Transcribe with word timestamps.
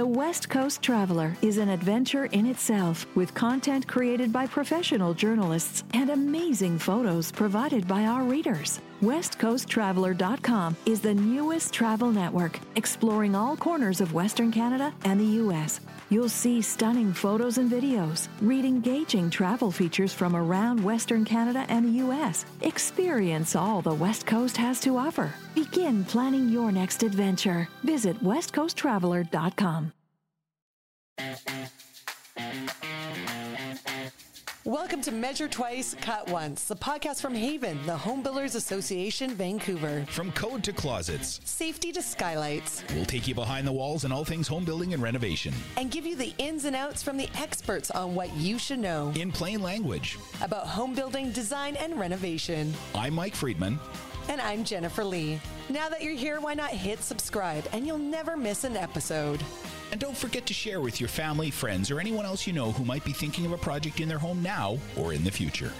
The 0.00 0.06
West 0.06 0.48
Coast 0.48 0.80
Traveler 0.80 1.36
is 1.42 1.58
an 1.58 1.68
adventure 1.68 2.24
in 2.24 2.46
itself 2.46 3.06
with 3.14 3.34
content 3.34 3.86
created 3.86 4.32
by 4.32 4.46
professional 4.46 5.12
journalists 5.12 5.84
and 5.92 6.08
amazing 6.08 6.78
photos 6.78 7.30
provided 7.30 7.86
by 7.86 8.06
our 8.06 8.22
readers. 8.22 8.80
WestCoastTraveler.com 9.00 10.76
is 10.84 11.00
the 11.00 11.14
newest 11.14 11.72
travel 11.72 12.12
network 12.12 12.60
exploring 12.76 13.34
all 13.34 13.56
corners 13.56 14.02
of 14.02 14.12
Western 14.12 14.52
Canada 14.52 14.92
and 15.04 15.18
the 15.18 15.40
U.S. 15.42 15.80
You'll 16.10 16.28
see 16.28 16.60
stunning 16.60 17.14
photos 17.14 17.56
and 17.56 17.70
videos, 17.70 18.28
read 18.42 18.66
engaging 18.66 19.30
travel 19.30 19.70
features 19.70 20.12
from 20.12 20.36
around 20.36 20.84
Western 20.84 21.24
Canada 21.24 21.64
and 21.70 21.86
the 21.86 21.98
U.S. 22.04 22.44
Experience 22.60 23.56
all 23.56 23.80
the 23.80 23.94
West 23.94 24.26
Coast 24.26 24.58
has 24.58 24.80
to 24.80 24.98
offer. 24.98 25.32
Begin 25.54 26.04
planning 26.04 26.50
your 26.50 26.70
next 26.70 27.02
adventure. 27.02 27.68
Visit 27.82 28.22
WestCoastTraveler.com. 28.22 29.92
Welcome 34.64 35.00
to 35.02 35.10
Measure 35.12 35.48
Twice, 35.48 35.96
Cut 36.02 36.28
Once, 36.30 36.64
the 36.64 36.76
podcast 36.76 37.22
from 37.22 37.34
HAVAN, 37.34 37.86
the 37.86 37.96
Home 37.96 38.22
Builders 38.22 38.54
Association, 38.54 39.30
Vancouver. 39.30 40.04
From 40.10 40.30
code 40.32 40.62
to 40.64 40.72
closets, 40.74 41.40
Safety 41.44 41.90
to 41.92 42.02
skylights, 42.02 42.84
we'll 42.94 43.06
take 43.06 43.26
you 43.26 43.34
behind 43.34 43.66
the 43.66 43.72
walls 43.72 44.04
and 44.04 44.12
all 44.12 44.22
things 44.24 44.46
home 44.46 44.66
building 44.66 44.92
and 44.92 45.02
renovation. 45.02 45.54
and 45.78 45.90
give 45.90 46.04
you 46.04 46.14
the 46.14 46.34
ins 46.36 46.66
and 46.66 46.76
outs 46.76 47.02
from 47.02 47.16
the 47.16 47.28
experts 47.38 47.90
on 47.90 48.14
what 48.14 48.30
you 48.36 48.58
should 48.58 48.80
know 48.80 49.10
In 49.16 49.32
plain 49.32 49.62
language, 49.62 50.18
about 50.42 50.66
home 50.66 50.94
building, 50.94 51.32
design, 51.32 51.76
and 51.76 51.98
renovation. 51.98 52.74
I'm 52.94 53.14
Mike 53.14 53.34
Friedman. 53.34 53.78
And 54.28 54.42
I'm 54.42 54.62
Jennifer 54.62 55.02
Lee. 55.04 55.40
Now 55.70 55.88
that 55.88 56.02
you're 56.02 56.12
here, 56.12 56.38
why 56.38 56.52
not 56.52 56.70
hit 56.70 57.00
subscribe 57.02 57.64
and 57.72 57.86
you'll 57.86 57.96
never 57.98 58.36
miss 58.36 58.64
an 58.64 58.76
episode. 58.76 59.40
And 59.90 60.00
don't 60.00 60.16
forget 60.16 60.46
to 60.46 60.54
share 60.54 60.80
with 60.80 61.00
your 61.00 61.08
family, 61.08 61.50
friends, 61.50 61.90
or 61.90 62.00
anyone 62.00 62.24
else 62.24 62.46
you 62.46 62.52
know 62.52 62.72
who 62.72 62.84
might 62.84 63.04
be 63.04 63.12
thinking 63.12 63.46
of 63.46 63.52
a 63.52 63.58
project 63.58 64.00
in 64.00 64.08
their 64.08 64.18
home 64.18 64.42
now 64.42 64.78
or 64.96 65.12
in 65.12 65.24
the 65.24 65.30
future. 65.30 65.72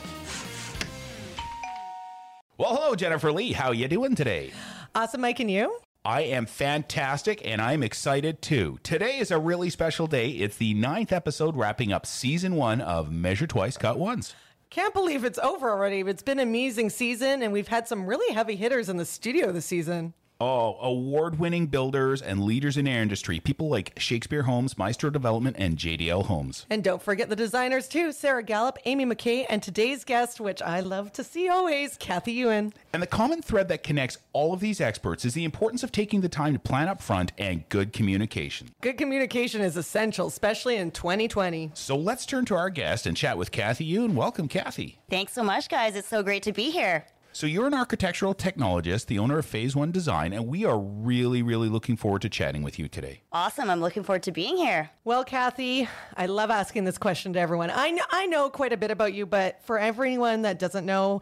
Well, 2.59 2.75
hello, 2.75 2.95
Jennifer 2.95 3.33
Lee. 3.33 3.53
How 3.53 3.73
you 3.73 3.89
doing 3.89 4.15
today? 4.15 4.53
Awesome, 4.95 5.21
Mike, 5.21 5.41
and 5.41 5.51
you? 5.51 5.79
I 6.05 6.23
am 6.23 6.47
fantastic 6.47 7.47
and 7.47 7.61
I'm 7.61 7.83
excited 7.83 8.41
too. 8.41 8.79
Today 8.83 9.19
is 9.19 9.31
a 9.31 9.39
really 9.39 9.69
special 9.69 10.07
day. 10.07 10.31
It's 10.31 10.57
the 10.57 10.73
ninth 10.73 11.13
episode 11.13 11.57
wrapping 11.57 11.93
up 11.93 12.07
season 12.07 12.57
one 12.57 12.81
of 12.81 13.13
Measure 13.13 13.47
Twice, 13.47 13.77
Cut 13.77 13.99
Once. 13.99 14.35
Can't 14.71 14.95
believe 14.95 15.25
it's 15.25 15.39
over 15.39 15.69
already. 15.69 16.01
It's 16.01 16.23
been 16.23 16.39
an 16.39 16.49
amazing 16.49 16.91
season, 16.91 17.43
and 17.43 17.53
we've 17.53 17.69
had 17.69 17.89
some 17.89 18.07
really 18.07 18.33
heavy 18.33 18.57
hitters 18.57 18.89
in 18.89 18.97
the 18.97 19.05
studio 19.05 19.53
this 19.53 19.67
season. 19.67 20.15
Oh, 20.43 20.79
award 20.81 21.39
winning 21.39 21.67
builders 21.67 22.23
and 22.23 22.43
leaders 22.43 22.79
in 22.79 22.89
our 22.89 22.95
industry. 22.95 23.41
People 23.41 23.69
like 23.69 23.93
Shakespeare 23.99 24.45
Homes, 24.45 24.79
Maestro 24.79 25.11
Development, 25.11 25.55
and 25.59 25.77
JDL 25.77 26.25
Homes. 26.25 26.65
And 26.71 26.83
don't 26.83 27.03
forget 27.03 27.29
the 27.29 27.37
designers 27.37 27.89
too 27.89 28.11
Sarah 28.11 28.43
Gallop, 28.43 28.79
Amy 28.87 29.05
McKay, 29.05 29.45
and 29.51 29.63
today's 29.63 30.03
guest, 30.03 30.41
which 30.41 30.63
I 30.63 30.81
love 30.81 31.13
to 31.13 31.25
see 31.25 31.51
always, 31.51 31.99
Kathy 31.99 32.35
Yoon. 32.35 32.73
And 32.95 33.03
the 33.03 33.07
common 33.07 33.43
thread 33.43 33.69
that 33.69 33.83
connects 33.83 34.17
all 34.33 34.55
of 34.55 34.61
these 34.61 34.81
experts 34.81 35.27
is 35.27 35.35
the 35.35 35.45
importance 35.45 35.83
of 35.83 35.93
taking 35.93 36.23
the 36.23 36.29
time 36.31 36.55
to 36.55 36.59
plan 36.59 36.89
up 36.89 37.03
front 37.03 37.33
and 37.37 37.69
good 37.69 37.93
communication. 37.93 38.71
Good 38.81 38.97
communication 38.97 39.61
is 39.61 39.77
essential, 39.77 40.29
especially 40.29 40.77
in 40.77 40.91
2020. 40.91 41.73
So 41.75 41.97
let's 41.97 42.25
turn 42.25 42.47
to 42.47 42.55
our 42.55 42.71
guest 42.71 43.05
and 43.05 43.15
chat 43.15 43.37
with 43.37 43.51
Kathy 43.51 43.93
Yoon. 43.93 44.15
Welcome, 44.15 44.49
Kathy. 44.49 45.01
Thanks 45.11 45.35
so 45.35 45.43
much, 45.43 45.69
guys. 45.69 45.97
It's 45.97 46.09
so 46.09 46.23
great 46.23 46.45
to 46.45 46.53
be 46.53 46.71
here. 46.71 47.05
So 47.33 47.47
you're 47.47 47.67
an 47.67 47.75
architectural 47.75 48.35
technologist, 48.35 49.07
the 49.07 49.19
owner 49.19 49.39
of 49.39 49.47
Phase 49.47 49.77
One 49.77 49.93
Design, 49.93 50.33
and 50.33 50.49
we 50.49 50.65
are 50.65 50.79
really, 50.79 51.43
really 51.43 51.69
looking 51.69 51.97
forward 51.97 52.23
to 52.23 52.29
chatting 52.29 52.63
with 52.63 52.79
you 52.79 52.89
today. 52.89 53.23
Awesome. 53.33 53.71
I'm 53.71 53.81
looking 53.81 54.03
forward 54.03 54.25
to 54.25 54.33
being 54.33 54.57
here. 54.57 54.91
Well, 55.05 55.25
Kathy, 55.25 55.89
I 56.17 56.27
love 56.27 56.51
asking 56.51 56.85
this 56.85 56.99
question 56.99 57.33
to 57.35 57.41
everyone. 57.41 57.71
I 57.71 57.91
know, 57.93 58.03
I 58.11 58.27
know 58.27 58.51
quite 58.51 58.73
a 58.73 58.77
bit 58.77 58.91
about 58.91 59.15
you, 59.15 59.27
but 59.27 59.63
for 59.65 59.79
everyone 59.79 60.43
that 60.43 60.59
doesn't 60.59 60.85
know 60.85 61.21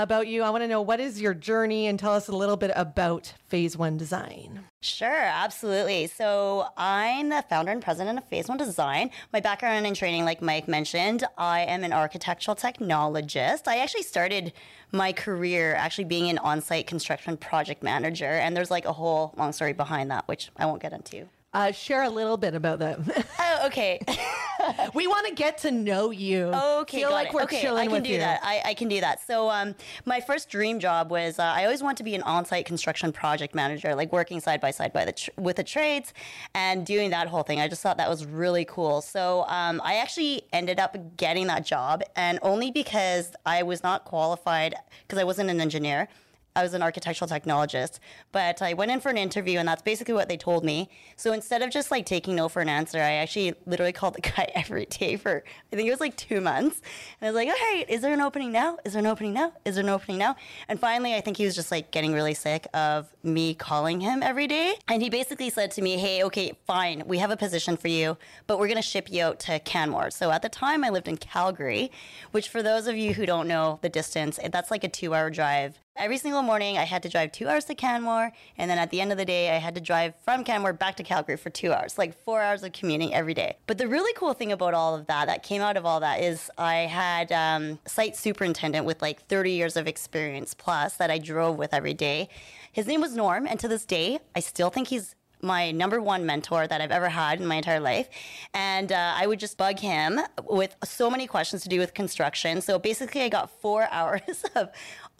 about 0.00 0.26
you, 0.26 0.42
I 0.42 0.48
want 0.48 0.62
to 0.62 0.68
know 0.68 0.80
what 0.80 1.00
is 1.00 1.20
your 1.20 1.34
journey 1.34 1.86
and 1.86 1.98
tell 1.98 2.14
us 2.14 2.28
a 2.28 2.34
little 2.34 2.56
bit 2.56 2.72
about 2.74 3.34
Phase 3.48 3.76
One 3.76 3.98
Design. 3.98 4.64
Sure, 4.80 5.06
absolutely. 5.10 6.06
So, 6.06 6.66
I'm 6.78 7.28
the 7.28 7.44
founder 7.48 7.72
and 7.72 7.82
president 7.82 8.18
of 8.18 8.24
Phase 8.24 8.48
One 8.48 8.56
Design. 8.56 9.10
My 9.32 9.40
background 9.40 9.86
in 9.86 9.94
training, 9.94 10.24
like 10.24 10.40
Mike 10.40 10.66
mentioned, 10.66 11.24
I 11.36 11.60
am 11.60 11.84
an 11.84 11.92
architectural 11.92 12.56
technologist. 12.56 13.68
I 13.68 13.78
actually 13.78 14.02
started 14.02 14.54
my 14.92 15.12
career 15.12 15.74
actually 15.74 16.04
being 16.04 16.30
an 16.30 16.38
on 16.38 16.62
site 16.62 16.86
construction 16.86 17.36
project 17.36 17.82
manager, 17.82 18.24
and 18.24 18.56
there's 18.56 18.70
like 18.70 18.86
a 18.86 18.92
whole 18.92 19.34
long 19.36 19.52
story 19.52 19.74
behind 19.74 20.10
that, 20.10 20.26
which 20.26 20.50
I 20.56 20.64
won't 20.66 20.80
get 20.80 20.92
into. 20.92 21.28
Uh, 21.54 21.70
share 21.70 22.02
a 22.02 22.08
little 22.08 22.38
bit 22.38 22.54
about 22.54 22.78
that. 22.78 22.98
Oh, 23.38 23.66
okay. 23.66 24.00
we 24.94 25.06
want 25.06 25.26
to 25.26 25.34
get 25.34 25.58
to 25.58 25.70
know 25.70 26.10
you. 26.10 26.46
Okay, 26.46 26.98
Feel 26.98 27.10
like 27.10 27.28
it. 27.28 27.34
we're 27.34 27.42
okay, 27.42 27.60
chilling 27.60 27.82
I 27.82 27.84
can 27.84 27.92
with 27.92 28.04
do 28.04 28.10
you. 28.12 28.18
that. 28.18 28.40
I, 28.42 28.62
I 28.66 28.74
can 28.74 28.88
do 28.88 29.00
that. 29.00 29.20
So, 29.26 29.50
um, 29.50 29.74
my 30.04 30.20
first 30.20 30.48
dream 30.48 30.78
job 30.80 31.10
was 31.10 31.38
uh, 31.38 31.42
I 31.42 31.64
always 31.64 31.82
wanted 31.82 31.98
to 31.98 32.04
be 32.04 32.14
an 32.14 32.22
on-site 32.22 32.66
construction 32.66 33.12
project 33.12 33.54
manager, 33.54 33.94
like 33.94 34.12
working 34.12 34.40
side 34.40 34.60
by 34.60 34.70
side 34.70 34.92
by 34.92 35.04
the 35.04 35.12
tr- 35.12 35.30
with 35.36 35.56
the 35.56 35.64
trades 35.64 36.12
and 36.54 36.86
doing 36.86 37.10
that 37.10 37.28
whole 37.28 37.42
thing. 37.42 37.60
I 37.60 37.68
just 37.68 37.82
thought 37.82 37.96
that 37.98 38.08
was 38.08 38.24
really 38.26 38.64
cool. 38.64 39.00
So, 39.00 39.44
um, 39.48 39.80
I 39.84 39.96
actually 39.96 40.42
ended 40.52 40.78
up 40.80 41.16
getting 41.16 41.46
that 41.48 41.64
job, 41.64 42.02
and 42.16 42.38
only 42.42 42.70
because 42.70 43.32
I 43.46 43.62
was 43.62 43.82
not 43.82 44.04
qualified 44.04 44.74
because 45.06 45.18
I 45.18 45.24
wasn't 45.24 45.50
an 45.50 45.60
engineer. 45.60 46.08
I 46.54 46.62
was 46.62 46.74
an 46.74 46.82
architectural 46.82 47.28
technologist, 47.28 47.98
but 48.30 48.60
I 48.60 48.74
went 48.74 48.90
in 48.90 49.00
for 49.00 49.08
an 49.08 49.16
interview 49.16 49.58
and 49.58 49.66
that's 49.66 49.80
basically 49.80 50.12
what 50.12 50.28
they 50.28 50.36
told 50.36 50.64
me. 50.64 50.90
So 51.16 51.32
instead 51.32 51.62
of 51.62 51.70
just 51.70 51.90
like 51.90 52.04
taking 52.04 52.36
no 52.36 52.48
for 52.48 52.60
an 52.60 52.68
answer, 52.68 52.98
I 52.98 53.12
actually 53.12 53.54
literally 53.64 53.92
called 54.02 54.14
the 54.14 54.20
guy 54.20 54.50
every 54.54 54.86
day 54.86 55.16
for, 55.16 55.42
I 55.72 55.76
think 55.76 55.88
it 55.88 55.90
was 55.90 56.00
like 56.00 56.16
two 56.16 56.40
months. 56.40 56.82
And 57.20 57.28
I 57.28 57.30
was 57.30 57.34
like, 57.34 57.48
all 57.48 57.54
right, 57.54 57.86
is 57.88 58.02
there 58.02 58.12
an 58.12 58.20
opening 58.20 58.52
now? 58.52 58.78
Is 58.84 58.92
there 58.92 59.00
an 59.00 59.06
opening 59.06 59.32
now? 59.32 59.52
Is 59.64 59.76
there 59.76 59.84
an 59.84 59.90
opening 59.90 60.18
now? 60.18 60.36
And 60.68 60.78
finally, 60.78 61.14
I 61.14 61.22
think 61.22 61.38
he 61.38 61.46
was 61.46 61.54
just 61.54 61.70
like 61.70 61.90
getting 61.90 62.12
really 62.12 62.34
sick 62.34 62.66
of 62.74 63.12
me 63.22 63.54
calling 63.54 64.00
him 64.00 64.22
every 64.22 64.46
day. 64.46 64.74
And 64.88 65.02
he 65.02 65.08
basically 65.08 65.48
said 65.48 65.70
to 65.72 65.82
me, 65.82 65.96
hey, 65.96 66.22
okay, 66.24 66.52
fine, 66.66 67.02
we 67.06 67.18
have 67.18 67.30
a 67.30 67.36
position 67.36 67.76
for 67.78 67.88
you, 67.88 68.18
but 68.46 68.58
we're 68.58 68.68
going 68.68 68.76
to 68.76 68.82
ship 68.82 69.10
you 69.10 69.24
out 69.24 69.40
to 69.40 69.58
Canmore. 69.60 70.10
So 70.10 70.30
at 70.30 70.42
the 70.42 70.48
time, 70.48 70.84
I 70.84 70.90
lived 70.90 71.08
in 71.08 71.16
Calgary, 71.16 71.90
which 72.32 72.48
for 72.48 72.62
those 72.62 72.86
of 72.86 72.96
you 72.96 73.14
who 73.14 73.24
don't 73.24 73.48
know 73.48 73.78
the 73.80 73.88
distance, 73.88 74.38
that's 74.50 74.70
like 74.70 74.84
a 74.84 74.88
two 74.88 75.14
hour 75.14 75.30
drive 75.30 75.78
Every 75.94 76.16
single 76.16 76.40
morning, 76.40 76.78
I 76.78 76.84
had 76.84 77.02
to 77.02 77.10
drive 77.10 77.32
two 77.32 77.48
hours 77.48 77.66
to 77.66 77.74
Canmore, 77.74 78.32
and 78.56 78.70
then 78.70 78.78
at 78.78 78.88
the 78.88 79.02
end 79.02 79.12
of 79.12 79.18
the 79.18 79.26
day, 79.26 79.54
I 79.54 79.58
had 79.58 79.74
to 79.74 79.80
drive 79.80 80.14
from 80.24 80.42
Canmore 80.42 80.72
back 80.72 80.96
to 80.96 81.02
Calgary 81.02 81.36
for 81.36 81.50
two 81.50 81.70
hours, 81.70 81.98
like 81.98 82.16
four 82.24 82.40
hours 82.40 82.62
of 82.62 82.72
commuting 82.72 83.12
every 83.12 83.34
day. 83.34 83.58
But 83.66 83.76
the 83.76 83.86
really 83.86 84.12
cool 84.14 84.32
thing 84.32 84.52
about 84.52 84.72
all 84.72 84.94
of 84.94 85.06
that, 85.08 85.26
that 85.26 85.42
came 85.42 85.60
out 85.60 85.76
of 85.76 85.84
all 85.84 86.00
that, 86.00 86.22
is 86.22 86.50
I 86.56 86.76
had 86.76 87.30
um, 87.30 87.78
site 87.86 88.16
superintendent 88.16 88.86
with 88.86 89.02
like 89.02 89.20
30 89.26 89.52
years 89.52 89.76
of 89.76 89.86
experience 89.86 90.54
plus 90.54 90.96
that 90.96 91.10
I 91.10 91.18
drove 91.18 91.58
with 91.58 91.74
every 91.74 91.94
day. 91.94 92.30
His 92.72 92.86
name 92.86 93.02
was 93.02 93.14
Norm, 93.14 93.46
and 93.46 93.60
to 93.60 93.68
this 93.68 93.84
day, 93.84 94.18
I 94.34 94.40
still 94.40 94.70
think 94.70 94.88
he's 94.88 95.14
my 95.42 95.72
number 95.72 96.00
one 96.00 96.24
mentor 96.24 96.66
that 96.66 96.80
I've 96.80 96.92
ever 96.92 97.08
had 97.08 97.40
in 97.40 97.46
my 97.46 97.56
entire 97.56 97.80
life. 97.80 98.08
And 98.54 98.92
uh, 98.92 99.14
I 99.16 99.26
would 99.26 99.40
just 99.40 99.58
bug 99.58 99.78
him 99.80 100.20
with 100.48 100.76
so 100.84 101.10
many 101.10 101.26
questions 101.26 101.62
to 101.62 101.68
do 101.68 101.80
with 101.80 101.94
construction. 101.94 102.60
So 102.60 102.78
basically, 102.78 103.22
I 103.22 103.28
got 103.28 103.50
four 103.60 103.88
hours 103.90 104.44
of 104.54 104.70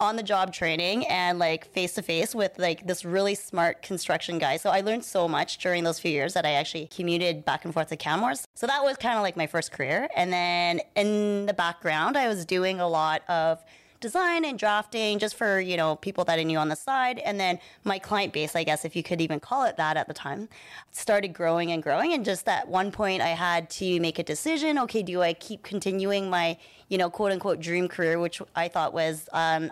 on 0.03 0.17
the 0.17 0.23
job 0.23 0.53
training 0.53 1.07
and 1.07 1.39
like 1.39 1.65
face 1.65 1.93
to 1.93 2.01
face 2.01 2.35
with 2.35 2.59
like 2.59 2.85
this 2.85 3.03
really 3.05 3.33
smart 3.33 3.81
construction 3.81 4.37
guy. 4.37 4.57
So 4.57 4.69
I 4.69 4.81
learned 4.81 5.05
so 5.05 5.27
much 5.27 5.57
during 5.57 5.83
those 5.83 5.99
few 5.99 6.11
years 6.11 6.33
that 6.33 6.45
I 6.45 6.51
actually 6.51 6.87
commuted 6.87 7.45
back 7.45 7.65
and 7.65 7.73
forth 7.73 7.87
to 7.87 7.97
Canmore's. 7.97 8.45
So 8.53 8.67
that 8.67 8.83
was 8.83 8.97
kind 8.97 9.17
of 9.17 9.23
like 9.23 9.37
my 9.37 9.47
first 9.47 9.71
career. 9.71 10.09
And 10.15 10.31
then 10.31 10.81
in 10.95 11.45
the 11.45 11.53
background, 11.53 12.17
I 12.17 12.27
was 12.27 12.45
doing 12.45 12.79
a 12.79 12.87
lot 12.87 13.23
of 13.29 13.63
design 14.03 14.43
and 14.43 14.59
drafting 14.59 15.17
just 15.17 15.33
for 15.33 15.61
you 15.61 15.77
know 15.77 15.95
people 15.95 16.25
that 16.25 16.37
i 16.37 16.43
knew 16.43 16.57
on 16.57 16.67
the 16.67 16.75
side 16.75 17.19
and 17.19 17.39
then 17.39 17.57
my 17.85 17.97
client 17.97 18.33
base 18.33 18.53
i 18.53 18.61
guess 18.61 18.83
if 18.83 18.97
you 18.97 19.01
could 19.01 19.21
even 19.21 19.39
call 19.39 19.63
it 19.63 19.77
that 19.77 19.95
at 19.95 20.09
the 20.09 20.13
time 20.13 20.49
started 20.91 21.29
growing 21.29 21.71
and 21.71 21.81
growing 21.81 22.11
and 22.11 22.25
just 22.25 22.45
at 22.49 22.67
one 22.67 22.91
point 22.91 23.21
i 23.21 23.29
had 23.29 23.69
to 23.69 24.01
make 24.01 24.19
a 24.19 24.23
decision 24.23 24.77
okay 24.77 25.01
do 25.01 25.21
i 25.21 25.31
keep 25.31 25.63
continuing 25.63 26.29
my 26.29 26.57
you 26.89 26.97
know 26.97 27.09
quote 27.09 27.31
unquote 27.31 27.61
dream 27.61 27.87
career 27.87 28.19
which 28.19 28.41
i 28.57 28.67
thought 28.67 28.93
was 28.93 29.29
um, 29.31 29.71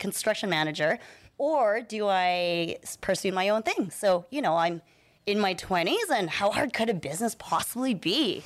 construction 0.00 0.50
manager 0.50 0.98
or 1.38 1.80
do 1.80 2.08
I 2.08 2.78
pursue 3.00 3.32
my 3.32 3.48
own 3.50 3.62
thing 3.62 3.90
so 3.90 4.26
you 4.30 4.42
know 4.42 4.56
i'm 4.56 4.82
in 5.26 5.38
my 5.38 5.54
20s 5.54 6.10
and 6.12 6.28
how 6.28 6.50
hard 6.50 6.72
could 6.72 6.90
a 6.90 6.94
business 6.94 7.36
possibly 7.38 7.94
be 7.94 8.42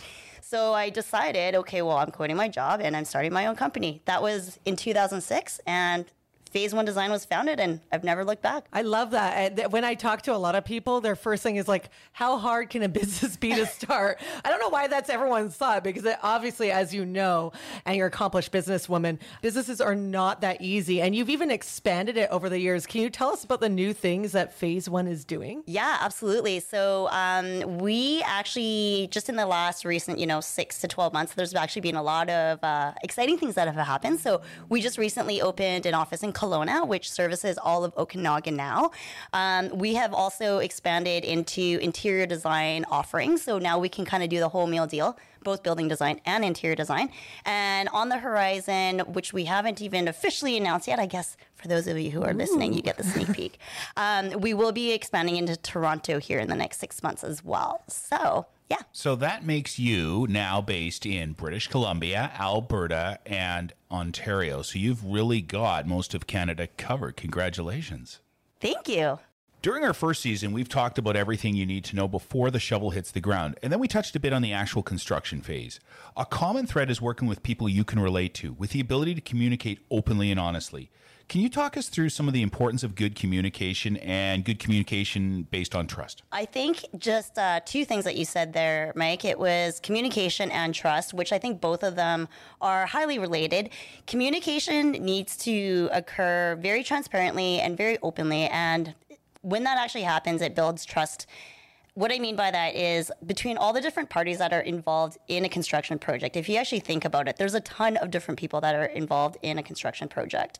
so 0.47 0.75
I 0.75 0.91
decided, 0.91 1.55
okay, 1.55 1.81
well, 1.81 1.97
I'm 1.97 2.11
quitting 2.11 2.37
my 2.37 2.49
job 2.49 2.81
and 2.83 2.95
I'm 2.95 3.07
starting 3.07 3.33
my 3.33 3.47
own 3.47 3.57
company. 3.57 4.03
That 4.05 4.23
was 4.23 4.59
in 4.67 4.77
2006. 4.77 5.59
And 5.67 6.05
Phase 6.55 6.73
One 6.73 6.85
Design 6.85 7.11
was 7.11 7.25
founded, 7.25 7.59
and 7.59 7.81
I've 7.91 8.05
never 8.05 8.25
looked 8.25 8.43
back. 8.43 8.67
I 8.73 8.83
love 8.83 9.11
that. 9.11 9.73
When 9.73 9.83
I 9.83 9.95
talk 9.95 10.23
to 10.23 10.33
a 10.33 10.39
lot 10.39 10.55
of 10.55 10.65
people, 10.65 11.01
their 11.01 11.17
first 11.17 11.43
thing 11.43 11.57
is 11.57 11.67
like, 11.67 11.91
"How 12.13 12.39
hard 12.39 12.71
can 12.71 12.85
a 12.85 12.89
business 13.01 13.37
be 13.37 13.53
to 13.57 13.67
start?" 13.67 14.21
I 14.45 14.51
don't 14.51 14.61
know 14.61 14.69
why 14.69 14.87
that's 14.87 15.11
everyone's 15.11 15.57
thought 15.57 15.83
because 15.83 16.05
it, 16.05 16.17
obviously, 16.23 16.71
as 16.71 16.95
you 16.95 17.05
know, 17.05 17.51
and 17.85 17.97
you're 17.97 18.07
an 18.07 18.13
accomplished 18.13 18.53
businesswoman, 18.53 19.19
businesses 19.43 19.81
are 19.81 19.97
not 19.97 20.43
that 20.43 20.61
easy. 20.61 21.01
And 21.03 21.17
you've 21.17 21.29
even 21.29 21.51
expanded 21.51 22.17
it 22.17 22.31
over 22.31 22.49
the 22.49 22.61
years. 22.61 22.87
Can 22.87 23.03
you 23.03 23.11
tell 23.11 23.31
us 23.31 23.43
about 23.43 23.59
the 23.59 23.69
new 23.69 23.93
things 23.93 24.31
that 24.31 24.55
Phase 24.55 24.89
One 24.89 25.09
is 25.09 25.25
doing? 25.25 25.65
Yeah, 25.67 25.99
absolutely. 26.03 26.61
So 26.61 27.09
um, 27.11 27.79
we 27.79 28.23
actually 28.25 29.09
just 29.11 29.29
in 29.29 29.35
the 29.35 29.47
last 29.47 29.85
recent, 29.85 30.21
you 30.21 30.27
know, 30.27 30.41
six 30.41 30.81
to 30.83 30.87
twelve 30.87 31.13
months, 31.13 31.35
there's 31.35 31.53
actually 31.53 31.83
been 31.83 31.97
a 31.97 32.03
lot 32.03 32.31
of 32.31 32.63
uh, 32.63 32.93
exciting 33.03 33.39
things 33.39 33.57
that 33.57 33.67
have 33.67 33.75
happened. 33.75 34.21
So 34.21 34.41
we 34.69 34.81
just 34.81 34.99
recently 34.99 35.43
opened 35.43 35.85
an 35.87 35.95
office 35.95 36.23
in 36.23 36.33
Kelowna, 36.45 36.87
which 36.87 37.11
services 37.11 37.59
all 37.59 37.85
of 37.85 37.97
Okanagan 37.97 38.57
now. 38.57 38.91
Um, 39.33 39.71
we 39.71 39.95
have 39.95 40.13
also 40.13 40.59
expanded 40.59 41.25
into 41.25 41.79
interior 41.81 42.27
design 42.27 42.85
offerings. 42.91 43.43
So 43.43 43.59
now 43.59 43.79
we 43.79 43.89
can 43.89 44.05
kind 44.05 44.23
of 44.23 44.29
do 44.29 44.39
the 44.41 44.49
whole 44.49 44.67
meal 44.67 44.87
deal, 44.87 45.19
both 45.43 45.63
building 45.63 45.89
design 45.89 46.21
and 46.27 46.45
interior 46.45 46.77
design. 46.77 47.11
And 47.47 47.89
on 47.91 48.09
the 48.11 48.19
horizon, 48.19 49.01
which 49.01 49.33
we 49.33 49.45
haven't 49.45 49.81
even 49.81 50.07
officially 50.09 50.57
announced 50.57 50.87
yet, 50.87 50.99
I 50.99 51.07
guess 51.07 51.37
for 51.55 51.69
those 51.69 51.87
of 51.87 51.99
you 51.99 52.11
who 52.11 52.23
are 52.23 52.35
listening, 52.35 52.75
you 52.75 52.83
get 52.83 52.99
the 52.99 53.05
sneak 53.05 53.33
peek. 53.33 53.59
Um, 53.97 54.41
we 54.41 54.53
will 54.53 54.73
be 54.73 54.93
expanding 54.93 55.37
into 55.37 55.57
Toronto 55.57 56.19
here 56.19 56.39
in 56.39 56.49
the 56.49 56.57
next 56.57 56.79
six 56.79 57.03
months 57.03 57.25
as 57.25 57.43
well. 57.43 57.83
So, 57.89 58.47
yeah. 58.71 58.83
So 58.93 59.17
that 59.17 59.45
makes 59.45 59.79
you 59.79 60.27
now 60.29 60.61
based 60.61 61.05
in 61.05 61.33
British 61.33 61.69
Columbia, 61.69 62.33
Alberta, 62.39 63.19
and 63.27 63.73
Ontario. 63.91 64.63
So 64.63 64.79
you've 64.79 65.05
really 65.05 65.41
got 65.41 65.87
most 65.87 66.15
of 66.15 66.27
Canada 66.27 66.69
covered. 66.77 67.17
Congratulations. 67.17 68.21
Thank 68.61 68.89
you. 68.89 69.19
During 69.65 69.83
our 69.83 69.95
first 69.95 70.21
season, 70.21 70.53
we've 70.53 70.69
talked 70.69 70.99
about 70.99 71.17
everything 71.17 71.55
you 71.55 71.65
need 71.65 71.85
to 71.85 71.97
know 71.97 72.07
before 72.07 72.51
the 72.51 72.61
shovel 72.61 72.91
hits 72.91 73.11
the 73.11 73.19
ground, 73.19 73.59
and 73.63 73.73
then 73.73 73.81
we 73.81 73.89
touched 73.89 74.15
a 74.15 74.21
bit 74.21 74.35
on 74.35 74.43
the 74.43 74.53
actual 74.53 74.83
construction 74.83 75.41
phase. 75.41 75.81
A 76.19 76.27
common 76.27 76.67
thread 76.67 76.91
is 76.91 77.01
working 77.01 77.29
with 77.29 77.43
people 77.43 77.67
you 77.67 77.83
can 77.83 77.99
relate 77.99 78.35
to, 78.35 78.53
with 78.53 78.73
the 78.73 78.81
ability 78.81 79.15
to 79.15 79.23
communicate 79.23 79.79
openly 79.91 80.31
and 80.31 80.39
honestly. 80.39 80.91
Can 81.31 81.41
you 81.41 81.49
talk 81.49 81.79
us 81.79 81.89
through 81.89 82.11
some 82.11 82.29
of 82.29 82.35
the 82.35 82.43
importance 82.43 82.83
of 82.83 82.95
good 82.95 83.15
communication 83.15 83.97
and 83.97 84.45
good 84.45 84.59
communication 84.59 85.45
based 85.45 85.75
on 85.75 85.87
trust? 85.87 86.23
I 86.31 86.45
think 86.45 86.85
just 86.99 87.39
uh, 87.39 87.61
two 87.65 87.87
things 87.87 88.05
that 88.05 88.17
you 88.17 88.27
said 88.27 88.53
there, 88.53 88.93
Mike. 88.95 89.25
It 89.25 89.39
was 89.39 89.81
communication 89.81 90.51
and 90.51 90.75
trust, 90.75 91.15
which 91.15 91.33
I 91.33 91.39
think 91.39 91.63
both 91.63 91.83
of 91.83 91.97
them 91.97 92.29
are 92.61 92.85
highly 92.85 93.19
related. 93.19 93.71
Communication 94.07 94.91
needs 94.91 95.39
to 95.39 95.89
occur 95.91 96.59
very 96.61 96.85
transparently 96.85 97.61
and 97.61 97.79
very 97.79 97.97
openly. 98.03 98.43
And 98.49 98.95
when 99.45 99.65
that 99.65 99.79
actually 99.79 100.03
happens, 100.03 100.43
it 100.43 100.55
builds 100.55 100.85
trust. 100.85 101.27
What 101.95 102.11
I 102.11 102.19
mean 102.19 102.35
by 102.35 102.51
that 102.51 102.75
is 102.75 103.13
between 103.25 103.57
all 103.57 103.73
the 103.73 103.81
different 103.81 104.11
parties 104.11 104.39
that 104.39 104.53
are 104.53 104.61
involved 104.61 105.19
in 105.29 105.45
a 105.45 105.49
construction 105.49 105.99
project, 105.99 106.37
if 106.37 106.49
you 106.49 106.57
actually 106.57 106.81
think 106.81 107.05
about 107.05 107.29
it, 107.29 107.37
there's 107.37 107.55
a 107.55 107.61
ton 107.61 107.97
of 107.99 108.11
different 108.11 108.41
people 108.41 108.61
that 108.63 108.75
are 108.75 108.87
involved 108.87 109.37
in 109.43 109.59
a 109.59 109.63
construction 109.63 110.09
project 110.09 110.59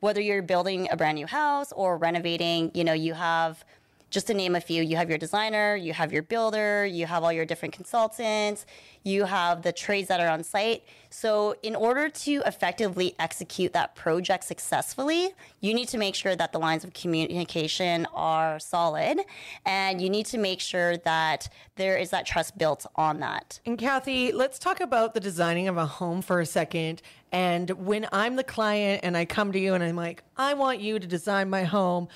whether 0.00 0.20
you're 0.20 0.42
building 0.42 0.88
a 0.90 0.96
brand 0.96 1.16
new 1.16 1.26
house 1.26 1.72
or 1.72 1.96
renovating, 1.96 2.70
you 2.74 2.84
know, 2.84 2.92
you 2.92 3.14
have 3.14 3.64
just 4.10 4.26
to 4.28 4.34
name 4.34 4.56
a 4.56 4.60
few, 4.60 4.82
you 4.82 4.96
have 4.96 5.08
your 5.08 5.18
designer, 5.18 5.76
you 5.76 5.92
have 5.92 6.12
your 6.12 6.22
builder, 6.22 6.86
you 6.86 7.06
have 7.06 7.22
all 7.22 7.32
your 7.32 7.44
different 7.44 7.74
consultants, 7.74 8.64
you 9.02 9.24
have 9.24 9.62
the 9.62 9.72
trades 9.72 10.08
that 10.08 10.20
are 10.20 10.28
on 10.28 10.42
site. 10.42 10.82
So, 11.10 11.54
in 11.62 11.74
order 11.74 12.08
to 12.08 12.42
effectively 12.46 13.14
execute 13.18 13.72
that 13.72 13.94
project 13.94 14.44
successfully, 14.44 15.30
you 15.60 15.74
need 15.74 15.88
to 15.88 15.98
make 15.98 16.14
sure 16.14 16.36
that 16.36 16.52
the 16.52 16.58
lines 16.58 16.84
of 16.84 16.92
communication 16.92 18.06
are 18.14 18.58
solid 18.58 19.20
and 19.64 20.00
you 20.00 20.10
need 20.10 20.26
to 20.26 20.38
make 20.38 20.60
sure 20.60 20.96
that 20.98 21.48
there 21.76 21.96
is 21.96 22.10
that 22.10 22.26
trust 22.26 22.58
built 22.58 22.86
on 22.96 23.20
that. 23.20 23.60
And 23.66 23.78
Kathy, 23.78 24.32
let's 24.32 24.58
talk 24.58 24.80
about 24.80 25.14
the 25.14 25.20
designing 25.20 25.68
of 25.68 25.76
a 25.76 25.86
home 25.86 26.22
for 26.22 26.40
a 26.40 26.46
second. 26.46 27.02
And 27.32 27.70
when 27.70 28.06
I'm 28.12 28.36
the 28.36 28.44
client 28.44 29.00
and 29.02 29.16
I 29.16 29.24
come 29.24 29.52
to 29.52 29.58
you 29.58 29.74
and 29.74 29.84
I'm 29.84 29.96
like, 29.96 30.22
I 30.36 30.54
want 30.54 30.80
you 30.80 30.98
to 30.98 31.06
design 31.06 31.50
my 31.50 31.64
home, 31.64 32.08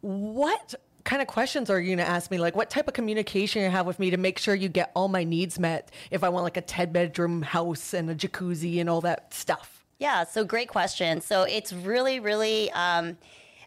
what 0.00 0.74
kind 1.04 1.22
of 1.22 1.28
questions 1.28 1.70
are 1.70 1.80
you 1.80 1.96
going 1.96 2.06
to 2.06 2.10
ask 2.10 2.30
me? 2.30 2.38
Like, 2.38 2.56
what 2.56 2.70
type 2.70 2.88
of 2.88 2.94
communication 2.94 3.62
you 3.62 3.70
have 3.70 3.86
with 3.86 3.98
me 3.98 4.10
to 4.10 4.16
make 4.16 4.38
sure 4.38 4.54
you 4.54 4.68
get 4.68 4.90
all 4.94 5.08
my 5.08 5.24
needs 5.24 5.58
met 5.58 5.90
if 6.10 6.22
I 6.24 6.28
want 6.28 6.44
like 6.44 6.56
a 6.56 6.62
10 6.62 6.92
bedroom 6.92 7.42
house 7.42 7.94
and 7.94 8.10
a 8.10 8.14
jacuzzi 8.14 8.80
and 8.80 8.90
all 8.90 9.00
that 9.02 9.32
stuff? 9.32 9.84
Yeah, 9.98 10.24
so 10.24 10.44
great 10.44 10.68
question. 10.68 11.20
So 11.20 11.42
it's 11.42 11.72
really, 11.72 12.20
really 12.20 12.70
um, 12.72 13.16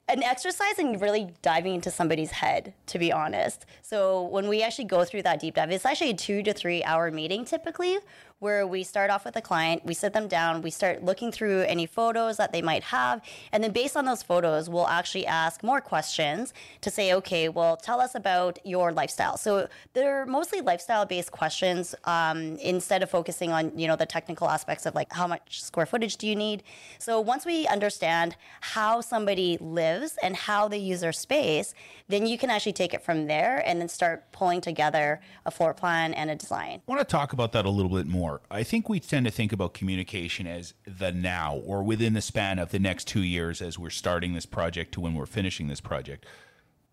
an 0.08 0.24
exercise 0.24 0.78
in 0.78 1.00
really 1.00 1.30
diving 1.42 1.76
into 1.76 1.92
somebody's 1.92 2.32
head, 2.32 2.74
to 2.88 3.00
be 3.00 3.12
honest. 3.12 3.66
So 3.82 4.24
when 4.24 4.48
we 4.48 4.62
actually 4.64 4.86
go 4.86 5.04
through 5.04 5.24
that 5.24 5.40
deep 5.40 5.56
dive, 5.56 5.72
it's 5.72 5.86
actually 5.86 6.12
a 6.12 6.16
two 6.16 6.44
to 6.44 6.54
three 6.54 6.84
hour 6.84 7.12
meeting 7.12 7.46
typically 7.46 7.98
where 8.42 8.66
we 8.66 8.84
start 8.84 9.12
off 9.12 9.24
with 9.24 9.36
a 9.36 9.42
client, 9.42 9.86
we 9.86 9.94
sit 9.94 10.14
them 10.14 10.28
down, 10.28 10.64
we 10.64 10.72
start 10.72 11.04
looking 11.04 11.32
through 11.32 11.62
any 11.62 11.86
photos 11.86 12.38
that 12.38 12.52
they 12.52 12.62
might 12.62 12.84
have, 12.84 13.22
and 13.52 13.64
then 13.64 13.72
based 13.72 13.96
on 13.96 14.04
those 14.04 14.24
photos, 14.24 14.68
we'll 14.68 14.88
actually 14.88 15.28
ask 15.28 15.64
more 15.64 15.80
questions 15.80 16.52
to 16.82 16.90
say, 16.90 17.14
okay, 17.14 17.50
well, 17.50 17.78
tell 17.78 18.02
us 18.02 18.16
about 18.16 18.58
your 18.66 18.92
lifestyle. 18.92 19.38
So 19.38 19.68
they're 19.94 20.26
mostly 20.26 20.60
lifestyle-based 20.60 21.32
questions 21.32 21.94
um, 22.06 22.58
instead 22.58 23.04
of 23.04 23.12
focusing 23.12 23.52
on 23.52 23.78
you 23.78 23.88
know 23.88 23.96
the 23.96 24.08
technical 24.08 24.50
aspects 24.50 24.88
of 24.88 24.96
like 24.96 25.14
how 25.14 25.28
much 25.28 25.62
square 25.62 25.86
footage 25.86 26.18
do 26.18 26.28
you 26.28 26.36
need. 26.36 26.64
So 26.98 27.22
once 27.22 27.46
we 27.46 27.68
understand 27.68 28.36
how 28.62 29.02
somebody 29.02 29.60
lives 29.62 30.18
and 30.24 30.36
how 30.36 30.68
they 30.68 30.80
use 30.80 31.02
their 31.02 31.14
space, 31.14 31.76
then 32.08 32.26
you 32.26 32.40
can 32.40 32.50
actually 32.50 32.74
take 32.74 32.96
it 32.96 33.04
from 33.04 33.28
there 33.28 33.62
and 33.68 33.80
then 33.80 33.88
start 33.88 34.32
pulling 34.32 34.62
together 34.62 35.22
a 35.46 35.52
floor 35.52 35.76
plan 35.76 36.16
and 36.16 36.32
a 36.32 36.36
design. 36.36 36.82
I 36.88 36.92
want 36.92 37.02
to 37.02 37.06
talk 37.06 37.34
about 37.34 37.52
that 37.52 37.66
a 37.66 37.70
little 37.70 37.92
bit 37.92 38.08
more 38.08 38.31
more. 38.32 38.42
I 38.50 38.64
think 38.64 38.90
we 38.90 39.00
tend 39.00 39.26
to 39.26 39.32
think 39.32 39.52
about 39.52 39.74
communication 39.74 40.48
as 40.48 40.74
the 40.86 41.12
now 41.12 41.56
or 41.66 41.84
within 41.84 42.14
the 42.14 42.22
span 42.22 42.60
of 42.60 42.72
the 42.72 42.80
next 42.80 43.08
two 43.08 43.24
years 43.24 43.62
as 43.62 43.78
we're 43.78 43.90
starting 43.90 44.34
this 44.34 44.46
project 44.46 44.94
to 44.94 45.02
when 45.02 45.14
we're 45.14 45.26
finishing 45.26 45.68
this 45.68 45.82
project. 45.82 46.26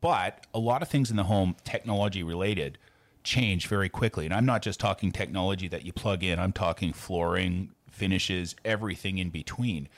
But 0.00 0.46
a 0.54 0.58
lot 0.58 0.82
of 0.82 0.88
things 0.88 1.10
in 1.10 1.16
the 1.16 1.24
home, 1.24 1.56
technology 1.64 2.22
related, 2.22 2.78
change 3.24 3.66
very 3.66 3.88
quickly. 3.88 4.24
And 4.24 4.34
I'm 4.34 4.46
not 4.46 4.62
just 4.62 4.80
talking 4.80 5.10
technology 5.12 5.68
that 5.68 5.84
you 5.84 5.92
plug 5.92 6.22
in, 6.22 6.38
I'm 6.38 6.52
talking 6.52 6.92
flooring, 6.92 7.70
finishes, 7.90 8.54
everything 8.64 9.18
in 9.18 9.30
between. 9.30 9.88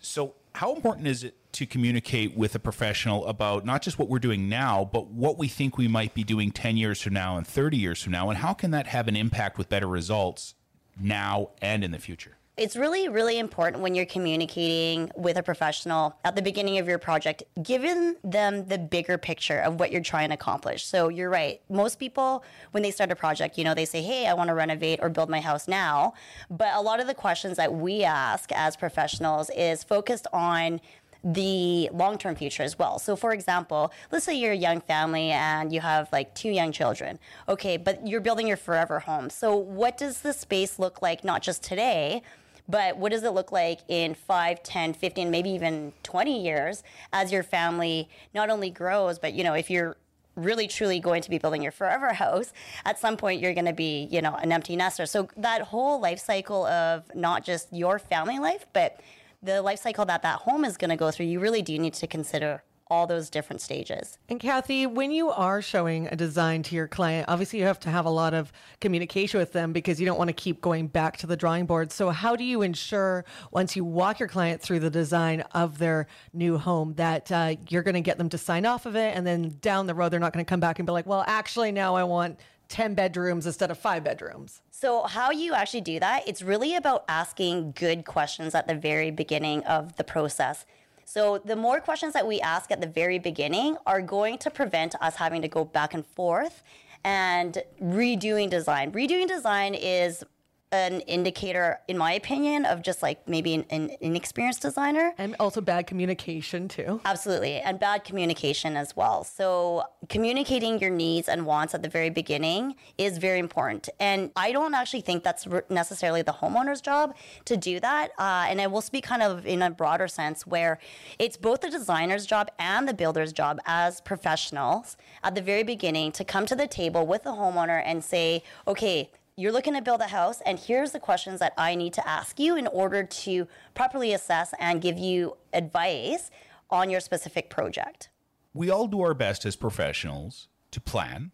So, 0.00 0.34
how 0.54 0.74
important 0.74 1.06
is 1.06 1.22
it 1.22 1.36
to 1.52 1.66
communicate 1.66 2.36
with 2.36 2.54
a 2.54 2.58
professional 2.58 3.24
about 3.26 3.64
not 3.64 3.80
just 3.80 3.98
what 3.98 4.08
we're 4.08 4.18
doing 4.18 4.48
now, 4.48 4.88
but 4.92 5.06
what 5.08 5.38
we 5.38 5.46
think 5.46 5.78
we 5.78 5.86
might 5.86 6.14
be 6.14 6.24
doing 6.24 6.50
10 6.50 6.76
years 6.76 7.00
from 7.00 7.12
now 7.12 7.36
and 7.36 7.46
30 7.46 7.76
years 7.76 8.02
from 8.02 8.12
now? 8.12 8.28
And 8.28 8.38
how 8.38 8.54
can 8.54 8.72
that 8.72 8.88
have 8.88 9.06
an 9.06 9.14
impact 9.14 9.56
with 9.56 9.68
better 9.68 9.86
results 9.86 10.54
now 11.00 11.50
and 11.62 11.84
in 11.84 11.90
the 11.90 11.98
future? 11.98 12.38
It's 12.58 12.74
really, 12.74 13.08
really 13.08 13.38
important 13.38 13.84
when 13.84 13.94
you're 13.94 14.04
communicating 14.04 15.12
with 15.14 15.36
a 15.36 15.44
professional 15.44 16.18
at 16.24 16.34
the 16.34 16.42
beginning 16.42 16.78
of 16.78 16.88
your 16.88 16.98
project, 16.98 17.44
giving 17.62 18.16
them 18.24 18.66
the 18.66 18.78
bigger 18.78 19.16
picture 19.16 19.60
of 19.60 19.78
what 19.78 19.92
you're 19.92 20.00
trying 20.00 20.30
to 20.30 20.34
accomplish. 20.34 20.84
So 20.84 21.08
you're 21.08 21.30
right. 21.30 21.60
Most 21.70 22.00
people, 22.00 22.42
when 22.72 22.82
they 22.82 22.90
start 22.90 23.12
a 23.12 23.14
project, 23.14 23.58
you 23.58 23.64
know, 23.64 23.74
they 23.74 23.84
say, 23.84 24.02
hey, 24.02 24.26
I 24.26 24.34
want 24.34 24.48
to 24.48 24.54
renovate 24.54 24.98
or 25.00 25.08
build 25.08 25.30
my 25.30 25.40
house 25.40 25.68
now. 25.68 26.14
But 26.50 26.74
a 26.74 26.80
lot 26.80 26.98
of 26.98 27.06
the 27.06 27.14
questions 27.14 27.58
that 27.58 27.72
we 27.72 28.02
ask 28.02 28.50
as 28.50 28.76
professionals 28.76 29.50
is 29.50 29.84
focused 29.84 30.26
on 30.32 30.80
the 31.24 31.90
long 31.92 32.18
term 32.18 32.34
future 32.36 32.62
as 32.62 32.78
well. 32.78 32.98
So, 32.98 33.16
for 33.16 33.32
example, 33.32 33.92
let's 34.12 34.24
say 34.24 34.34
you're 34.34 34.52
a 34.52 34.56
young 34.56 34.80
family 34.80 35.30
and 35.30 35.72
you 35.72 35.80
have 35.80 36.08
like 36.12 36.34
two 36.34 36.50
young 36.50 36.72
children. 36.72 37.18
Okay, 37.48 37.76
but 37.76 38.06
you're 38.06 38.20
building 38.20 38.46
your 38.46 38.56
forever 38.56 39.00
home. 39.00 39.30
So, 39.30 39.56
what 39.56 39.96
does 39.96 40.20
the 40.20 40.32
space 40.32 40.78
look 40.78 41.02
like, 41.02 41.24
not 41.24 41.42
just 41.42 41.62
today? 41.62 42.22
But 42.68 42.98
what 42.98 43.12
does 43.12 43.22
it 43.22 43.30
look 43.30 43.50
like 43.50 43.80
in 43.88 44.14
5, 44.14 44.62
10, 44.62 44.92
15, 44.92 45.30
maybe 45.30 45.48
even 45.50 45.94
20 46.02 46.42
years 46.42 46.82
as 47.14 47.32
your 47.32 47.42
family 47.42 48.10
not 48.34 48.50
only 48.50 48.68
grows, 48.68 49.18
but 49.18 49.32
you 49.32 49.42
know, 49.42 49.54
if 49.54 49.70
you're 49.70 49.96
really 50.36 50.68
truly 50.68 51.00
going 51.00 51.22
to 51.22 51.30
be 51.30 51.38
building 51.38 51.62
your 51.62 51.72
forever 51.72 52.12
house, 52.12 52.52
at 52.84 52.98
some 52.98 53.16
point 53.16 53.40
you're 53.40 53.54
going 53.54 53.64
to 53.66 53.72
be, 53.72 54.06
you 54.10 54.20
know, 54.20 54.34
an 54.34 54.52
empty 54.52 54.76
nester. 54.76 55.06
So 55.06 55.28
that 55.36 55.62
whole 55.62 56.00
life 56.00 56.18
cycle 56.18 56.66
of 56.66 57.04
not 57.14 57.44
just 57.44 57.72
your 57.72 57.98
family 57.98 58.38
life, 58.38 58.66
but 58.72 59.00
the 59.42 59.62
life 59.62 59.80
cycle 59.80 60.04
that 60.06 60.22
that 60.22 60.40
home 60.40 60.64
is 60.64 60.76
going 60.76 60.90
to 60.90 60.96
go 60.96 61.10
through, 61.10 61.26
you 61.26 61.40
really 61.40 61.62
do 61.62 61.78
need 61.78 61.94
to 61.94 62.06
consider 62.06 62.62
all 62.90 63.06
those 63.06 63.28
different 63.28 63.60
stages. 63.60 64.18
And 64.28 64.40
Kathy, 64.40 64.86
when 64.86 65.10
you 65.10 65.30
are 65.30 65.60
showing 65.60 66.06
a 66.06 66.16
design 66.16 66.62
to 66.64 66.74
your 66.74 66.88
client, 66.88 67.26
obviously 67.28 67.58
you 67.58 67.66
have 67.66 67.78
to 67.80 67.90
have 67.90 68.06
a 68.06 68.10
lot 68.10 68.34
of 68.34 68.52
communication 68.80 69.38
with 69.38 69.52
them 69.52 69.72
because 69.72 70.00
you 70.00 70.06
don't 70.06 70.18
want 70.18 70.28
to 70.28 70.34
keep 70.34 70.60
going 70.60 70.86
back 70.86 71.18
to 71.18 71.26
the 71.26 71.36
drawing 71.36 71.66
board. 71.66 71.92
So, 71.92 72.10
how 72.10 72.34
do 72.34 72.44
you 72.44 72.62
ensure 72.62 73.24
once 73.52 73.76
you 73.76 73.84
walk 73.84 74.18
your 74.18 74.28
client 74.28 74.62
through 74.62 74.80
the 74.80 74.90
design 74.90 75.42
of 75.52 75.78
their 75.78 76.06
new 76.32 76.56
home 76.56 76.94
that 76.94 77.30
uh, 77.30 77.56
you're 77.68 77.82
going 77.82 77.94
to 77.94 78.00
get 78.00 78.18
them 78.18 78.30
to 78.30 78.38
sign 78.38 78.64
off 78.64 78.86
of 78.86 78.96
it? 78.96 79.14
And 79.16 79.26
then 79.26 79.56
down 79.60 79.86
the 79.86 79.94
road, 79.94 80.10
they're 80.10 80.20
not 80.20 80.32
going 80.32 80.44
to 80.44 80.48
come 80.48 80.60
back 80.60 80.78
and 80.78 80.86
be 80.86 80.92
like, 80.92 81.06
well, 81.06 81.24
actually, 81.26 81.72
now 81.72 81.94
I 81.94 82.04
want 82.04 82.40
10 82.68 82.94
bedrooms 82.94 83.46
instead 83.46 83.70
of 83.70 83.78
five 83.78 84.04
bedrooms? 84.04 84.60
So, 84.70 85.02
how 85.04 85.30
you 85.30 85.54
actually 85.54 85.80
do 85.80 85.98
that, 86.00 86.26
it's 86.28 86.42
really 86.42 86.74
about 86.76 87.04
asking 87.08 87.72
good 87.72 88.04
questions 88.04 88.54
at 88.54 88.66
the 88.66 88.74
very 88.74 89.10
beginning 89.10 89.64
of 89.64 89.96
the 89.96 90.04
process. 90.04 90.64
So 91.10 91.38
the 91.38 91.56
more 91.56 91.80
questions 91.80 92.12
that 92.12 92.26
we 92.26 92.38
ask 92.42 92.70
at 92.70 92.82
the 92.82 92.86
very 92.86 93.18
beginning 93.18 93.78
are 93.86 94.02
going 94.02 94.36
to 94.38 94.50
prevent 94.50 94.94
us 95.00 95.16
having 95.16 95.40
to 95.40 95.48
go 95.48 95.64
back 95.64 95.94
and 95.94 96.04
forth 96.04 96.62
and 97.02 97.56
redoing 97.82 98.50
design. 98.50 98.92
Redoing 98.92 99.26
design 99.26 99.72
is 99.72 100.22
an 100.70 101.00
indicator, 101.02 101.80
in 101.88 101.96
my 101.96 102.12
opinion, 102.12 102.66
of 102.66 102.82
just 102.82 103.02
like 103.02 103.26
maybe 103.26 103.54
an, 103.54 103.64
an 103.70 103.90
inexperienced 104.00 104.60
designer. 104.62 105.14
And 105.16 105.34
also 105.40 105.60
bad 105.60 105.86
communication, 105.86 106.68
too. 106.68 107.00
Absolutely. 107.04 107.60
And 107.60 107.80
bad 107.80 108.04
communication 108.04 108.76
as 108.76 108.94
well. 108.94 109.24
So, 109.24 109.84
communicating 110.08 110.78
your 110.78 110.90
needs 110.90 111.28
and 111.28 111.46
wants 111.46 111.74
at 111.74 111.82
the 111.82 111.88
very 111.88 112.10
beginning 112.10 112.74
is 112.98 113.18
very 113.18 113.38
important. 113.38 113.88
And 113.98 114.30
I 114.36 114.52
don't 114.52 114.74
actually 114.74 115.00
think 115.00 115.24
that's 115.24 115.46
necessarily 115.70 116.22
the 116.22 116.32
homeowner's 116.32 116.80
job 116.80 117.14
to 117.46 117.56
do 117.56 117.80
that. 117.80 118.10
Uh, 118.18 118.46
and 118.48 118.60
I 118.60 118.66
will 118.66 118.82
speak 118.82 119.04
kind 119.04 119.22
of 119.22 119.46
in 119.46 119.62
a 119.62 119.70
broader 119.70 120.08
sense 120.08 120.46
where 120.46 120.78
it's 121.18 121.36
both 121.36 121.62
the 121.62 121.70
designer's 121.70 122.26
job 122.26 122.50
and 122.58 122.86
the 122.86 122.94
builder's 122.94 123.32
job 123.32 123.58
as 123.66 124.00
professionals 124.02 124.96
at 125.24 125.34
the 125.34 125.42
very 125.42 125.62
beginning 125.62 126.12
to 126.12 126.24
come 126.24 126.44
to 126.46 126.54
the 126.54 126.66
table 126.66 127.06
with 127.06 127.24
the 127.24 127.30
homeowner 127.30 127.82
and 127.84 128.04
say, 128.04 128.42
okay, 128.66 129.10
you're 129.38 129.52
looking 129.52 129.74
to 129.74 129.80
build 129.80 130.00
a 130.00 130.08
house, 130.08 130.40
and 130.40 130.58
here's 130.58 130.90
the 130.90 130.98
questions 130.98 131.38
that 131.38 131.52
I 131.56 131.76
need 131.76 131.92
to 131.92 132.08
ask 132.08 132.40
you 132.40 132.56
in 132.56 132.66
order 132.66 133.04
to 133.04 133.46
properly 133.72 134.12
assess 134.12 134.52
and 134.58 134.82
give 134.82 134.98
you 134.98 135.36
advice 135.52 136.32
on 136.70 136.90
your 136.90 136.98
specific 136.98 137.48
project. 137.48 138.08
We 138.52 138.68
all 138.68 138.88
do 138.88 139.00
our 139.00 139.14
best 139.14 139.46
as 139.46 139.54
professionals 139.54 140.48
to 140.72 140.80
plan 140.80 141.30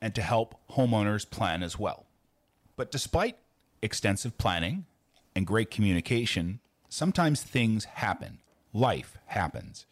and 0.00 0.14
to 0.14 0.22
help 0.22 0.60
homeowners 0.70 1.28
plan 1.28 1.64
as 1.64 1.76
well. 1.76 2.06
But 2.76 2.92
despite 2.92 3.36
extensive 3.82 4.38
planning 4.38 4.86
and 5.34 5.44
great 5.44 5.72
communication, 5.72 6.60
sometimes 6.88 7.42
things 7.42 7.84
happen. 7.84 8.38
Life 8.72 9.18
happens. 9.26 9.86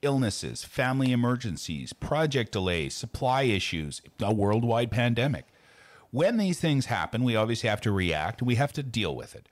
Illnesses, 0.00 0.64
family 0.64 1.12
emergencies, 1.12 1.92
project 1.92 2.50
delays, 2.50 2.94
supply 2.94 3.42
issues, 3.42 4.00
a 4.22 4.32
worldwide 4.32 4.90
pandemic 4.90 5.44
when 6.14 6.36
these 6.36 6.60
things 6.60 6.86
happen, 6.86 7.24
we 7.24 7.34
obviously 7.34 7.68
have 7.68 7.80
to 7.80 7.90
react. 7.90 8.40
We 8.40 8.54
have 8.54 8.72
to 8.74 8.84
deal 8.84 9.16
with 9.16 9.34
it. 9.34 9.48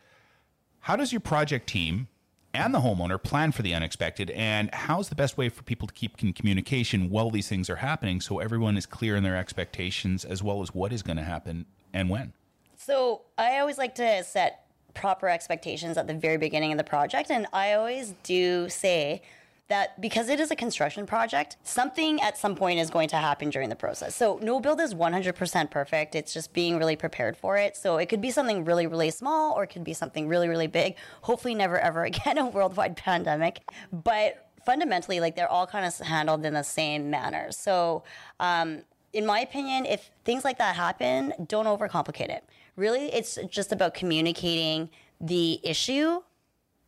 How 0.82 0.94
does 0.94 1.12
your 1.12 1.20
project 1.20 1.68
team 1.68 2.06
and 2.54 2.72
the 2.72 2.78
homeowner 2.78 3.20
plan 3.20 3.50
for 3.50 3.62
the 3.62 3.74
unexpected? 3.74 4.30
And 4.30 4.72
how's 4.72 5.08
the 5.08 5.16
best 5.16 5.36
way 5.36 5.48
for 5.48 5.64
people 5.64 5.88
to 5.88 5.94
keep 5.94 6.22
in 6.22 6.32
communication 6.32 7.10
while 7.10 7.32
these 7.32 7.48
things 7.48 7.68
are 7.68 7.76
happening 7.76 8.20
so 8.20 8.38
everyone 8.38 8.76
is 8.76 8.86
clear 8.86 9.16
in 9.16 9.24
their 9.24 9.36
expectations 9.36 10.24
as 10.24 10.40
well 10.40 10.62
as 10.62 10.72
what 10.72 10.92
is 10.92 11.02
going 11.02 11.16
to 11.16 11.24
happen 11.24 11.66
and 11.92 12.08
when? 12.08 12.32
So 12.76 13.22
I 13.36 13.58
always 13.58 13.76
like 13.76 13.96
to 13.96 14.22
set 14.22 14.66
proper 14.94 15.28
expectations 15.28 15.96
at 15.96 16.06
the 16.06 16.14
very 16.14 16.36
beginning 16.36 16.70
of 16.70 16.78
the 16.78 16.84
project. 16.84 17.32
And 17.32 17.48
I 17.52 17.72
always 17.72 18.14
do 18.22 18.68
say, 18.68 19.22
that 19.72 19.98
because 20.00 20.28
it 20.28 20.38
is 20.38 20.50
a 20.50 20.56
construction 20.56 21.06
project, 21.06 21.56
something 21.62 22.20
at 22.20 22.36
some 22.36 22.54
point 22.54 22.78
is 22.78 22.90
going 22.90 23.08
to 23.08 23.16
happen 23.16 23.48
during 23.48 23.70
the 23.70 23.76
process. 23.76 24.14
So 24.14 24.38
no 24.42 24.60
build 24.60 24.80
is 24.80 24.94
100% 24.94 25.70
perfect. 25.70 26.14
It's 26.14 26.34
just 26.34 26.52
being 26.52 26.76
really 26.76 26.94
prepared 26.94 27.38
for 27.38 27.56
it. 27.56 27.74
So 27.74 27.96
it 27.96 28.10
could 28.10 28.20
be 28.20 28.30
something 28.30 28.66
really, 28.66 28.86
really 28.86 29.10
small 29.10 29.54
or 29.54 29.64
it 29.64 29.68
could 29.68 29.82
be 29.82 29.94
something 29.94 30.28
really, 30.28 30.46
really 30.46 30.66
big. 30.66 30.96
Hopefully 31.22 31.54
never 31.54 31.78
ever 31.78 32.04
again 32.12 32.36
a 32.36 32.46
worldwide 32.46 32.98
pandemic. 32.98 33.60
But 33.90 34.50
fundamentally, 34.66 35.20
like 35.20 35.36
they're 35.36 35.50
all 35.50 35.66
kind 35.66 35.86
of 35.86 35.96
handled 36.06 36.44
in 36.44 36.52
the 36.52 36.62
same 36.62 37.08
manner. 37.08 37.50
So, 37.50 38.04
um, 38.40 38.82
in 39.14 39.24
my 39.26 39.40
opinion, 39.40 39.86
if 39.86 40.10
things 40.24 40.44
like 40.44 40.58
that 40.58 40.76
happen, 40.76 41.34
don't 41.46 41.66
overcomplicate 41.66 42.30
it. 42.30 42.44
Really, 42.76 43.12
it's 43.12 43.38
just 43.48 43.72
about 43.72 43.92
communicating 43.94 44.90
the 45.20 45.60
issue 45.62 46.20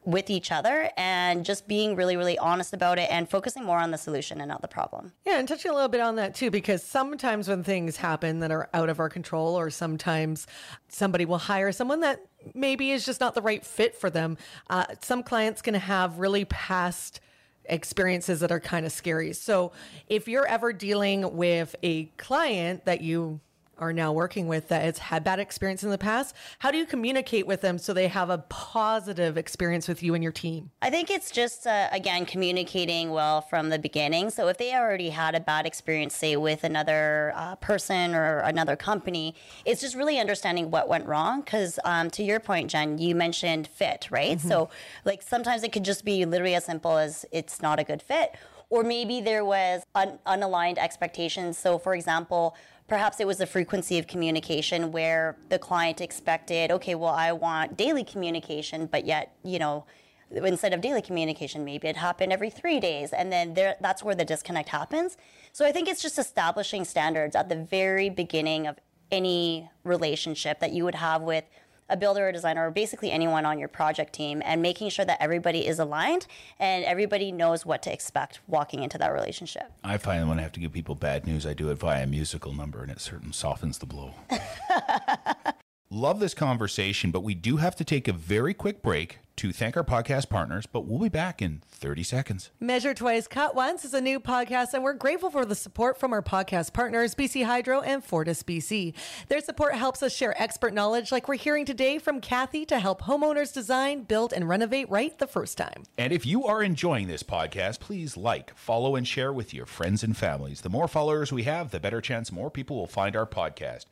with 0.04 0.28
each 0.28 0.52
other 0.52 0.90
and 0.96 1.44
just 1.44 1.66
being 1.66 1.96
really, 1.96 2.16
really 2.16 2.38
honest 2.38 2.72
about 2.72 2.98
it 2.98 3.10
and 3.10 3.28
focusing 3.28 3.64
more 3.64 3.78
on 3.78 3.90
the 3.90 3.98
solution 3.98 4.40
and 4.40 4.48
not 4.48 4.60
the 4.60 4.68
problem. 4.68 5.12
Yeah, 5.24 5.38
and 5.38 5.48
touching 5.48 5.70
a 5.70 5.74
little 5.74 5.88
bit 5.88 6.00
on 6.00 6.16
that 6.16 6.34
too, 6.34 6.50
because 6.50 6.82
sometimes 6.82 7.48
when 7.48 7.62
things 7.62 7.96
happen 7.96 8.40
that 8.40 8.50
are 8.50 8.68
out 8.74 8.88
of 8.88 9.00
our 9.00 9.08
control, 9.08 9.58
or 9.58 9.70
sometimes 9.70 10.46
somebody 10.88 11.24
will 11.24 11.38
hire 11.38 11.72
someone 11.72 12.00
that 12.00 12.20
maybe 12.54 12.90
is 12.90 13.06
just 13.06 13.20
not 13.20 13.34
the 13.34 13.42
right 13.42 13.64
fit 13.64 13.94
for 13.94 14.10
them, 14.10 14.36
uh, 14.68 14.84
some 15.00 15.22
clients 15.22 15.62
can 15.62 15.74
have 15.74 16.18
really 16.18 16.44
past 16.44 17.20
experiences 17.66 18.40
that 18.40 18.52
are 18.52 18.60
kind 18.60 18.84
of 18.84 18.92
scary. 18.92 19.32
So 19.32 19.72
if 20.08 20.28
you're 20.28 20.46
ever 20.46 20.72
dealing 20.72 21.34
with 21.34 21.74
a 21.82 22.04
client 22.18 22.84
that 22.84 23.00
you 23.00 23.40
are 23.78 23.92
now 23.92 24.12
working 24.12 24.46
with 24.46 24.68
that 24.68 24.82
has 24.82 24.98
had 24.98 25.24
bad 25.24 25.38
experience 25.38 25.82
in 25.82 25.90
the 25.90 25.98
past 25.98 26.34
how 26.58 26.70
do 26.70 26.78
you 26.78 26.86
communicate 26.86 27.46
with 27.46 27.60
them 27.60 27.78
so 27.78 27.92
they 27.92 28.08
have 28.08 28.30
a 28.30 28.38
positive 28.38 29.36
experience 29.36 29.88
with 29.88 30.02
you 30.02 30.14
and 30.14 30.22
your 30.22 30.32
team? 30.32 30.70
I 30.82 30.90
think 30.90 31.10
it's 31.10 31.30
just 31.30 31.66
uh, 31.66 31.88
again 31.92 32.26
communicating 32.26 33.10
well 33.10 33.40
from 33.40 33.68
the 33.68 33.78
beginning. 33.78 34.30
So 34.30 34.48
if 34.48 34.58
they 34.58 34.74
already 34.74 35.10
had 35.10 35.34
a 35.34 35.40
bad 35.40 35.66
experience 35.66 36.14
say 36.14 36.36
with 36.36 36.64
another 36.64 37.32
uh, 37.36 37.56
person 37.56 38.14
or 38.14 38.38
another 38.40 38.76
company 38.76 39.34
it's 39.64 39.80
just 39.80 39.94
really 39.94 40.18
understanding 40.18 40.70
what 40.70 40.88
went 40.88 41.06
wrong. 41.06 41.40
Because 41.40 41.78
um, 41.84 42.10
to 42.10 42.22
your 42.22 42.40
point 42.40 42.70
jen 42.70 42.98
you 42.98 43.14
mentioned 43.14 43.66
fit 43.66 44.08
right? 44.10 44.38
Mm-hmm. 44.38 44.48
so 44.48 44.70
like 45.04 45.22
sometimes 45.22 45.62
it 45.62 45.72
could 45.72 45.84
just 45.84 46.04
be 46.04 46.24
literally 46.24 46.54
as 46.54 46.64
simple 46.64 46.96
as 46.96 47.24
it's 47.32 47.60
not 47.62 47.78
a 47.78 47.84
good 47.84 48.02
fit. 48.02 48.36
Or 48.70 48.82
maybe 48.82 49.20
there 49.20 49.44
was 49.44 49.84
un- 49.94 50.18
unaligned 50.26 50.78
expectations. 50.78 51.58
So 51.58 51.78
for 51.78 51.94
example 51.94 52.56
Perhaps 52.86 53.18
it 53.18 53.26
was 53.26 53.40
a 53.40 53.46
frequency 53.46 53.98
of 53.98 54.06
communication 54.06 54.92
where 54.92 55.36
the 55.48 55.58
client 55.58 56.00
expected, 56.00 56.70
okay, 56.70 56.94
well, 56.94 57.14
I 57.14 57.32
want 57.32 57.76
daily 57.76 58.04
communication, 58.04 58.86
but 58.86 59.06
yet, 59.06 59.34
you 59.42 59.58
know, 59.58 59.86
instead 60.30 60.74
of 60.74 60.80
daily 60.82 61.00
communication, 61.00 61.64
maybe 61.64 61.88
it 61.88 61.96
happened 61.96 62.32
every 62.32 62.50
three 62.50 62.80
days. 62.80 63.12
And 63.12 63.32
then 63.32 63.54
there, 63.54 63.76
that's 63.80 64.02
where 64.02 64.14
the 64.14 64.24
disconnect 64.24 64.68
happens. 64.68 65.16
So 65.52 65.64
I 65.64 65.72
think 65.72 65.88
it's 65.88 66.02
just 66.02 66.18
establishing 66.18 66.84
standards 66.84 67.34
at 67.34 67.48
the 67.48 67.56
very 67.56 68.10
beginning 68.10 68.66
of 68.66 68.78
any 69.10 69.70
relationship 69.84 70.60
that 70.60 70.72
you 70.72 70.84
would 70.84 70.96
have 70.96 71.22
with 71.22 71.44
a 71.88 71.96
builder 71.96 72.28
or 72.28 72.32
designer 72.32 72.66
or 72.66 72.70
basically 72.70 73.10
anyone 73.10 73.44
on 73.44 73.58
your 73.58 73.68
project 73.68 74.12
team 74.12 74.42
and 74.44 74.62
making 74.62 74.88
sure 74.88 75.04
that 75.04 75.18
everybody 75.20 75.66
is 75.66 75.78
aligned 75.78 76.26
and 76.58 76.84
everybody 76.84 77.32
knows 77.32 77.66
what 77.66 77.82
to 77.82 77.92
expect 77.92 78.40
walking 78.46 78.82
into 78.82 78.98
that 78.98 79.12
relationship. 79.12 79.72
I 79.82 79.98
find 79.98 80.28
when 80.28 80.38
I 80.38 80.42
have 80.42 80.52
to 80.52 80.60
give 80.60 80.72
people 80.72 80.94
bad 80.94 81.26
news, 81.26 81.46
I 81.46 81.54
do 81.54 81.70
it 81.70 81.78
via 81.78 82.04
a 82.04 82.06
musical 82.06 82.52
number 82.52 82.82
and 82.82 82.90
it 82.90 83.00
certainly 83.00 83.32
softens 83.32 83.78
the 83.78 83.86
blow. 83.86 84.14
Love 85.90 86.18
this 86.18 86.34
conversation, 86.34 87.10
but 87.10 87.22
we 87.22 87.34
do 87.34 87.58
have 87.58 87.76
to 87.76 87.84
take 87.84 88.08
a 88.08 88.12
very 88.12 88.54
quick 88.54 88.82
break 88.82 89.18
to 89.36 89.52
thank 89.52 89.76
our 89.76 89.84
podcast 89.84 90.28
partners, 90.28 90.64
but 90.64 90.86
we'll 90.86 90.98
be 90.98 91.08
back 91.08 91.42
in 91.42 91.60
30 91.68 92.02
seconds. 92.02 92.50
Measure 92.58 92.94
Twice, 92.94 93.26
Cut 93.26 93.54
Once 93.54 93.84
is 93.84 93.92
a 93.92 94.00
new 94.00 94.18
podcast, 94.18 94.72
and 94.72 94.82
we're 94.82 94.94
grateful 94.94 95.30
for 95.30 95.44
the 95.44 95.54
support 95.54 95.98
from 96.00 96.12
our 96.12 96.22
podcast 96.22 96.72
partners, 96.72 97.14
BC 97.14 97.44
Hydro 97.44 97.80
and 97.82 98.02
Fortis 98.02 98.42
BC. 98.42 98.94
Their 99.28 99.40
support 99.40 99.74
helps 99.74 100.02
us 100.02 100.14
share 100.14 100.40
expert 100.40 100.72
knowledge 100.72 101.12
like 101.12 101.28
we're 101.28 101.34
hearing 101.34 101.66
today 101.66 101.98
from 101.98 102.20
Kathy 102.20 102.64
to 102.66 102.78
help 102.78 103.02
homeowners 103.02 103.52
design, 103.52 104.04
build, 104.04 104.32
and 104.32 104.48
renovate 104.48 104.88
right 104.88 105.16
the 105.18 105.26
first 105.26 105.58
time. 105.58 105.82
And 105.98 106.12
if 106.12 106.24
you 106.24 106.44
are 106.46 106.62
enjoying 106.62 107.08
this 107.08 107.22
podcast, 107.22 107.80
please 107.80 108.16
like, 108.16 108.56
follow, 108.56 108.96
and 108.96 109.06
share 109.06 109.32
with 109.32 109.52
your 109.52 109.66
friends 109.66 110.02
and 110.02 110.16
families. 110.16 110.62
The 110.62 110.70
more 110.70 110.88
followers 110.88 111.32
we 111.32 111.42
have, 111.42 111.70
the 111.70 111.80
better 111.80 112.00
chance 112.00 112.32
more 112.32 112.50
people 112.50 112.76
will 112.76 112.86
find 112.86 113.14
our 113.14 113.26
podcast. 113.26 113.86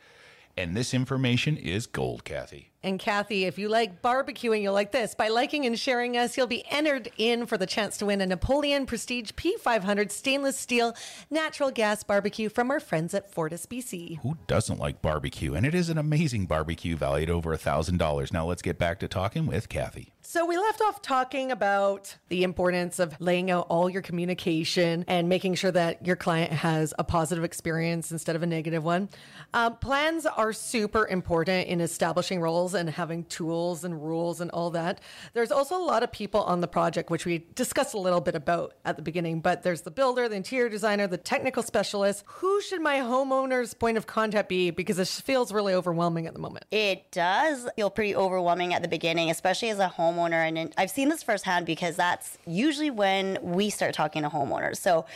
And 0.57 0.77
this 0.77 0.93
information 0.93 1.57
is 1.57 1.87
gold, 1.87 2.25
Kathy. 2.25 2.72
And 2.85 2.99
Kathy, 2.99 3.45
if 3.45 3.59
you 3.59 3.69
like 3.69 4.03
barbecuing, 4.03 4.63
you'll 4.63 4.75
like 4.75 4.91
this. 4.91 5.15
By 5.15 5.29
liking 5.29 5.67
and 5.67 5.79
sharing 5.79 6.17
us, 6.17 6.37
you'll 6.37 6.49
be 6.49 6.65
entered 6.69 7.13
in 7.17 7.47
for 7.47 7.57
the 7.57 7.67
chance 7.67 7.97
to 7.99 8.07
win 8.07 8.21
a 8.21 8.27
Napoleon 8.27 8.87
Prestige 8.87 9.31
P500 9.33 10.11
stainless 10.11 10.59
steel 10.59 10.97
natural 11.31 11.71
gas 11.71 12.03
barbecue 12.03 12.49
from 12.49 12.73
our 12.73 12.81
friends 12.81 13.15
at 13.15 13.31
Fortis 13.31 13.67
BC. 13.67 14.19
Who 14.23 14.37
doesn't 14.49 14.81
like 14.81 15.01
barbecue? 15.01 15.55
And 15.55 15.65
it 15.65 15.77
is 15.77 15.91
an 15.91 15.99
amazing 15.99 16.47
barbecue 16.47 16.97
valued 16.97 17.31
over 17.31 17.53
a 17.53 17.59
$1,000. 17.59 18.33
Now 18.33 18.47
let's 18.47 18.63
get 18.63 18.79
back 18.79 18.99
to 18.99 19.07
talking 19.07 19.47
with 19.47 19.69
Kathy. 19.69 20.13
So 20.25 20.47
we 20.47 20.57
left 20.57 20.81
off 20.81 21.03
talking 21.03 21.53
about 21.53 22.17
the 22.29 22.43
importance 22.43 22.99
of 22.99 23.21
laying 23.21 23.51
out 23.51 23.67
all 23.69 23.91
your 23.91 24.03
communication 24.03 25.05
and 25.07 25.29
making 25.29 25.57
sure 25.57 25.73
that 25.73 26.07
your 26.07 26.17
client 26.17 26.53
has 26.53 26.95
a 26.99 27.05
positive 27.05 27.45
experience 27.45 28.11
instead 28.11 28.35
of 28.35 28.43
a 28.43 28.47
negative 28.47 28.83
one. 28.83 29.09
Um, 29.53 29.77
plans 29.77 30.25
are 30.25 30.53
super 30.53 31.07
important 31.07 31.69
in 31.69 31.81
establishing 31.81 32.41
roles 32.41 32.72
and 32.75 32.89
having 32.91 33.25
tools 33.25 33.85
and 33.85 34.03
rules 34.03 34.41
and 34.41 34.51
all 34.51 34.71
that. 34.71 35.01
There's 35.33 35.51
also 35.51 35.77
a 35.77 35.85
lot 35.85 36.03
of 36.03 36.13
people 36.13 36.43
on 36.43 36.61
the 36.61 36.69
project, 36.69 37.11
which 37.11 37.27
we 37.27 37.47
discussed 37.55 37.95
a 37.95 37.99
little 37.99 38.21
bit 38.21 38.35
about 38.35 38.75
at 38.85 38.97
the 38.97 39.03
beginning, 39.03 39.41
but 39.41 39.63
there's 39.63 39.83
the 39.83 39.91
builder, 39.91 40.29
the 40.29 40.37
interior 40.37 40.69
designer, 40.69 41.07
the 41.07 41.19
technical 41.19 41.63
specialist. 41.63 42.25
Who 42.27 42.61
should 42.61 42.81
my 42.81 42.97
homeowner's 42.97 43.75
point 43.75 43.97
of 43.97 44.07
contact 44.07 44.49
be? 44.49 44.71
Because 44.71 44.99
it 44.99 45.09
feels 45.09 45.53
really 45.53 45.75
overwhelming 45.75 46.27
at 46.27 46.33
the 46.33 46.41
moment. 46.41 46.65
It 46.71 47.11
does 47.11 47.69
feel 47.77 47.91
pretty 47.91 48.15
overwhelming 48.15 48.75
at 48.75 48.83
the 48.83 48.89
beginning, 48.89 49.31
especially 49.31 49.71
as 49.71 49.79
a 49.79 49.93
homeowner. 49.97 50.47
And 50.47 50.73
I've 50.77 50.91
seen 50.91 51.09
this 51.09 51.23
firsthand 51.23 51.67
because 51.67 51.97
that's 51.97 52.39
usually 52.47 52.91
when 52.91 53.39
we 53.43 53.71
start 53.71 53.95
talking 53.95 54.23
to 54.23 54.29
homeowners. 54.29 54.77
So 54.77 55.07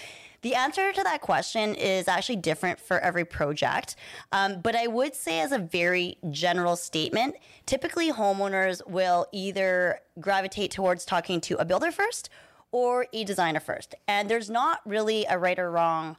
the 0.47 0.55
answer 0.55 0.93
to 0.93 1.03
that 1.03 1.23
question 1.23 1.75
is 1.75 2.07
actually 2.07 2.37
different 2.37 2.79
for 2.79 3.01
every 3.01 3.25
project. 3.25 3.97
Um, 4.31 4.61
but 4.61 4.77
I 4.77 4.87
would 4.87 5.13
say, 5.13 5.41
as 5.41 5.51
a 5.51 5.59
very 5.59 6.19
general 6.31 6.77
statement, 6.77 7.35
typically 7.67 8.13
homeowners 8.13 8.81
will 8.89 9.27
either 9.33 10.03
gravitate 10.21 10.71
towards 10.71 11.05
talking 11.05 11.41
to 11.41 11.57
a 11.57 11.65
builder 11.65 11.91
first 11.91 12.31
or 12.71 13.09
a 13.13 13.25
designer 13.25 13.59
first? 13.59 13.97
And 14.07 14.31
there's 14.31 14.49
not 14.49 14.83
really 14.87 15.27
a 15.29 15.37
right 15.37 15.59
or 15.59 15.69
wrong 15.69 16.17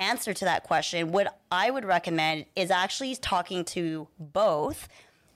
answer 0.00 0.34
to 0.34 0.44
that 0.44 0.64
question. 0.64 1.12
What 1.12 1.38
I 1.52 1.70
would 1.70 1.84
recommend 1.84 2.46
is 2.56 2.72
actually 2.72 3.14
talking 3.14 3.64
to 3.66 4.08
both 4.18 4.88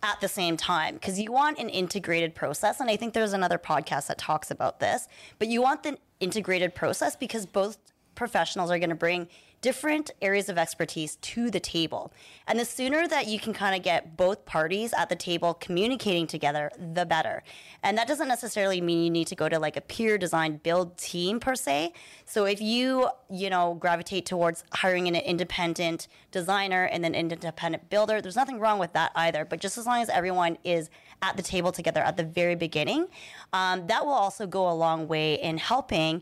at 0.03 0.21
the 0.21 0.27
same 0.27 0.57
time 0.57 0.95
because 0.95 1.21
you 1.21 1.31
want 1.31 1.61
an 1.61 1.69
integrated 1.69 2.35
process. 2.35 2.81
And 2.81 2.91
I 2.91 2.97
think 2.97 3.15
there's 3.15 3.35
another 3.35 3.59
podcast 3.59 4.09
that 4.09 4.19
talks 4.19 4.51
about 4.51 4.81
this, 4.81 5.07
but 5.39 5.47
you 5.47 5.63
want 5.63 5.85
the 5.85 5.97
integrated 6.19 6.75
process 6.75 7.15
because 7.15 7.47
both 7.47 7.79
professionals 8.15 8.71
are 8.71 8.79
going 8.79 8.91
to 8.91 8.97
bring 8.97 9.29
different 9.63 10.11
areas 10.21 10.49
of 10.49 10.59
expertise 10.59 11.17
to 11.17 11.49
the 11.49 11.61
table. 11.61 12.13
And 12.49 12.59
the 12.59 12.65
sooner 12.65 13.07
that 13.07 13.29
you 13.29 13.39
can 13.39 13.53
kind 13.53 13.77
of 13.77 13.83
get 13.83 14.17
both 14.17 14.45
parties 14.45 14.93
at 14.93 15.09
the 15.09 15.15
table 15.15 15.55
communicating 15.55 16.27
together, 16.27 16.71
the 16.77 17.07
better. 17.07 17.45
And 17.85 17.97
that 17.97 18.09
doesn't 18.09 18.27
necessarily 18.27 18.81
mean 18.81 19.05
you 19.05 19.11
need 19.11 19.29
to 19.29 19.37
go 19.37 19.49
to 19.49 19.61
like 19.61 19.77
a 19.77 19.81
peer 19.81 20.19
design 20.19 20.57
build 20.65 20.99
team 20.99 21.39
per 21.39 21.55
se. 21.55 21.93
So 22.25 22.45
if 22.45 22.61
you, 22.61 23.09
you 23.31 23.51
know, 23.51 23.75
gravitate 23.75 24.27
towards 24.27 24.65
hiring 24.73 25.07
an 25.07 25.15
independent 25.15 26.09
designer 26.33 26.85
and 26.87 27.07
an 27.07 27.15
independent 27.15 27.89
builder, 27.89 28.21
there's 28.21 28.37
nothing 28.37 28.59
wrong 28.59 28.81
with 28.81 28.93
that 28.95 29.13
either. 29.15 29.45
But 29.45 29.61
just 29.61 29.79
as 29.79 29.87
long 29.87 30.03
as 30.03 30.09
everyone 30.09 30.59
is 30.65 30.91
at 31.23 31.37
the 31.37 31.43
table 31.43 31.71
together 31.71 32.01
at 32.01 32.17
the 32.17 32.25
very 32.25 32.57
beginning, 32.57 33.07
um, 33.53 33.87
that 33.87 34.05
will 34.05 34.13
also 34.13 34.49
go 34.49 34.69
a 34.69 34.75
long 34.75 35.07
way 35.07 35.35
in 35.35 35.57
helping 35.57 36.21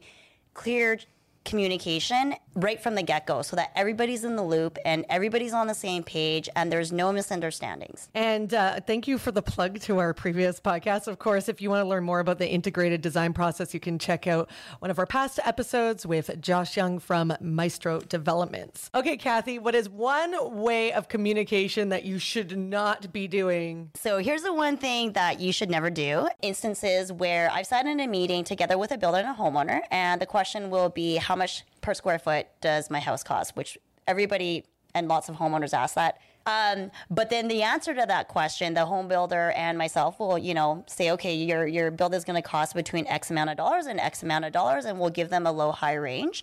clear 0.53 0.99
communication 1.45 2.35
right 2.55 2.83
from 2.83 2.95
the 2.95 3.03
get 3.03 3.27
go 3.27 3.43
so 3.43 3.57
that 3.57 3.71
everybody's 3.75 4.25
in 4.25 4.37
the 4.37 4.43
loop 4.43 4.79
and 4.85 5.05
everybody's 5.09 5.53
on 5.53 5.67
the 5.67 5.75
same 5.75 6.03
page 6.03 6.49
and 6.57 6.71
there's 6.71 6.93
no 6.93 7.13
misunderstandings. 7.13 8.09
And 8.15 8.53
uh, 8.53 8.81
thank 8.81 9.07
you 9.07 9.19
for 9.19 9.33
the 9.33 9.43
plug 9.43 9.81
to 9.81 9.99
our 9.99 10.13
previous 10.13 10.61
podcast. 10.61 11.07
Of 11.07 11.19
course, 11.19 11.49
if 11.49 11.63
you 11.63 11.71
want 11.71 11.85
to 11.85 11.89
learn 11.89 12.05
more 12.05 12.21
about 12.21 12.39
the 12.39 12.49
integrated 12.49 13.01
design 13.01 13.33
process, 13.33 13.73
you 13.73 13.81
can 13.81 13.99
check 13.99 14.27
out 14.27 14.51
one 14.81 14.91
of 14.91 14.99
our 14.99 15.07
past 15.07 15.39
episodes 15.45 16.05
with 16.05 16.41
Josh 16.41 16.77
Young 16.77 16.99
from 16.99 17.33
Maestro 17.41 18.01
Developments. 18.01 18.91
Okay, 18.95 19.17
Kathy, 19.17 19.59
what 19.59 19.75
is 19.75 19.89
one 19.89 20.61
way 20.61 20.93
of 20.93 21.09
communication 21.09 21.89
that 21.91 22.05
you 22.05 22.19
should 22.19 22.59
not 22.59 23.13
be 23.13 23.29
doing? 23.29 23.91
So 23.95 24.19
here's 24.19 24.43
the 24.43 24.53
one 24.53 24.77
thing 24.77 25.13
that 25.13 25.41
you 25.41 25.53
should 25.53 25.71
never 25.71 25.91
do 25.91 26.29
instances 26.43 27.13
where 27.13 27.51
I've 27.51 27.67
sat 27.67 27.87
in 27.87 28.01
a 28.01 28.07
meeting 28.07 28.45
together 28.45 28.77
with 28.77 28.91
a 28.91 28.99
builder 28.99 29.19
and 29.19 29.29
a 29.29 29.35
homeowner, 29.35 29.81
and 29.91 30.21
the 30.21 30.27
question 30.27 30.71
will 30.71 30.89
be, 30.89 31.17
how 31.31 31.37
much 31.37 31.63
per 31.81 31.95
square 31.95 32.19
foot 32.19 32.49
does 32.61 32.91
my 32.91 32.99
house 32.99 33.23
cost? 33.23 33.55
Which 33.55 33.79
everybody 34.09 34.65
and 34.97 35.07
lots 35.07 35.29
of 35.29 35.37
homeowners 35.37 35.73
ask 35.73 35.95
that. 35.95 36.19
Um, 36.45 36.91
but 37.09 37.31
then 37.31 37.47
the 37.47 37.63
answer 37.63 37.95
to 37.95 38.05
that 38.09 38.27
question, 38.27 38.75
the 38.75 38.85
home 38.85 39.07
builder 39.07 39.53
and 39.55 39.79
myself 39.79 40.19
will, 40.19 40.37
you 40.39 40.55
know, 40.55 40.85
say, 40.89 41.13
okay, 41.13 41.37
your 41.37 41.69
your 41.69 41.93
build 41.93 42.15
is 42.15 42.25
going 42.25 42.43
to 42.43 42.49
cost 42.49 42.75
between 42.75 43.07
X 43.07 43.31
amount 43.31 43.51
of 43.51 43.57
dollars 43.57 43.87
and 43.87 44.01
X 44.01 44.25
amount 44.25 44.45
of 44.45 44.53
dollars, 44.53 44.87
and 44.87 44.99
we'll 44.99 45.11
give 45.11 45.31
them 45.31 45.47
a 45.47 45.53
low 45.53 45.71
high 45.71 45.95
range. 45.95 46.43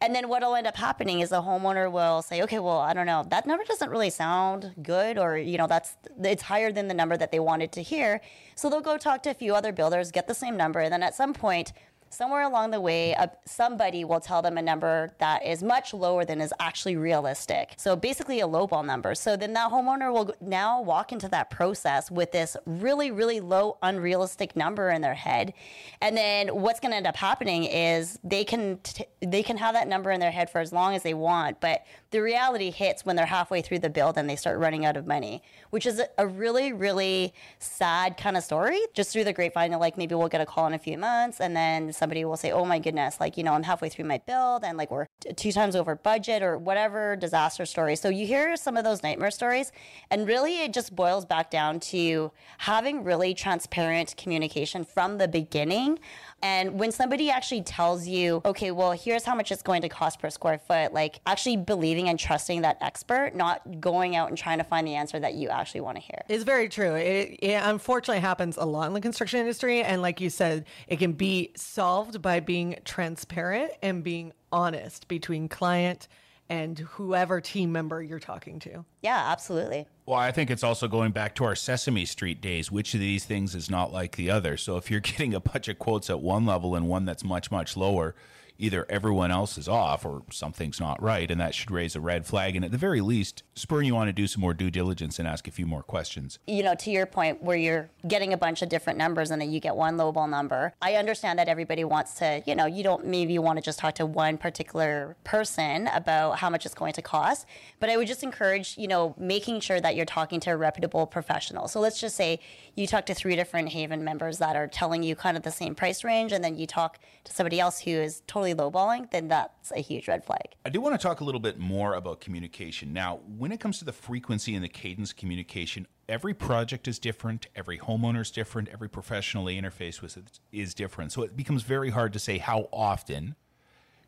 And 0.00 0.12
then 0.16 0.28
what'll 0.28 0.56
end 0.56 0.66
up 0.66 0.76
happening 0.76 1.20
is 1.20 1.28
the 1.28 1.42
homeowner 1.42 1.92
will 1.92 2.20
say, 2.20 2.42
okay, 2.42 2.58
well, 2.58 2.80
I 2.80 2.92
don't 2.92 3.06
know, 3.06 3.24
that 3.28 3.46
number 3.46 3.62
doesn't 3.62 3.90
really 3.90 4.10
sound 4.10 4.72
good, 4.82 5.16
or 5.16 5.38
you 5.38 5.58
know, 5.58 5.68
that's 5.68 5.94
it's 6.20 6.42
higher 6.42 6.72
than 6.72 6.88
the 6.88 6.94
number 6.94 7.16
that 7.16 7.30
they 7.30 7.38
wanted 7.38 7.70
to 7.72 7.82
hear. 7.82 8.20
So 8.56 8.68
they'll 8.68 8.80
go 8.80 8.98
talk 8.98 9.22
to 9.24 9.30
a 9.30 9.34
few 9.34 9.54
other 9.54 9.70
builders, 9.70 10.10
get 10.10 10.26
the 10.26 10.34
same 10.34 10.56
number, 10.56 10.80
and 10.80 10.92
then 10.92 11.04
at 11.04 11.14
some 11.14 11.34
point 11.34 11.72
somewhere 12.14 12.42
along 12.42 12.70
the 12.70 12.80
way, 12.80 13.14
somebody 13.44 14.04
will 14.04 14.20
tell 14.20 14.42
them 14.42 14.56
a 14.56 14.62
number 14.62 15.10
that 15.18 15.44
is 15.44 15.62
much 15.62 15.92
lower 15.92 16.24
than 16.24 16.40
is 16.40 16.52
actually 16.60 16.96
realistic. 16.96 17.74
So 17.76 17.96
basically, 17.96 18.40
a 18.40 18.46
lowball 18.46 18.84
number. 18.84 19.14
So 19.14 19.36
then 19.36 19.52
that 19.54 19.70
homeowner 19.70 20.12
will 20.12 20.34
now 20.40 20.80
walk 20.80 21.12
into 21.12 21.28
that 21.28 21.50
process 21.50 22.10
with 22.10 22.32
this 22.32 22.56
really, 22.66 23.10
really 23.10 23.40
low, 23.40 23.78
unrealistic 23.82 24.56
number 24.56 24.90
in 24.90 25.02
their 25.02 25.14
head. 25.14 25.52
And 26.00 26.16
then 26.16 26.48
what's 26.48 26.80
going 26.80 26.92
to 26.92 26.96
end 26.96 27.06
up 27.06 27.16
happening 27.16 27.64
is 27.64 28.18
they 28.22 28.44
can 28.44 28.78
t- 28.82 29.06
they 29.20 29.42
can 29.42 29.56
have 29.56 29.74
that 29.74 29.88
number 29.88 30.10
in 30.10 30.20
their 30.20 30.30
head 30.30 30.50
for 30.50 30.60
as 30.60 30.72
long 30.72 30.94
as 30.94 31.02
they 31.02 31.14
want, 31.14 31.60
but 31.60 31.84
the 32.10 32.20
reality 32.20 32.70
hits 32.70 33.04
when 33.04 33.16
they're 33.16 33.26
halfway 33.26 33.60
through 33.60 33.80
the 33.80 33.90
build 33.90 34.16
and 34.16 34.30
they 34.30 34.36
start 34.36 34.58
running 34.58 34.84
out 34.84 34.96
of 34.96 35.06
money, 35.06 35.42
which 35.70 35.86
is 35.86 36.00
a 36.18 36.26
really, 36.26 36.72
really 36.72 37.34
sad 37.58 38.16
kind 38.16 38.36
of 38.36 38.44
story. 38.44 38.78
Just 38.92 39.12
through 39.12 39.24
the 39.24 39.32
grapevine, 39.32 39.72
like 39.72 39.98
maybe 39.98 40.14
we'll 40.14 40.28
get 40.28 40.40
a 40.40 40.46
call 40.46 40.66
in 40.66 40.74
a 40.74 40.78
few 40.78 40.96
months 40.96 41.40
and 41.40 41.56
then 41.56 41.92
somebody 42.04 42.22
will 42.26 42.36
say, 42.36 42.52
oh 42.52 42.66
my 42.66 42.78
goodness, 42.78 43.18
like, 43.18 43.38
you 43.38 43.42
know, 43.42 43.54
I'm 43.54 43.62
halfway 43.62 43.88
through 43.88 44.04
my 44.04 44.20
build 44.26 44.62
and 44.62 44.76
like 44.76 44.90
we're 44.90 45.06
two 45.36 45.52
times 45.52 45.74
over 45.74 45.94
budget 45.94 46.42
or 46.42 46.58
whatever 46.58 47.16
disaster 47.16 47.64
story. 47.64 47.96
So 47.96 48.10
you 48.10 48.26
hear 48.26 48.58
some 48.58 48.76
of 48.76 48.84
those 48.84 49.02
nightmare 49.02 49.30
stories 49.30 49.72
and 50.10 50.28
really 50.28 50.60
it 50.60 50.74
just 50.74 50.94
boils 50.94 51.24
back 51.24 51.50
down 51.50 51.80
to 51.94 52.30
having 52.58 53.04
really 53.04 53.32
transparent 53.32 54.18
communication 54.18 54.84
from 54.84 55.16
the 55.16 55.26
beginning 55.26 55.98
and 56.42 56.78
when 56.78 56.92
somebody 56.92 57.30
actually 57.30 57.62
tells 57.62 58.06
you, 58.06 58.42
okay, 58.44 58.70
well, 58.70 58.92
here's 58.92 59.24
how 59.24 59.34
much 59.34 59.50
it's 59.50 59.62
going 59.62 59.82
to 59.82 59.88
cost 59.88 60.20
per 60.20 60.30
square 60.30 60.58
foot, 60.58 60.92
like 60.92 61.20
actually 61.26 61.56
believing 61.56 62.08
and 62.08 62.18
trusting 62.18 62.62
that 62.62 62.78
expert, 62.80 63.34
not 63.34 63.80
going 63.80 64.14
out 64.16 64.28
and 64.28 64.36
trying 64.36 64.58
to 64.58 64.64
find 64.64 64.86
the 64.86 64.94
answer 64.94 65.18
that 65.18 65.34
you 65.34 65.48
actually 65.48 65.80
want 65.80 65.96
to 65.96 66.02
hear. 66.02 66.22
It's 66.28 66.44
very 66.44 66.68
true. 66.68 66.94
It, 66.94 67.38
it 67.40 67.60
unfortunately 67.62 68.20
happens 68.20 68.56
a 68.56 68.64
lot 68.64 68.86
in 68.86 68.92
the 68.92 69.00
construction 69.00 69.40
industry. 69.40 69.82
And 69.82 70.02
like 70.02 70.20
you 70.20 70.30
said, 70.30 70.66
it 70.86 70.98
can 70.98 71.12
be 71.12 71.52
solved 71.56 72.20
by 72.20 72.40
being 72.40 72.76
transparent 72.84 73.72
and 73.82 74.04
being 74.04 74.32
honest 74.52 75.08
between 75.08 75.48
client 75.48 76.08
and 76.48 76.78
whoever 76.78 77.40
team 77.40 77.72
member 77.72 78.02
you're 78.02 78.18
talking 78.18 78.58
to. 78.60 78.84
Yeah, 79.02 79.30
absolutely. 79.30 79.86
Well, 80.06 80.18
I 80.18 80.32
think 80.32 80.50
it's 80.50 80.62
also 80.62 80.86
going 80.86 81.12
back 81.12 81.34
to 81.36 81.44
our 81.44 81.56
Sesame 81.56 82.04
Street 82.04 82.42
days. 82.42 82.70
Which 82.70 82.92
of 82.92 83.00
these 83.00 83.24
things 83.24 83.54
is 83.54 83.70
not 83.70 83.90
like 83.90 84.16
the 84.16 84.30
other? 84.30 84.58
So 84.58 84.76
if 84.76 84.90
you're 84.90 85.00
getting 85.12 85.32
a 85.32 85.40
bunch 85.40 85.68
of 85.68 85.78
quotes 85.78 86.10
at 86.10 86.20
one 86.20 86.44
level 86.44 86.74
and 86.74 86.88
one 86.88 87.06
that's 87.06 87.24
much, 87.24 87.50
much 87.50 87.76
lower, 87.76 88.14
either 88.58 88.86
everyone 88.88 89.30
else 89.30 89.58
is 89.58 89.68
off 89.68 90.04
or 90.04 90.22
something's 90.30 90.78
not 90.78 91.02
right, 91.02 91.30
and 91.30 91.40
that 91.40 91.54
should 91.54 91.70
raise 91.70 91.96
a 91.96 92.00
red 92.00 92.24
flag. 92.26 92.54
And 92.54 92.64
at 92.64 92.70
the 92.70 92.78
very 92.78 93.00
least, 93.00 93.42
spur 93.54 93.82
you 93.82 93.96
on 93.96 94.06
to 94.06 94.12
do 94.12 94.26
some 94.26 94.40
more 94.40 94.54
due 94.54 94.70
diligence 94.70 95.18
and 95.18 95.26
ask 95.26 95.48
a 95.48 95.50
few 95.50 95.66
more 95.66 95.82
questions. 95.82 96.38
You 96.46 96.62
know, 96.62 96.74
to 96.76 96.90
your 96.90 97.06
point, 97.06 97.42
where 97.42 97.56
you're 97.56 97.90
getting 98.06 98.32
a 98.32 98.36
bunch 98.36 98.62
of 98.62 98.68
different 98.68 98.98
numbers 98.98 99.30
and 99.30 99.40
then 99.40 99.50
you 99.50 99.60
get 99.60 99.76
one 99.76 99.96
lowball 99.96 100.28
number. 100.28 100.72
I 100.80 100.94
understand 100.94 101.38
that 101.38 101.48
everybody 101.48 101.84
wants 101.84 102.14
to, 102.14 102.42
you 102.46 102.54
know, 102.54 102.66
you 102.66 102.82
don't 102.82 103.06
maybe 103.06 103.38
want 103.38 103.58
to 103.58 103.62
just 103.62 103.78
talk 103.78 103.94
to 103.96 104.06
one 104.06 104.38
particular 104.38 105.16
person 105.24 105.88
about 105.88 106.38
how 106.38 106.50
much 106.50 106.64
it's 106.64 106.74
going 106.74 106.92
to 106.94 107.02
cost, 107.02 107.46
but 107.80 107.90
I 107.90 107.96
would 107.96 108.06
just 108.06 108.22
encourage, 108.22 108.78
you 108.78 108.88
know, 108.88 109.14
making 109.18 109.60
sure 109.60 109.80
that 109.80 109.96
you're 109.96 110.04
talking 110.04 110.40
to 110.40 110.50
a 110.50 110.56
reputable 110.56 111.06
professional. 111.06 111.68
So 111.68 111.80
let's 111.80 112.00
just 112.00 112.16
say 112.16 112.40
you 112.74 112.86
talk 112.86 113.06
to 113.06 113.14
three 113.14 113.36
different 113.36 113.70
HAVAN 113.70 114.00
members 114.02 114.38
that 114.38 114.56
are 114.56 114.66
telling 114.66 115.02
you 115.02 115.16
kind 115.16 115.36
of 115.36 115.42
the 115.42 115.50
same 115.50 115.74
price 115.74 116.04
range, 116.04 116.32
and 116.32 116.44
then 116.44 116.56
you 116.56 116.66
talk 116.66 116.98
to 117.24 117.32
somebody 117.32 117.60
else 117.60 117.80
who 117.80 117.90
is 117.90 118.20
totally 118.44 118.70
lowballing, 118.70 119.10
then 119.10 119.28
that's 119.28 119.70
a 119.72 119.80
huge 119.80 120.08
red 120.08 120.24
flag. 120.24 120.54
I 120.64 120.70
do 120.70 120.80
want 120.80 120.98
to 120.98 121.02
talk 121.02 121.20
a 121.20 121.24
little 121.24 121.40
bit 121.40 121.58
more 121.58 121.94
about 121.94 122.20
communication. 122.20 122.92
Now, 122.92 123.20
when 123.36 123.52
it 123.52 123.60
comes 123.60 123.78
to 123.78 123.84
the 123.84 123.92
frequency 123.92 124.54
and 124.54 124.64
the 124.64 124.68
cadence 124.68 125.12
communication, 125.12 125.86
every 126.08 126.34
project 126.34 126.86
is 126.88 126.98
different, 126.98 127.46
every 127.56 127.78
homeowner 127.78 128.20
is 128.20 128.30
different, 128.30 128.68
every 128.68 128.88
professional 128.88 129.44
they 129.44 129.56
interface 129.56 130.00
with 130.00 130.18
is 130.52 130.74
different. 130.74 131.12
So 131.12 131.22
it 131.22 131.36
becomes 131.36 131.62
very 131.62 131.90
hard 131.90 132.12
to 132.12 132.18
say 132.18 132.38
how 132.38 132.68
often 132.72 133.36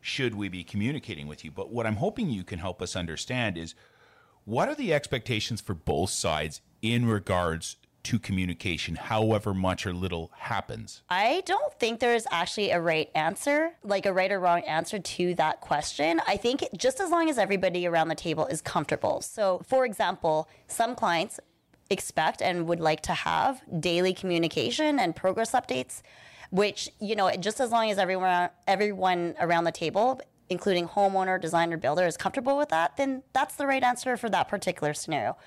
should 0.01 0.35
we 0.35 0.47
be 0.47 0.63
communicating 0.63 1.27
with 1.27 1.43
you. 1.43 1.51
But 1.51 1.71
what 1.71 1.85
I'm 1.85 1.97
hoping 1.97 2.29
you 2.29 2.43
can 2.43 2.59
help 2.59 2.81
us 2.81 2.95
understand 2.95 3.57
is 3.57 3.75
what 4.45 4.69
are 4.69 4.75
the 4.75 4.93
expectations 4.93 5.59
for 5.59 5.73
both 5.73 6.11
sides 6.11 6.61
in 6.81 7.07
regards 7.07 7.77
to 8.07 8.17
communication, 8.17 8.95
however 8.95 9.53
much 9.53 9.85
or 9.85 9.93
little 9.93 10.31
happens? 10.37 11.01
I 11.09 11.43
don't 11.45 11.73
think 11.73 11.99
there's 11.99 12.25
actually 12.31 12.71
a 12.71 12.79
right 12.79 13.11
answer, 13.15 13.73
like 13.83 14.05
a 14.05 14.13
right 14.13 14.31
or 14.31 14.39
wrong 14.39 14.61
answer 14.61 14.97
to 14.97 15.35
that 15.35 15.59
question. 15.59 16.21
I 16.25 16.37
think 16.37 16.63
just 16.77 17.01
as 17.01 17.11
long 17.11 17.29
as 17.29 17.37
everybody 17.37 17.85
around 17.85 18.07
the 18.07 18.15
table 18.15 18.45
is 18.45 18.61
comfortable. 18.61 19.19
So, 19.19 19.61
for 19.67 19.85
example, 19.85 20.47
some 20.67 20.95
clients 20.95 21.41
expect 21.89 22.41
and 22.41 22.65
would 22.67 22.79
like 22.79 23.01
to 23.01 23.13
have 23.13 23.61
daily 23.81 24.13
communication 24.13 24.99
and 24.99 25.13
progress 25.15 25.51
updates 25.51 26.01
which 26.49 26.89
you 26.99 27.15
know 27.15 27.29
just 27.31 27.59
as 27.59 27.71
long 27.71 27.89
as 27.89 27.97
everyone 27.97 28.49
everyone 28.67 29.35
around 29.39 29.63
the 29.63 29.71
table 29.71 30.19
including 30.49 30.85
homeowner 30.85 31.39
designer 31.39 31.77
builder 31.77 32.05
is 32.05 32.17
comfortable 32.17 32.57
with 32.57 32.69
that 32.69 32.97
then 32.97 33.23
that's 33.31 33.55
the 33.55 33.65
right 33.65 33.83
answer 33.83 34.17
for 34.17 34.29
that 34.29 34.49
particular 34.49 34.93
scenario 34.93 35.37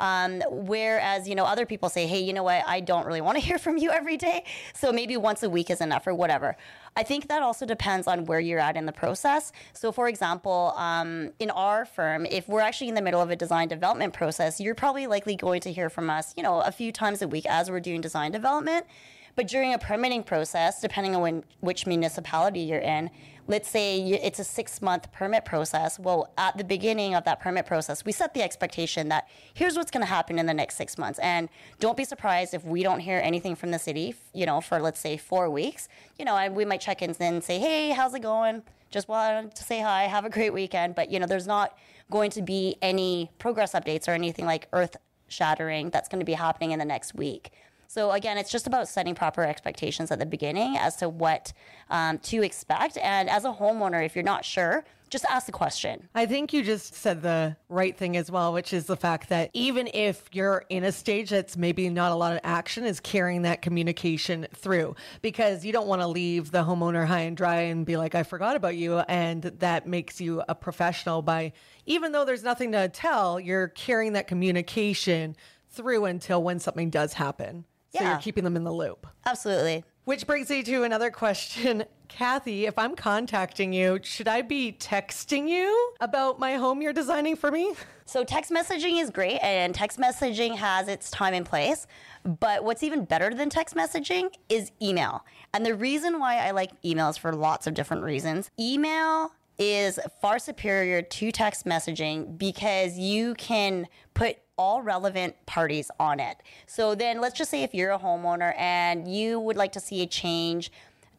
um, 0.00 0.42
whereas, 0.50 1.28
you 1.28 1.34
know, 1.34 1.44
other 1.44 1.66
people 1.66 1.88
say, 1.88 2.06
hey, 2.06 2.20
you 2.20 2.32
know 2.32 2.42
what, 2.42 2.64
I 2.66 2.80
don't 2.80 3.06
really 3.06 3.20
want 3.20 3.38
to 3.38 3.44
hear 3.44 3.58
from 3.58 3.76
you 3.76 3.90
every 3.90 4.16
day. 4.16 4.44
So 4.74 4.92
maybe 4.92 5.16
once 5.16 5.42
a 5.42 5.50
week 5.50 5.70
is 5.70 5.80
enough 5.80 6.06
or 6.06 6.14
whatever. 6.14 6.56
I 6.96 7.02
think 7.02 7.28
that 7.28 7.42
also 7.42 7.66
depends 7.66 8.06
on 8.06 8.24
where 8.24 8.38
you're 8.38 8.60
at 8.60 8.76
in 8.76 8.86
the 8.86 8.92
process. 8.92 9.52
So, 9.72 9.90
for 9.90 10.08
example, 10.08 10.72
um, 10.76 11.30
in 11.40 11.50
our 11.50 11.84
firm, 11.84 12.24
if 12.26 12.48
we're 12.48 12.60
actually 12.60 12.88
in 12.88 12.94
the 12.94 13.02
middle 13.02 13.20
of 13.20 13.30
a 13.30 13.36
design 13.36 13.66
development 13.66 14.12
process, 14.12 14.60
you're 14.60 14.76
probably 14.76 15.06
likely 15.08 15.34
going 15.34 15.60
to 15.62 15.72
hear 15.72 15.90
from 15.90 16.08
us, 16.08 16.34
you 16.36 16.42
know, 16.42 16.60
a 16.60 16.70
few 16.70 16.92
times 16.92 17.20
a 17.20 17.26
week 17.26 17.46
as 17.46 17.70
we're 17.70 17.80
doing 17.80 18.00
design 18.00 18.30
development. 18.30 18.86
But 19.36 19.48
during 19.48 19.74
a 19.74 19.78
permitting 19.78 20.22
process, 20.22 20.80
depending 20.80 21.16
on 21.16 21.22
when, 21.22 21.44
which 21.60 21.86
municipality 21.86 22.60
you're 22.60 22.78
in, 22.78 23.10
let's 23.46 23.68
say 23.68 24.00
it's 24.00 24.38
a 24.38 24.44
six 24.44 24.80
month 24.80 25.10
permit 25.12 25.44
process. 25.44 25.98
Well, 25.98 26.32
at 26.38 26.56
the 26.56 26.64
beginning 26.64 27.14
of 27.14 27.24
that 27.24 27.40
permit 27.40 27.66
process, 27.66 28.04
we 28.04 28.12
set 28.12 28.32
the 28.32 28.42
expectation 28.42 29.08
that 29.08 29.28
here's 29.52 29.76
what's 29.76 29.90
going 29.90 30.02
to 30.02 30.10
happen 30.10 30.38
in 30.38 30.46
the 30.46 30.54
next 30.54 30.76
six 30.76 30.96
months. 30.96 31.18
And 31.18 31.48
don't 31.80 31.96
be 31.96 32.04
surprised 32.04 32.54
if 32.54 32.64
we 32.64 32.82
don't 32.82 33.00
hear 33.00 33.20
anything 33.22 33.56
from 33.56 33.70
the 33.70 33.78
city, 33.78 34.14
you 34.32 34.46
know, 34.46 34.60
for 34.60 34.80
let's 34.80 35.00
say 35.00 35.16
four 35.16 35.50
weeks, 35.50 35.88
you 36.18 36.24
know, 36.24 36.36
and 36.36 36.54
we 36.54 36.64
might 36.64 36.80
check 36.80 37.02
in 37.02 37.14
and 37.18 37.42
say, 37.44 37.58
hey, 37.58 37.90
how's 37.90 38.14
it 38.14 38.20
going? 38.20 38.62
Just 38.90 39.08
wanted 39.08 39.54
to 39.56 39.64
say 39.64 39.80
hi, 39.80 40.04
have 40.04 40.24
a 40.24 40.30
great 40.30 40.52
weekend. 40.52 40.94
But, 40.94 41.10
you 41.10 41.18
know, 41.18 41.26
there's 41.26 41.48
not 41.48 41.76
going 42.10 42.30
to 42.30 42.42
be 42.42 42.76
any 42.80 43.30
progress 43.38 43.72
updates 43.72 44.06
or 44.06 44.12
anything 44.12 44.46
like 44.46 44.68
earth 44.72 44.96
shattering 45.26 45.90
that's 45.90 46.08
going 46.08 46.20
to 46.20 46.24
be 46.24 46.34
happening 46.34 46.70
in 46.70 46.78
the 46.78 46.84
next 46.84 47.14
week. 47.14 47.50
So 47.94 48.10
again, 48.10 48.38
it's 48.38 48.50
just 48.50 48.66
about 48.66 48.88
setting 48.88 49.14
proper 49.14 49.44
expectations 49.44 50.10
at 50.10 50.18
the 50.18 50.26
beginning 50.26 50.76
as 50.76 50.96
to 50.96 51.08
what 51.08 51.52
um, 51.90 52.18
to 52.18 52.42
expect. 52.42 52.98
And 52.98 53.30
as 53.30 53.44
a 53.44 53.52
homeowner, 53.52 54.04
if 54.04 54.16
you're 54.16 54.24
not 54.24 54.44
sure, 54.44 54.84
just 55.10 55.24
ask 55.26 55.46
the 55.46 55.52
question. 55.52 56.08
I 56.12 56.26
think 56.26 56.52
you 56.52 56.64
just 56.64 56.96
said 56.96 57.22
the 57.22 57.56
right 57.68 57.96
thing 57.96 58.16
as 58.16 58.32
well, 58.32 58.52
which 58.52 58.72
is 58.72 58.86
the 58.86 58.96
fact 58.96 59.28
that 59.28 59.48
even 59.52 59.88
if 59.94 60.28
you're 60.32 60.64
in 60.70 60.82
a 60.82 60.90
stage 60.90 61.30
that's 61.30 61.56
maybe 61.56 61.88
not 61.88 62.10
a 62.10 62.16
lot 62.16 62.32
of 62.32 62.40
action, 62.42 62.84
is 62.84 62.98
carrying 62.98 63.42
that 63.42 63.62
communication 63.62 64.48
through 64.52 64.96
because 65.22 65.64
you 65.64 65.72
don't 65.72 65.86
want 65.86 66.02
to 66.02 66.08
leave 66.08 66.50
the 66.50 66.64
homeowner 66.64 67.06
high 67.06 67.20
and 67.20 67.36
dry 67.36 67.60
and 67.60 67.86
be 67.86 67.96
like, 67.96 68.16
I 68.16 68.24
forgot 68.24 68.56
about 68.56 68.74
you. 68.74 68.98
And 68.98 69.44
that 69.60 69.86
makes 69.86 70.20
you 70.20 70.42
a 70.48 70.56
professional 70.56 71.22
by, 71.22 71.52
even 71.86 72.10
though 72.10 72.24
there's 72.24 72.42
nothing 72.42 72.72
to 72.72 72.88
tell, 72.88 73.38
you're 73.38 73.68
carrying 73.68 74.14
that 74.14 74.26
communication 74.26 75.36
through 75.70 76.06
until 76.06 76.42
when 76.42 76.58
something 76.58 76.90
does 76.90 77.12
happen. 77.12 77.64
So 77.94 78.02
Yeah. 78.02 78.10
you're 78.12 78.20
keeping 78.20 78.44
them 78.44 78.56
in 78.56 78.64
the 78.64 78.72
loop. 78.72 79.06
Absolutely. 79.24 79.84
Which 80.04 80.26
brings 80.26 80.50
me 80.50 80.62
to 80.64 80.82
another 80.82 81.10
question. 81.10 81.84
Kathy, 82.08 82.66
if 82.66 82.78
I'm 82.78 82.94
contacting 82.94 83.72
you, 83.72 83.98
should 84.02 84.28
I 84.28 84.42
be 84.42 84.72
texting 84.78 85.48
you 85.48 85.92
about 86.00 86.38
my 86.38 86.54
home 86.54 86.82
you're 86.82 86.92
designing 86.92 87.36
for 87.36 87.50
me? 87.50 87.74
So 88.06 88.22
text 88.22 88.50
messaging 88.50 89.00
is 89.00 89.08
great 89.08 89.38
and 89.38 89.74
text 89.74 89.98
messaging 89.98 90.54
has 90.56 90.88
its 90.88 91.10
time 91.10 91.32
and 91.32 91.46
place. 91.46 91.86
But 92.22 92.62
what's 92.62 92.82
even 92.82 93.06
better 93.06 93.32
than 93.32 93.48
text 93.48 93.74
messaging 93.74 94.28
is 94.50 94.72
email. 94.82 95.24
And 95.54 95.64
the 95.64 95.74
reason 95.74 96.20
why 96.20 96.36
I 96.36 96.50
like 96.50 96.70
emails 96.82 97.18
for 97.18 97.32
lots 97.32 97.66
of 97.66 97.72
different 97.72 98.02
reasons. 98.02 98.50
Email 98.60 99.32
is 99.58 99.98
far 100.20 100.38
superior 100.38 101.00
to 101.00 101.32
text 101.32 101.64
messaging 101.64 102.36
because 102.36 102.98
you 102.98 103.32
can 103.36 103.86
put 104.12 104.36
all 104.56 104.82
relevant 104.82 105.34
parties 105.46 105.90
on 105.98 106.20
it. 106.20 106.36
So 106.66 106.94
then 106.94 107.20
let's 107.20 107.36
just 107.36 107.50
say 107.50 107.62
if 107.62 107.74
you're 107.74 107.92
a 107.92 107.98
homeowner 107.98 108.54
and 108.58 109.08
you 109.08 109.40
would 109.40 109.56
like 109.56 109.72
to 109.72 109.80
see 109.80 110.02
a 110.02 110.06
change 110.06 110.70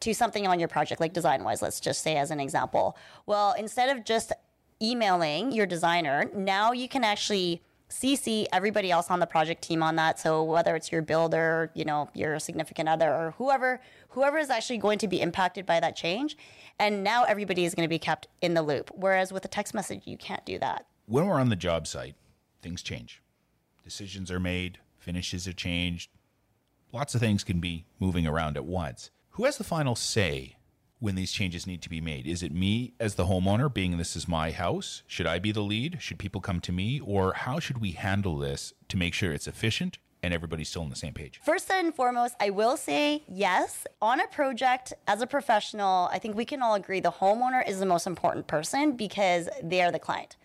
to 0.02 0.14
something 0.14 0.48
on 0.48 0.60
your 0.60 0.68
project, 0.68 1.02
like 1.02 1.14
design 1.14 1.44
wise, 1.44 1.62
let's 1.62 1.80
just 1.80 2.02
say 2.02 2.18
as 2.18 2.32
an 2.32 2.40
example. 2.40 2.98
Well, 3.26 3.54
instead 3.58 3.96
of 3.96 4.06
just 4.06 4.32
emailing 4.82 5.52
your 5.52 5.66
designer, 5.66 6.30
now 6.36 6.72
you 6.72 6.88
can 6.88 7.04
actually 7.04 7.62
CC 7.90 8.46
everybody 8.52 8.92
else 8.92 9.10
on 9.10 9.20
the 9.20 9.26
project 9.26 9.62
team 9.62 9.84
on 9.84 9.96
that. 9.96 10.20
So 10.20 10.44
whether 10.44 10.76
it's 10.76 10.92
your 10.92 11.02
builder, 11.02 11.72
you 11.74 11.86
know, 11.86 12.10
your 12.14 12.40
significant 12.40 12.90
other, 12.90 13.10
or 13.10 13.36
whoever, 13.38 13.80
whoever 14.10 14.38
is 14.38 14.50
actually 14.50 14.80
going 14.80 14.98
to 15.00 15.08
be 15.08 15.22
impacted 15.22 15.66
by 15.66 15.80
that 15.80 15.96
change, 15.96 16.36
and 16.80 17.04
now 17.04 17.24
everybody 17.24 17.64
is 17.64 17.74
going 17.76 17.86
to 17.86 17.90
be 17.90 18.00
kept 18.00 18.28
in 18.42 18.54
the 18.54 18.62
loop. 18.62 18.92
Whereas 18.96 19.32
with 19.32 19.46
a 19.46 19.48
text 19.48 19.74
message, 19.74 20.02
you 20.06 20.18
can't 20.18 20.46
do 20.46 20.60
that. 20.60 20.88
when 21.08 21.28
we're 21.28 21.40
on 21.40 21.50
the 21.50 21.56
job 21.56 21.88
site, 21.88 22.16
things 22.62 22.82
change. 22.82 23.22
Decisions 23.86 24.32
are 24.32 24.40
made, 24.40 24.80
finishes 24.98 25.48
are 25.48 25.54
changed. 25.54 26.10
Lots 26.92 27.14
of 27.14 27.22
things 27.22 27.44
can 27.44 27.60
be 27.60 27.86
moving 28.00 28.26
around 28.26 28.58
at 28.58 28.66
once. 28.66 29.12
Who 29.32 29.46
has 29.46 29.60
the 29.60 29.64
final 29.64 29.96
say 29.96 30.56
when 30.98 31.14
these 31.14 31.32
changes 31.32 31.68
need 31.68 31.84
to 31.84 31.90
be 31.90 32.02
made? 32.02 32.26
Is 32.26 32.42
it 32.42 32.52
me 32.52 32.96
as 33.00 33.14
the 33.14 33.26
homeowner, 33.26 33.72
being 33.72 34.00
this 34.00 34.16
is 34.16 34.28
my 34.28 34.50
house? 34.50 35.04
Should 35.06 35.28
I 35.28 35.38
be 35.38 35.52
the 35.52 35.62
lead? 35.62 36.00
Should 36.02 36.18
people 36.18 36.42
come 36.42 36.62
to 36.62 36.72
me? 36.72 37.00
Or 37.00 37.34
how 37.34 37.60
should 37.60 37.78
we 37.78 37.92
handle 37.92 38.40
this 38.40 38.74
to 38.88 38.98
make 38.98 39.14
sure 39.14 39.32
it's 39.32 39.46
efficient 39.48 40.00
and 40.24 40.34
everybody's 40.34 40.70
still 40.70 40.82
on 40.82 40.90
the 40.90 40.96
same 40.96 41.14
page? 41.14 41.40
First 41.44 41.70
and 41.70 41.94
foremost, 41.94 42.34
I 42.40 42.50
will 42.50 42.78
say 42.78 43.22
yes. 43.28 43.86
On 44.02 44.20
a 44.20 44.26
project, 44.30 44.94
as 45.08 45.22
a 45.22 45.28
professional, 45.28 46.10
I 46.12 46.18
think 46.18 46.36
we 46.36 46.46
can 46.46 46.64
all 46.64 46.74
agree 46.74 47.02
the 47.02 47.12
homeowner 47.12 47.68
is 47.70 47.78
the 47.78 47.86
most 47.86 48.08
important 48.08 48.48
person 48.48 48.94
because 48.94 49.48
they 49.62 49.84
are 49.84 49.92
the 49.92 50.00
client. 50.00 50.38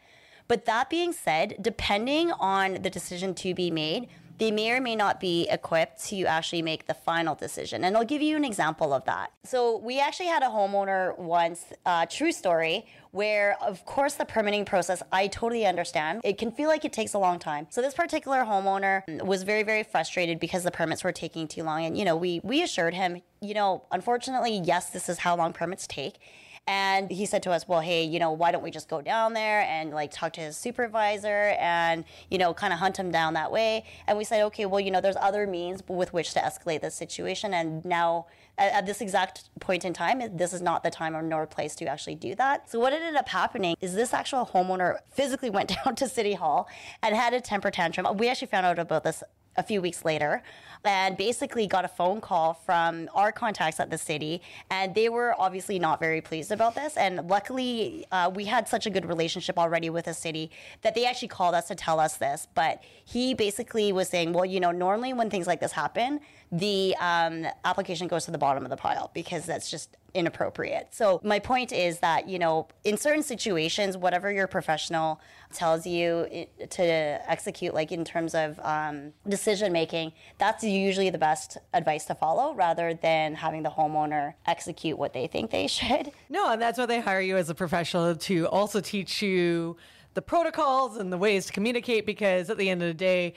But 0.51 0.65
that 0.65 0.91
being 0.91 1.13
said, 1.13 1.55
depending 1.61 2.33
on 2.33 2.83
the 2.83 2.91
decision 2.91 3.37
to 3.37 3.55
be 3.55 3.71
made, 3.71 4.09
they 4.39 4.51
may 4.51 4.73
or 4.73 4.81
may 4.81 4.97
not 4.97 5.21
be 5.21 5.47
equipped 5.49 6.05
to 6.07 6.25
actually 6.25 6.61
make 6.61 6.89
the 6.89 6.95
final 6.95 7.37
decision. 7.37 7.85
And 7.85 7.97
I'll 7.97 8.05
give 8.05 8.21
you 8.21 8.35
an 8.35 8.45
example 8.45 8.93
of 8.93 9.05
that. 9.05 9.31
So, 9.45 9.77
we 9.77 10.01
actually 10.01 10.27
had 10.27 10.43
a 10.43 10.47
homeowner 10.47 11.17
once, 11.17 11.67
uh, 11.87 12.07
true 12.07 12.33
story, 12.33 12.85
where 13.13 13.57
of 13.63 13.85
course 13.85 14.15
the 14.15 14.25
permitting 14.25 14.65
process, 14.65 15.05
I 15.13 15.29
totally 15.29 15.67
understand. 15.67 16.21
It 16.25 16.37
can 16.37 16.51
feel 16.51 16.69
like 16.69 16.85
it 16.85 16.93
takes 16.93 17.15
a 17.15 17.19
long 17.21 17.39
time. 17.39 17.69
So, 17.71 17.81
this 17.81 17.95
particular 17.95 18.39
homeowner 18.39 19.23
was 19.23 19.45
very, 19.45 19.63
very 19.63 19.85
frustrated 19.85 20.41
because 20.41 20.65
the 20.65 20.73
permits 20.73 21.05
were 21.05 21.13
taking 21.13 21.47
too 21.47 21.63
long. 21.63 21.85
And, 21.85 21.97
you 21.97 22.05
know, 22.05 22.17
we, 22.17 22.41
we 22.43 22.65
assured 22.65 22.95
him, 22.95 23.23
you 23.41 23.55
know, 23.55 23.85
unfortunately, 23.93 24.61
yes, 24.65 24.91
this 24.91 25.09
is 25.09 25.19
how 25.21 25.37
long 25.37 25.53
permits 25.53 25.87
take. 25.87 26.19
And 26.67 27.11
he 27.11 27.27
said 27.27 27.43
to 27.45 27.51
us, 27.51 27.67
well, 27.67 27.81
hey, 27.81 28.05
you 28.05 28.19
know, 28.19 28.31
why 28.31 28.53
don't 28.53 28.63
we 28.63 28.71
just 28.71 28.89
go 28.89 29.01
down 29.01 29.33
there 29.33 29.63
and 29.63 29.91
like 29.91 30.13
talk 30.13 30.33
to 30.35 30.41
his 30.41 30.57
supervisor 30.57 31.57
and, 31.59 32.05
you 32.31 32.39
know, 32.39 32.55
kind 32.55 32.73
of 32.73 32.79
hunt 32.79 32.97
him 32.97 33.11
down 33.11 33.35
that 33.35 33.51
way. 33.51 33.85
And 34.07 34.17
we 34.17 34.23
said, 34.23 34.43
okay, 34.45 34.67
well, 34.67 34.79
you 34.81 34.91
know, 34.91 35.01
there's 35.01 35.17
other 35.21 35.47
means 35.47 35.83
with 35.89 36.13
which 36.13 36.33
to 36.35 36.41
escalate 36.41 36.81
this 36.81 36.95
situation. 36.95 37.55
And 37.55 37.85
now, 37.85 38.27
at, 38.57 38.73
at 38.73 38.87
this 38.87 39.01
exact 39.01 39.51
point 39.59 39.85
in 39.85 39.93
time, 39.93 40.23
this 40.37 40.53
is 40.53 40.63
not 40.63 40.85
the 40.85 40.91
time 40.91 41.17
or 41.17 41.23
nor 41.23 41.47
place 41.47 41.75
to 41.77 41.87
actually 41.87 42.15
do 42.15 42.35
that. 42.37 42.71
So 42.71 42.79
what 42.79 42.93
ended 42.93 43.17
up 43.17 43.29
happening 43.29 43.75
is 43.81 43.95
this 43.95 44.15
actual 44.15 44.47
homeowner 44.47 44.99
physically 45.11 45.51
went 45.61 45.77
down 45.85 45.97
to 45.97 46.09
City 46.09 46.35
Hall 46.35 46.69
and 47.03 47.17
had 47.17 47.35
a 47.35 47.41
temper 47.41 47.71
tantrum. 47.71 48.07
We 48.17 48.29
actually 48.29 48.49
found 48.49 48.67
out 48.67 48.79
about 48.79 49.03
this 49.03 49.25
a 49.57 49.63
few 49.63 49.81
weeks 49.81 50.05
later 50.05 50.43
and 50.85 51.17
basically 51.17 51.67
got 51.67 51.85
a 51.85 51.89
phone 51.89 52.21
call 52.21 52.55
from 52.55 53.09
our 53.15 53.31
contacts 53.33 53.81
at 53.81 53.91
the 53.91 53.99
city 53.99 54.41
and 54.71 54.95
they 54.95 55.09
were 55.09 55.35
obviously 55.39 55.79
not 55.79 56.01
very 56.01 56.21
pleased 56.21 56.51
about 56.51 56.75
this. 56.75 56.97
And 56.97 57.29
luckily 57.29 58.07
uh, 58.13 58.31
we 58.35 58.45
had 58.47 58.69
such 58.69 58.87
a 58.87 58.91
good 58.91 59.05
relationship 59.05 59.59
already 59.59 59.91
with 59.91 60.07
the 60.07 60.15
city 60.15 60.51
that 60.83 60.95
they 60.95 61.05
actually 61.05 61.29
called 61.29 61.55
us 61.55 61.69
to 61.69 61.75
tell 61.75 62.01
us 62.01 62.17
this. 62.17 62.49
But 62.55 62.83
he 63.05 63.35
basically 63.35 63.93
was 63.93 64.09
saying 64.09 64.33
well 64.33 64.47
you 64.47 64.61
know 64.61 64.71
normally 64.71 65.13
when 65.13 65.29
things 65.29 65.47
like 65.47 65.61
this 65.61 65.73
happen 65.73 66.21
the 66.53 66.97
um, 67.01 67.47
application 67.65 68.09
goes 68.09 68.25
to 68.25 68.31
the 68.31 68.39
bottom 68.39 68.65
of 68.65 68.71
the 68.71 68.77
pile 68.77 69.11
because 69.15 69.47
that's 69.47 69.71
just 69.71 69.97
inappropriate. 70.15 70.89
So 70.91 71.21
my 71.23 71.39
point 71.39 71.73
is 71.73 72.01
that 72.01 72.29
you 72.29 72.39
know 72.39 72.67
in 72.85 72.97
certain 72.97 73.23
situations, 73.23 73.97
whatever 73.97 74.33
your 74.33 74.47
professional 74.47 75.21
tells 75.53 75.87
you 75.87 76.47
to 76.71 76.83
execute, 76.83 77.75
like 77.75 77.93
in 77.93 78.05
terms 78.05 78.35
of 78.35 78.59
um, 78.61 79.13
decision 79.29 79.73
making, 79.73 80.13
that's 80.39 80.65
usually 80.65 81.11
the 81.11 81.19
best 81.19 81.59
advice 81.73 82.05
to 82.07 82.15
follow, 82.15 82.55
rather 82.55 82.95
than 82.95 83.35
having 83.35 83.63
the 83.63 83.71
homeowner 83.71 84.35
execute 84.47 84.99
what 84.99 85.13
they 85.13 85.27
think 85.27 85.51
they 85.51 85.67
should. 85.69 86.11
No, 86.29 86.51
and 86.51 86.61
that's 86.61 86.79
why 86.79 86.87
they 86.87 87.01
hire 87.01 87.21
you 87.21 87.37
as 87.37 87.51
a 87.51 87.55
professional 87.55 88.17
to 88.17 88.49
also 88.49 88.81
teach 88.81 89.23
you 89.23 89.77
the 90.15 90.23
protocols 90.23 90.97
and 90.97 91.13
the 91.13 91.19
ways 91.19 91.47
to 91.47 91.53
communicate 91.53 92.05
because 92.05 92.51
at 92.51 92.59
the 92.59 92.69
end 92.69 92.83
of 92.83 92.89
the 92.89 92.95
day, 92.95 93.35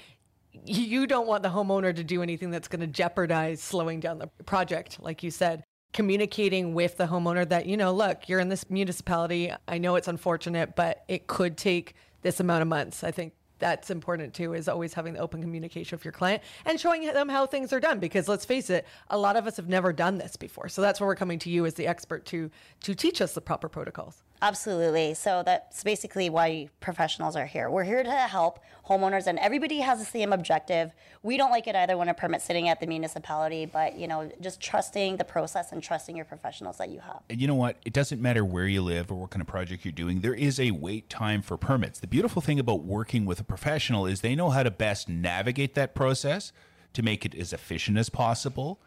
you 0.65 1.07
don't 1.07 1.27
want 1.27 1.43
the 1.43 1.49
homeowner 1.49 1.95
to 1.95 2.03
do 2.03 2.21
anything 2.21 2.51
that's 2.51 2.67
going 2.67 2.81
to 2.81 2.87
jeopardize 2.87 3.61
slowing 3.61 3.99
down 3.99 4.19
the 4.19 4.27
project, 4.45 5.01
like 5.01 5.23
you 5.23 5.31
said. 5.31 5.63
Communicating 5.93 6.73
with 6.73 6.97
the 6.97 7.05
homeowner 7.05 7.47
that, 7.47 7.65
you 7.65 7.77
know, 7.77 7.93
look, 7.93 8.27
you're 8.27 8.39
in 8.39 8.49
this 8.49 8.69
municipality. 8.69 9.51
I 9.67 9.77
know 9.77 9.95
it's 9.95 10.07
unfortunate, 10.07 10.75
but 10.75 11.03
it 11.07 11.27
could 11.27 11.57
take 11.57 11.93
this 12.23 12.39
amount 12.39 12.63
of 12.63 12.67
months. 12.67 13.03
I 13.03 13.11
think 13.11 13.33
that's 13.63 13.89
important 13.89 14.33
too 14.33 14.53
is 14.53 14.67
always 14.67 14.93
having 14.93 15.13
the 15.13 15.19
open 15.19 15.41
communication 15.41 15.95
with 15.95 16.03
your 16.03 16.11
client 16.11 16.43
and 16.65 16.77
showing 16.77 17.05
them 17.05 17.29
how 17.29 17.45
things 17.45 17.71
are 17.71 17.79
done 17.79 17.97
because 17.97 18.27
let's 18.27 18.43
face 18.43 18.69
it 18.69 18.85
a 19.09 19.17
lot 19.17 19.37
of 19.37 19.47
us 19.47 19.55
have 19.55 19.69
never 19.69 19.93
done 19.93 20.17
this 20.17 20.35
before 20.35 20.67
so 20.67 20.81
that's 20.81 20.99
where 20.99 21.07
we're 21.07 21.15
coming 21.15 21.39
to 21.39 21.49
you 21.49 21.65
as 21.65 21.73
the 21.75 21.87
expert 21.87 22.25
to 22.25 22.51
to 22.81 22.93
teach 22.93 23.21
us 23.21 23.33
the 23.33 23.39
proper 23.39 23.69
protocols 23.69 24.21
Absolutely. 24.43 25.13
So 25.13 25.41
that's 25.41 25.85
basically 25.85 26.29
why 26.29 26.67
professionals 26.81 27.37
are 27.37 27.45
here. 27.45 27.69
We're 27.69 27.85
here 27.85 28.03
to 28.03 28.11
help 28.11 28.59
homeowners, 28.89 29.25
and 29.25 29.39
everybody 29.39 29.79
has 29.79 29.99
the 29.99 30.05
same 30.05 30.33
objective. 30.33 30.91
We 31.21 31.37
don't 31.37 31.49
like 31.49 31.65
it 31.67 31.77
either 31.77 31.95
when 31.95 32.09
a 32.09 32.13
permit's 32.13 32.43
sitting 32.43 32.67
at 32.67 32.81
the 32.81 32.85
municipality, 32.85 33.65
but 33.65 33.97
you 33.97 34.05
know, 34.05 34.29
just 34.41 34.59
trusting 34.59 35.15
the 35.15 35.23
process 35.23 35.71
and 35.71 35.81
trusting 35.81 36.17
your 36.17 36.25
professionals 36.25 36.77
that 36.79 36.89
you 36.89 36.99
have. 36.99 37.21
And 37.29 37.39
you 37.39 37.47
know 37.47 37.55
what? 37.55 37.77
It 37.85 37.93
doesn't 37.93 38.21
matter 38.21 38.43
where 38.43 38.67
you 38.67 38.81
live 38.81 39.13
or 39.13 39.15
what 39.15 39.29
kind 39.29 39.39
of 39.39 39.47
project 39.47 39.85
you're 39.85 39.93
doing. 39.93 40.19
There 40.19 40.33
is 40.33 40.59
a 40.59 40.71
wait 40.71 41.09
time 41.09 41.41
for 41.41 41.55
permits. 41.55 42.01
The 42.01 42.07
beautiful 42.07 42.41
thing 42.41 42.59
about 42.59 42.83
working 42.83 43.25
with 43.25 43.39
a 43.39 43.45
professional 43.45 44.05
is 44.05 44.19
they 44.19 44.35
know 44.35 44.49
how 44.49 44.63
to 44.63 44.71
best 44.71 45.07
navigate 45.07 45.73
that 45.75 45.95
process 45.95 46.51
to 46.91 47.01
make 47.01 47.25
it 47.25 47.33
as 47.33 47.53
efficient 47.53 47.97
as 47.97 48.09
possible, 48.09 48.81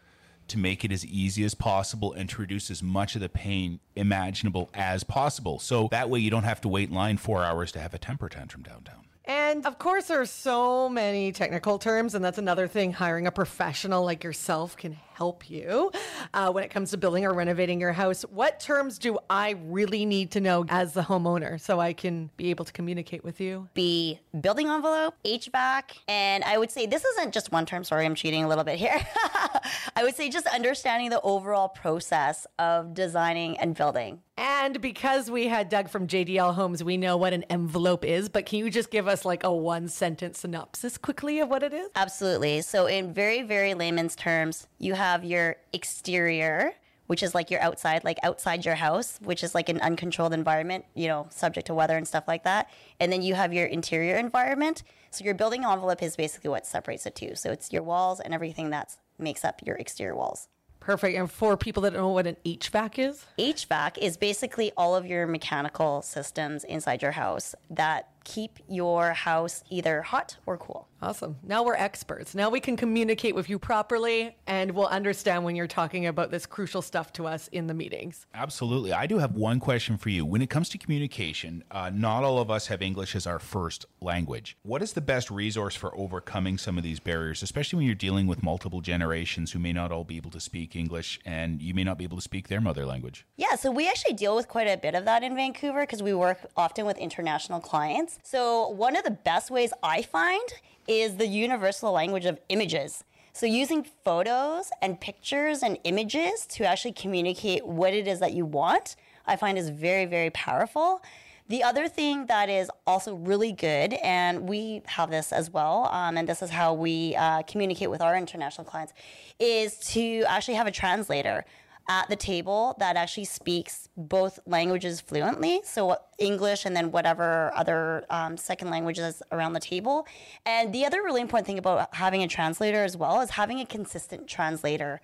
to 0.48 0.58
make 0.58 0.84
it 0.84 0.92
as 0.92 1.04
easy 1.04 1.44
as 1.44 1.54
possible, 1.54 2.12
and 2.12 2.28
to 2.30 2.40
reduce 2.40 2.70
as 2.70 2.82
much 2.82 3.14
of 3.14 3.20
the 3.20 3.28
pain 3.28 3.80
imaginable 3.94 4.70
as 4.74 5.04
possible. 5.04 5.58
So 5.58 5.88
that 5.90 6.10
way 6.10 6.20
you 6.20 6.30
don't 6.30 6.44
have 6.44 6.60
to 6.62 6.68
wait 6.68 6.88
in 6.88 6.94
line 6.94 7.16
four 7.16 7.44
hours 7.44 7.72
to 7.72 7.80
have 7.80 7.94
a 7.94 7.98
temper 7.98 8.28
tantrum 8.28 8.62
downtown. 8.62 9.04
and 9.24 9.66
of 9.66 9.78
course 9.78 10.06
there 10.06 10.20
are 10.20 10.26
so 10.26 10.88
many 10.88 11.32
technical 11.32 11.78
terms 11.78 12.14
and 12.14 12.24
that's 12.24 12.38
another 12.38 12.68
thing 12.68 12.92
hiring 12.92 13.26
a 13.26 13.32
professional 13.32 14.04
like 14.04 14.22
yourself 14.22 14.76
can 14.76 14.96
help 15.16 15.48
you 15.48 15.90
uh, 16.34 16.50
when 16.50 16.62
it 16.62 16.70
comes 16.70 16.90
to 16.90 16.98
building 16.98 17.24
or 17.24 17.32
renovating 17.32 17.80
your 17.80 17.92
house. 17.92 18.22
What 18.22 18.60
terms 18.60 18.98
do 18.98 19.18
I 19.30 19.54
really 19.64 20.04
need 20.04 20.30
to 20.32 20.40
know 20.40 20.66
as 20.68 20.92
the 20.92 21.00
homeowner 21.00 21.58
so 21.58 21.80
I 21.80 21.94
can 21.94 22.30
be 22.36 22.50
able 22.50 22.66
to 22.66 22.72
communicate 22.72 23.24
with 23.24 23.40
you? 23.40 23.68
Be 23.72 24.20
building 24.38 24.68
envelope, 24.68 25.14
HVAC, 25.24 25.82
and 26.06 26.44
I 26.44 26.58
would 26.58 26.70
say 26.70 26.86
this 26.86 27.04
isn't 27.04 27.32
just 27.32 27.50
one 27.50 27.64
term. 27.64 27.82
Sorry, 27.82 28.04
I'm 28.04 28.14
cheating 28.14 28.44
a 28.44 28.48
little 28.48 28.64
bit 28.64 28.78
here. 28.78 29.00
I 29.96 30.02
would 30.02 30.14
say 30.14 30.28
just 30.28 30.46
understanding 30.48 31.08
the 31.08 31.20
overall 31.22 31.68
process 31.68 32.46
of 32.58 32.92
designing 32.92 33.58
and 33.58 33.74
building. 33.74 34.20
And 34.38 34.82
because 34.82 35.30
we 35.30 35.46
had 35.46 35.70
Doug 35.70 35.88
from 35.88 36.06
JDL 36.06 36.54
Homes, 36.54 36.84
we 36.84 36.98
know 36.98 37.16
what 37.16 37.32
an 37.32 37.44
envelope 37.44 38.04
is, 38.04 38.28
but 38.28 38.44
can 38.44 38.58
you 38.58 38.70
just 38.70 38.90
give 38.90 39.08
us 39.08 39.24
like 39.24 39.44
a 39.44 39.52
one 39.52 39.88
sentence 39.88 40.40
synopsis 40.40 40.98
quickly 40.98 41.40
of 41.40 41.48
what 41.48 41.62
it 41.62 41.72
is? 41.72 41.88
Absolutely. 41.96 42.60
So, 42.60 42.84
in 42.84 43.14
very, 43.14 43.42
very 43.42 43.72
layman's 43.72 44.14
terms, 44.14 44.66
you 44.78 44.92
have 44.92 45.05
your 45.24 45.56
exterior, 45.72 46.72
which 47.06 47.22
is 47.22 47.34
like 47.34 47.50
your 47.50 47.60
outside, 47.60 48.04
like 48.04 48.18
outside 48.22 48.64
your 48.64 48.74
house, 48.74 49.18
which 49.22 49.44
is 49.44 49.54
like 49.54 49.68
an 49.68 49.80
uncontrolled 49.80 50.32
environment, 50.32 50.84
you 50.94 51.08
know, 51.08 51.26
subject 51.30 51.66
to 51.68 51.74
weather 51.74 51.96
and 51.96 52.06
stuff 52.06 52.24
like 52.26 52.44
that. 52.44 52.70
And 53.00 53.12
then 53.12 53.22
you 53.22 53.34
have 53.34 53.52
your 53.52 53.66
interior 53.66 54.16
environment. 54.16 54.82
So, 55.10 55.24
your 55.24 55.34
building 55.34 55.64
envelope 55.64 56.02
is 56.02 56.16
basically 56.16 56.50
what 56.50 56.66
separates 56.66 57.04
the 57.04 57.10
two. 57.10 57.34
So, 57.34 57.50
it's 57.50 57.72
your 57.72 57.82
walls 57.82 58.20
and 58.20 58.34
everything 58.34 58.70
that 58.70 58.96
makes 59.18 59.44
up 59.44 59.60
your 59.64 59.76
exterior 59.76 60.14
walls. 60.14 60.48
Perfect. 60.80 61.16
And 61.16 61.30
for 61.30 61.56
people 61.56 61.82
that 61.82 61.94
don't 61.94 62.02
know 62.02 62.08
what 62.10 62.28
an 62.28 62.36
HVAC 62.44 62.98
is, 63.10 63.24
HVAC 63.38 63.98
is 63.98 64.16
basically 64.16 64.70
all 64.76 64.94
of 64.94 65.04
your 65.04 65.26
mechanical 65.26 66.02
systems 66.02 66.62
inside 66.62 67.02
your 67.02 67.12
house 67.12 67.54
that 67.70 68.08
keep 68.26 68.58
your 68.68 69.12
house 69.12 69.62
either 69.70 70.02
hot 70.02 70.36
or 70.46 70.58
cool. 70.58 70.88
Awesome. 71.00 71.36
Now 71.44 71.62
we're 71.62 71.74
experts. 71.74 72.34
Now 72.34 72.50
we 72.50 72.58
can 72.58 72.76
communicate 72.76 73.34
with 73.34 73.48
you 73.48 73.58
properly 73.58 74.36
and 74.46 74.72
we'll 74.72 74.88
understand 74.88 75.44
when 75.44 75.54
you're 75.54 75.68
talking 75.68 76.06
about 76.06 76.32
this 76.32 76.44
crucial 76.44 76.82
stuff 76.82 77.12
to 77.12 77.26
us 77.26 77.48
in 77.48 77.68
the 77.68 77.74
meetings. 77.74 78.26
Absolutely. 78.34 78.92
I 78.92 79.06
do 79.06 79.18
have 79.18 79.36
one 79.36 79.60
question 79.60 79.96
for 79.96 80.08
you. 80.08 80.26
When 80.26 80.42
it 80.42 80.50
comes 80.50 80.68
to 80.70 80.78
communication, 80.78 81.62
uh, 81.70 81.90
not 81.94 82.24
all 82.24 82.40
of 82.40 82.50
us 82.50 82.66
have 82.66 82.82
English 82.82 83.14
as 83.14 83.26
our 83.26 83.38
first 83.38 83.86
language. 84.00 84.56
What 84.62 84.82
is 84.82 84.94
the 84.94 85.00
best 85.00 85.30
resource 85.30 85.76
for 85.76 85.96
overcoming 85.96 86.58
some 86.58 86.76
of 86.76 86.82
these 86.82 86.98
barriers, 86.98 87.44
especially 87.44 87.76
when 87.76 87.86
you're 87.86 87.94
dealing 87.94 88.26
with 88.26 88.42
multiple 88.42 88.80
generations 88.80 89.52
who 89.52 89.60
may 89.60 89.72
not 89.72 89.92
all 89.92 90.04
be 90.04 90.16
able 90.16 90.30
to 90.32 90.40
speak 90.40 90.74
English 90.74 91.20
and 91.24 91.62
you 91.62 91.74
may 91.74 91.84
not 91.84 91.98
be 91.98 92.04
able 92.04 92.16
to 92.16 92.22
speak 92.22 92.48
their 92.48 92.60
mother 92.60 92.84
language? 92.84 93.24
Yeah, 93.36 93.54
so 93.54 93.70
we 93.70 93.88
actually 93.88 94.14
deal 94.14 94.34
with 94.34 94.48
quite 94.48 94.66
a 94.66 94.76
bit 94.76 94.96
of 94.96 95.04
that 95.04 95.22
in 95.22 95.36
Vancouver 95.36 95.82
because 95.82 96.02
we 96.02 96.14
work 96.14 96.50
often 96.56 96.86
with 96.86 96.98
international 96.98 97.60
clients. 97.60 98.15
So, 98.22 98.68
one 98.68 98.96
of 98.96 99.04
the 99.04 99.10
best 99.10 99.50
ways 99.50 99.72
I 99.82 100.02
find 100.02 100.48
is 100.88 101.16
the 101.16 101.26
universal 101.26 101.92
language 101.92 102.26
of 102.26 102.38
images. 102.48 103.04
So, 103.32 103.46
using 103.46 103.84
photos 104.04 104.70
and 104.82 105.00
pictures 105.00 105.62
and 105.62 105.78
images 105.84 106.46
to 106.52 106.64
actually 106.64 106.92
communicate 106.92 107.66
what 107.66 107.92
it 107.92 108.08
is 108.08 108.20
that 108.20 108.32
you 108.32 108.44
want, 108.44 108.96
I 109.26 109.36
find 109.36 109.58
is 109.58 109.68
very, 109.68 110.06
very 110.06 110.30
powerful. 110.30 111.02
The 111.48 111.62
other 111.62 111.86
thing 111.86 112.26
that 112.26 112.48
is 112.48 112.70
also 112.88 113.14
really 113.14 113.52
good, 113.52 113.94
and 113.94 114.48
we 114.48 114.82
have 114.86 115.10
this 115.10 115.32
as 115.32 115.48
well, 115.48 115.88
um, 115.92 116.16
and 116.16 116.28
this 116.28 116.42
is 116.42 116.50
how 116.50 116.74
we 116.74 117.14
uh, 117.14 117.42
communicate 117.42 117.88
with 117.88 118.00
our 118.00 118.16
international 118.16 118.64
clients, 118.64 118.92
is 119.38 119.78
to 119.92 120.24
actually 120.26 120.54
have 120.54 120.66
a 120.66 120.72
translator 120.72 121.44
at 121.88 122.08
the 122.08 122.16
table 122.16 122.74
that 122.78 122.96
actually 122.96 123.24
speaks 123.24 123.88
both 123.96 124.38
languages 124.46 125.00
fluently. 125.00 125.60
So 125.64 125.96
English 126.18 126.64
and 126.64 126.74
then 126.74 126.90
whatever 126.90 127.52
other 127.54 128.04
um, 128.10 128.36
second 128.36 128.70
languages 128.70 129.22
around 129.30 129.52
the 129.52 129.60
table. 129.60 130.06
And 130.44 130.72
the 130.72 130.84
other 130.84 131.02
really 131.02 131.20
important 131.20 131.46
thing 131.46 131.58
about 131.58 131.94
having 131.94 132.22
a 132.22 132.28
translator 132.28 132.82
as 132.82 132.96
well 132.96 133.20
is 133.20 133.30
having 133.30 133.60
a 133.60 133.66
consistent 133.66 134.26
translator 134.26 135.00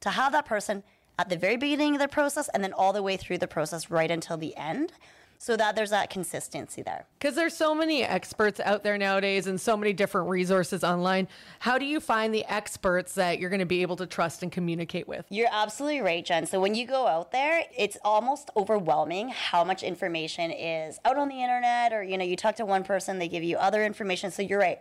to 0.00 0.10
have 0.10 0.32
that 0.32 0.44
person 0.44 0.82
at 1.18 1.30
the 1.30 1.36
very 1.36 1.56
beginning 1.56 1.94
of 1.94 2.00
the 2.00 2.08
process 2.08 2.48
and 2.50 2.62
then 2.62 2.72
all 2.74 2.92
the 2.92 3.02
way 3.02 3.16
through 3.16 3.38
the 3.38 3.48
process 3.48 3.90
right 3.90 4.10
until 4.10 4.36
the 4.36 4.54
end 4.56 4.92
so 5.38 5.56
that 5.56 5.76
there's 5.76 5.90
that 5.90 6.10
consistency 6.10 6.82
there. 6.82 7.06
Because 7.18 7.34
there's 7.34 7.56
so 7.56 7.74
many 7.74 8.02
experts 8.02 8.60
out 8.60 8.82
there 8.82 8.98
nowadays 8.98 9.46
and 9.46 9.60
so 9.60 9.76
many 9.76 9.92
different 9.92 10.28
resources 10.28 10.84
online. 10.84 11.28
How 11.60 11.78
do 11.78 11.84
you 11.84 12.00
find 12.00 12.34
the 12.34 12.44
experts 12.44 13.14
that 13.14 13.38
you're 13.38 13.50
going 13.50 13.60
to 13.60 13.66
be 13.66 13.82
able 13.82 13.96
to 13.96 14.06
trust 14.06 14.42
and 14.42 14.50
communicate 14.50 15.08
with? 15.08 15.26
You're 15.28 15.48
absolutely 15.50 16.00
right, 16.00 16.24
Jen. 16.24 16.46
So 16.46 16.60
when 16.60 16.74
you 16.74 16.86
go 16.86 17.06
out 17.06 17.32
there, 17.32 17.64
it's 17.76 17.96
almost 18.04 18.50
overwhelming 18.56 19.28
how 19.28 19.64
much 19.64 19.82
information 19.82 20.50
is 20.50 20.98
out 21.04 21.18
on 21.18 21.28
the 21.28 21.42
internet, 21.42 21.92
or 21.92 22.02
you 22.02 22.18
know, 22.18 22.24
you 22.24 22.36
talk 22.36 22.56
to 22.56 22.66
one 22.66 22.84
person, 22.84 23.18
they 23.18 23.28
give 23.28 23.42
you 23.42 23.56
other 23.56 23.84
information. 23.84 24.30
So 24.30 24.42
you're 24.42 24.60
right 24.60 24.78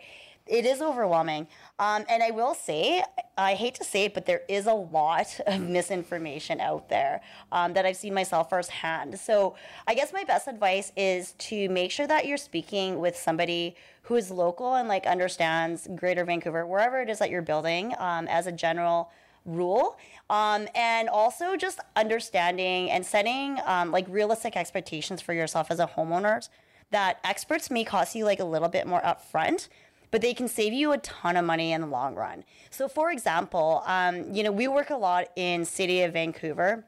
it 0.47 0.65
is 0.65 0.81
overwhelming. 0.81 1.47
Um, 1.79 2.05
and 2.07 2.21
I 2.21 2.31
will 2.31 2.53
say, 2.53 3.03
I 3.37 3.55
hate 3.55 3.75
to 3.75 3.83
say 3.83 4.05
it, 4.05 4.13
but 4.13 4.25
there 4.25 4.41
is 4.47 4.67
a 4.67 4.73
lot 4.73 5.39
of 5.47 5.61
misinformation 5.61 6.59
out 6.59 6.89
there 6.89 7.21
um, 7.51 7.73
that 7.73 7.85
I've 7.85 7.97
seen 7.97 8.13
myself 8.13 8.49
firsthand. 8.49 9.19
So 9.19 9.55
I 9.87 9.95
guess 9.95 10.13
my 10.13 10.23
best 10.23 10.47
advice 10.47 10.91
is 10.95 11.33
to 11.33 11.69
make 11.69 11.91
sure 11.91 12.07
that 12.07 12.25
you're 12.25 12.37
speaking 12.37 12.99
with 12.99 13.15
somebody 13.15 13.75
who 14.03 14.15
is 14.15 14.29
local 14.29 14.75
and 14.75 14.87
like 14.87 15.07
understands 15.07 15.87
Greater 15.95 16.23
Vancouver, 16.25 16.65
wherever 16.65 17.01
it 17.01 17.09
is 17.09 17.19
that 17.19 17.29
you're 17.29 17.41
building, 17.41 17.93
um, 17.97 18.27
as 18.27 18.45
a 18.45 18.51
general 18.51 19.11
rule 19.45 19.97
um, 20.29 20.67
and 20.75 21.07
also 21.07 21.55
just 21.55 21.79
understanding 21.95 22.89
and 22.89 23.05
setting 23.05 23.59
um, 23.65 23.91
like 23.91 24.05
realistic 24.09 24.57
expectations 24.57 25.21
for 25.21 25.33
yourself 25.33 25.69
as 25.69 25.79
a 25.79 25.87
homeowner 25.87 26.47
that 26.91 27.19
experts 27.23 27.69
may 27.69 27.83
cost 27.83 28.15
you 28.15 28.25
like 28.25 28.39
a 28.39 28.45
little 28.45 28.67
bit 28.67 28.87
more 28.87 29.01
upfront 29.01 29.69
but 30.11 30.21
they 30.21 30.33
can 30.33 30.47
save 30.47 30.73
you 30.73 30.91
a 30.91 30.97
ton 30.99 31.37
of 31.37 31.45
money 31.45 31.71
in 31.71 31.81
the 31.81 31.87
long 31.87 32.15
run. 32.15 32.43
So, 32.69 32.87
for 32.87 33.11
example, 33.11 33.83
um, 33.85 34.33
you 34.33 34.43
know, 34.43 34.51
we 34.51 34.67
work 34.67 34.89
a 34.89 34.97
lot 34.97 35.27
in 35.35 35.65
City 35.65 36.01
of 36.01 36.13
Vancouver 36.13 36.85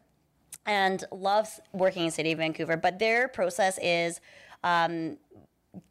and 0.66 1.04
loves 1.12 1.60
working 1.74 2.06
in 2.06 2.12
City 2.12 2.32
of 2.32 2.40
Vancouver, 2.40 2.78
but 2.78 3.00
their 3.00 3.28
process 3.28 3.80
is 3.82 4.20
um, 4.64 5.18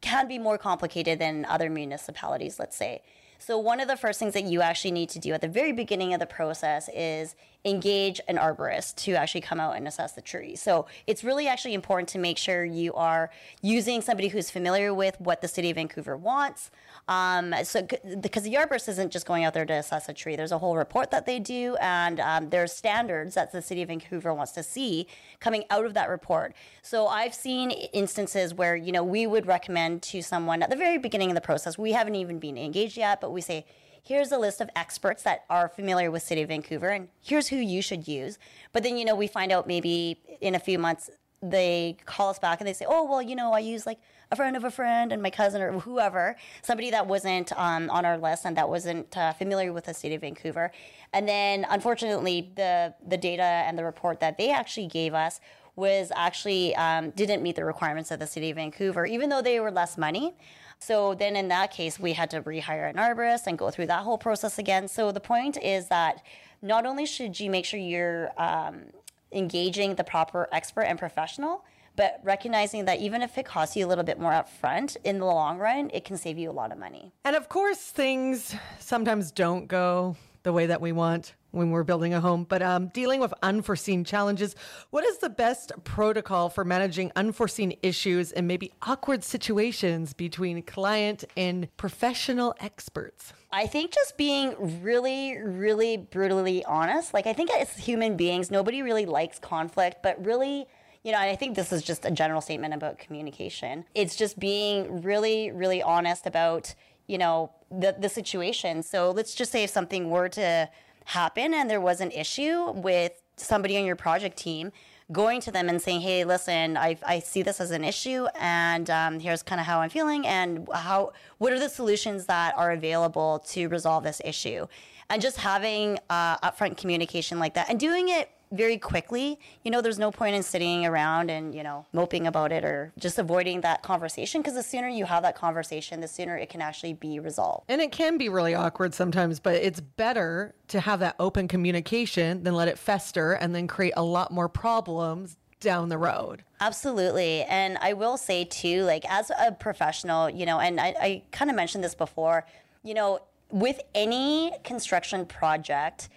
can 0.01 0.27
be 0.27 0.37
more 0.37 0.57
complicated 0.57 1.19
than 1.19 1.45
other 1.45 1.69
municipalities, 1.69 2.59
let's 2.59 2.75
say. 2.75 3.01
So, 3.39 3.57
one 3.57 3.79
of 3.79 3.87
the 3.87 3.97
first 3.97 4.19
things 4.19 4.33
that 4.33 4.45
you 4.45 4.61
actually 4.61 4.91
need 4.91 5.09
to 5.09 5.19
do 5.19 5.33
at 5.33 5.41
the 5.41 5.47
very 5.47 5.71
beginning 5.71 6.13
of 6.13 6.19
the 6.19 6.25
process 6.25 6.89
is 6.93 7.35
engage 7.65 8.21
an 8.27 8.37
arborist 8.37 8.95
to 8.95 9.13
actually 9.13 9.41
come 9.41 9.59
out 9.59 9.75
and 9.75 9.87
assess 9.87 10.13
the 10.13 10.21
tree. 10.21 10.55
So, 10.55 10.87
it's 11.05 11.23
really 11.23 11.47
actually 11.47 11.73
important 11.73 12.09
to 12.09 12.19
make 12.19 12.37
sure 12.37 12.63
you 12.63 12.93
are 12.93 13.29
using 13.61 14.01
somebody 14.01 14.29
who's 14.29 14.49
familiar 14.49 14.93
with 14.93 15.19
what 15.19 15.41
the 15.41 15.47
city 15.47 15.69
of 15.69 15.75
Vancouver 15.75 16.15
wants. 16.15 16.71
Um, 17.07 17.53
so, 17.63 17.87
because 18.21 18.43
the 18.43 18.53
arborist 18.53 18.87
isn't 18.89 19.11
just 19.11 19.25
going 19.25 19.43
out 19.43 19.53
there 19.53 19.65
to 19.65 19.73
assess 19.73 20.07
a 20.07 20.13
tree, 20.13 20.35
there's 20.35 20.51
a 20.51 20.57
whole 20.57 20.75
report 20.75 21.11
that 21.11 21.25
they 21.25 21.39
do, 21.39 21.75
and 21.81 22.19
um, 22.19 22.49
there's 22.49 22.71
standards 22.71 23.35
that 23.35 23.51
the 23.51 23.61
city 23.61 23.81
of 23.81 23.89
Vancouver 23.89 24.33
wants 24.33 24.51
to 24.53 24.63
see 24.63 25.07
coming 25.39 25.63
out 25.69 25.85
of 25.85 25.93
that 25.93 26.09
report. 26.09 26.53
So, 26.81 27.07
I've 27.07 27.33
seen 27.33 27.71
instances 27.71 28.53
where 28.53 28.75
you 28.75 28.91
know 28.91 29.03
we 29.03 29.27
would 29.27 29.45
recommend 29.45 30.01
to 30.03 30.21
someone 30.21 30.63
at 30.63 30.69
the 30.69 30.75
very 30.75 30.97
beginning 30.97 31.31
of 31.31 31.35
the 31.35 31.41
process, 31.41 31.77
we 31.77 31.91
haven't 31.91 32.15
even 32.15 32.39
been 32.39 32.57
engaged 32.57 32.97
yet, 32.97 33.21
but 33.21 33.31
we 33.31 33.41
say, 33.41 33.65
here's 34.07 34.31
a 34.31 34.37
list 34.37 34.61
of 34.61 34.69
experts 34.75 35.23
that 35.23 35.43
are 35.49 35.67
familiar 35.67 36.09
with 36.09 36.23
City 36.23 36.41
of 36.41 36.47
Vancouver, 36.47 36.89
and 36.89 37.09
here's 37.21 37.49
who 37.49 37.57
you 37.57 37.81
should 37.81 38.07
use. 38.07 38.39
But 38.71 38.83
then, 38.83 38.97
you 38.97 39.05
know, 39.05 39.15
we 39.15 39.27
find 39.27 39.51
out 39.51 39.67
maybe 39.67 40.21
in 40.39 40.55
a 40.55 40.59
few 40.59 40.79
months, 40.79 41.09
they 41.41 41.97
call 42.05 42.29
us 42.29 42.39
back 42.39 42.59
and 42.59 42.67
they 42.67 42.73
say, 42.73 42.85
oh, 42.87 43.03
well, 43.03 43.21
you 43.21 43.35
know, 43.35 43.51
I 43.51 43.59
use 43.59 43.85
like 43.85 43.99
a 44.31 44.35
friend 44.35 44.55
of 44.55 44.63
a 44.63 44.71
friend 44.71 45.11
and 45.11 45.21
my 45.21 45.29
cousin 45.29 45.61
or 45.61 45.79
whoever, 45.79 46.35
somebody 46.63 46.89
that 46.91 47.05
wasn't 47.05 47.51
um, 47.59 47.89
on 47.89 48.05
our 48.05 48.17
list 48.17 48.45
and 48.45 48.57
that 48.57 48.69
wasn't 48.69 49.15
uh, 49.15 49.33
familiar 49.33 49.71
with 49.71 49.85
the 49.85 49.93
City 49.93 50.15
of 50.15 50.21
Vancouver. 50.21 50.71
And 51.13 51.27
then, 51.27 51.65
unfortunately, 51.69 52.51
the, 52.55 52.93
the 53.05 53.17
data 53.17 53.43
and 53.43 53.77
the 53.77 53.83
report 53.83 54.19
that 54.21 54.37
they 54.37 54.51
actually 54.51 54.87
gave 54.87 55.13
us 55.13 55.39
was 55.75 56.11
actually 56.15 56.75
um, 56.75 57.11
didn't 57.11 57.43
meet 57.43 57.55
the 57.55 57.63
requirements 57.63 58.09
of 58.09 58.19
the 58.19 58.25
City 58.27 58.49
of 58.49 58.55
Vancouver, 58.55 59.05
even 59.05 59.29
though 59.29 59.43
they 59.43 59.59
were 59.59 59.71
less 59.71 59.97
money. 59.97 60.35
So 60.79 61.15
then 61.15 61.35
in 61.35 61.47
that 61.49 61.71
case, 61.71 61.99
we 61.99 62.13
had 62.13 62.29
to 62.31 62.41
rehire 62.41 62.89
an 62.89 62.95
arborist 62.95 63.47
and 63.47 63.57
go 63.57 63.69
through 63.69 63.87
that 63.87 64.03
whole 64.03 64.17
process 64.17 64.59
again. 64.59 64.87
So 64.87 65.11
the 65.11 65.19
point 65.19 65.57
is 65.61 65.87
that 65.87 66.23
not 66.61 66.85
only 66.85 67.05
should 67.05 67.39
you 67.39 67.49
make 67.49 67.65
sure 67.65 67.79
you're 67.79 68.31
um, 68.37 68.83
engaging 69.31 69.95
the 69.95 70.03
proper 70.03 70.47
expert 70.51 70.83
and 70.83 70.97
professional, 70.97 71.63
but 71.95 72.21
recognizing 72.23 72.85
that 72.85 72.99
even 72.99 73.21
if 73.21 73.37
it 73.37 73.45
costs 73.45 73.75
you 73.75 73.85
a 73.85 73.87
little 73.87 74.03
bit 74.03 74.19
more 74.19 74.31
upfront, 74.31 74.97
in 75.03 75.17
the 75.19 75.25
long 75.25 75.57
run, 75.57 75.89
it 75.93 76.05
can 76.05 76.15
save 76.15 76.37
you 76.37 76.49
a 76.49 76.53
lot 76.53 76.71
of 76.71 76.77
money. 76.77 77.11
And 77.25 77.35
of 77.35 77.49
course, 77.49 77.79
things 77.79 78.55
sometimes 78.79 79.31
don't 79.31 79.67
go 79.67 80.15
the 80.43 80.53
way 80.53 80.67
that 80.67 80.79
we 80.79 80.91
want 80.91 81.33
when 81.57 81.71
we're 81.71 81.83
building 81.83 82.13
a 82.13 82.21
home, 82.21 82.45
but 82.47 82.61
um, 82.61 82.87
dealing 82.89 83.19
with 83.19 83.33
unforeseen 83.41 84.03
challenges. 84.03 84.55
What 84.91 85.03
is 85.03 85.17
the 85.17 85.29
best 85.29 85.71
protocol 85.83 86.49
for 86.49 86.63
managing 86.63 87.11
unforeseen 87.15 87.77
issues 87.81 88.31
and 88.31 88.47
maybe 88.47 88.71
awkward 88.83 89.23
situations 89.23 90.13
between 90.13 90.61
client 90.61 91.25
and 91.35 91.67
professional 91.77 92.55
experts? 92.59 93.33
I 93.51 93.65
think 93.65 93.91
just 93.91 94.17
being 94.17 94.81
really, 94.81 95.37
really 95.37 95.97
brutally 95.97 96.63
honest. 96.65 97.13
Like, 97.13 97.27
I 97.27 97.33
think 97.33 97.49
as 97.51 97.75
human 97.75 98.15
beings, 98.17 98.51
nobody 98.51 98.81
really 98.81 99.05
likes 99.05 99.39
conflict, 99.39 99.97
but 100.03 100.23
really, 100.23 100.67
you 101.03 101.11
know, 101.11 101.17
and 101.19 101.29
I 101.29 101.35
think 101.35 101.55
this 101.55 101.71
is 101.71 101.81
just 101.81 102.05
a 102.05 102.11
general 102.11 102.41
statement 102.41 102.73
about 102.73 102.99
communication. 102.99 103.85
It's 103.95 104.15
just 104.15 104.37
being 104.37 105.01
really, 105.01 105.51
really 105.51 105.81
honest 105.81 106.27
about, 106.27 106.75
you 107.07 107.17
know, 107.17 107.51
the, 107.71 107.95
the 107.97 108.09
situation. 108.09 108.83
So 108.83 109.11
let's 109.11 109.33
just 109.33 109.51
say 109.51 109.63
if 109.63 109.69
something 109.69 110.09
were 110.09 110.29
to 110.29 110.69
happen 111.07 111.53
and 111.53 111.69
there 111.69 111.81
was 111.81 112.01
an 112.01 112.11
issue 112.11 112.71
with 112.71 113.13
somebody 113.37 113.77
on 113.77 113.85
your 113.85 113.95
project 113.95 114.37
team, 114.37 114.71
going 115.11 115.39
to 115.41 115.51
them 115.51 115.69
and 115.69 115.81
saying, 115.81 116.01
"Hey, 116.01 116.25
listen, 116.25 116.75
I, 116.75 116.97
I 117.05 117.19
see 117.19 117.41
this 117.41 117.61
as 117.61 117.71
an 117.71 117.83
issue, 117.83 118.27
and 118.39 118.89
um, 118.89 119.19
here's 119.19 119.41
kind 119.41 119.61
of 119.61 119.67
how 119.67 119.79
I'm 119.79 119.89
feeling, 119.89 120.27
and 120.27 120.67
how 120.73 121.13
what 121.37 121.53
are 121.53 121.59
the 121.59 121.69
solutions 121.69 122.25
that 122.25 122.57
are 122.57 122.71
available 122.71 123.39
to 123.49 123.67
resolve 123.67 124.03
this 124.03 124.21
issue." 124.25 124.67
And 125.09 125.21
just 125.21 125.37
having 125.37 125.99
uh, 126.09 126.37
upfront 126.39 126.75
communication 126.77 127.39
like 127.39 127.53
that, 127.53 127.69
and 127.69 127.79
doing 127.79 128.09
it 128.09 128.29
very 128.51 128.77
quickly. 128.77 129.39
You 129.63 129.71
know, 129.71 129.81
there's 129.81 129.99
no 129.99 130.11
point 130.11 130.35
in 130.35 130.43
sitting 130.43 130.85
around 130.85 131.29
and, 131.29 131.53
you 131.53 131.63
know, 131.63 131.85
moping 131.93 132.27
about 132.27 132.51
it 132.51 132.63
or 132.63 132.91
just 132.97 133.17
avoiding 133.19 133.61
that 133.61 133.83
conversation 133.83 134.41
because 134.41 134.55
the 134.55 134.63
sooner 134.63 134.87
you 134.87 135.05
have 135.05 135.23
that 135.23 135.35
conversation, 135.35 135.99
the 135.99 136.07
sooner 136.07 136.37
it 136.37 136.49
can 136.49 136.61
actually 136.61 136.93
be 136.93 137.19
resolved. 137.19 137.65
And 137.69 137.81
it 137.81 137.91
can 137.91 138.17
be 138.17 138.29
really 138.29 138.55
awkward 138.55 138.93
sometimes, 138.93 139.39
but 139.39 139.55
it's 139.55 139.79
better 139.79 140.55
to 140.69 140.79
have 140.79 140.99
that 140.99 141.15
open 141.19 141.47
communication 141.47 142.43
than 142.43 142.53
let 142.53 142.67
it 142.67 142.77
fester 142.77 143.33
and 143.33 143.53
then 143.53 143.67
create 143.67 143.93
a 143.97 144.03
lot 144.03 144.31
more 144.31 144.49
problems 144.49 145.37
down 145.59 145.89
the 145.89 145.97
road. 145.97 146.43
Absolutely. 146.59 147.43
And 147.43 147.77
I 147.79 147.93
will 147.93 148.17
say 148.17 148.45
too, 148.45 148.83
like 148.83 149.03
as 149.09 149.31
a 149.39 149.51
professional, 149.51 150.29
you 150.29 150.45
know, 150.45 150.59
and 150.59 150.79
I, 150.79 150.95
I 150.99 151.23
kind 151.31 151.49
of 151.49 151.57
mentioned 151.57 151.83
this 151.83 151.95
before, 151.95 152.45
you 152.83 152.93
know, 152.93 153.21
with 153.49 153.79
any 153.95 154.51
construction 154.63 155.25
project, 155.25 156.09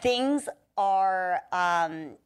things 0.00 0.48
are 0.76 1.40
um, 1.52 2.16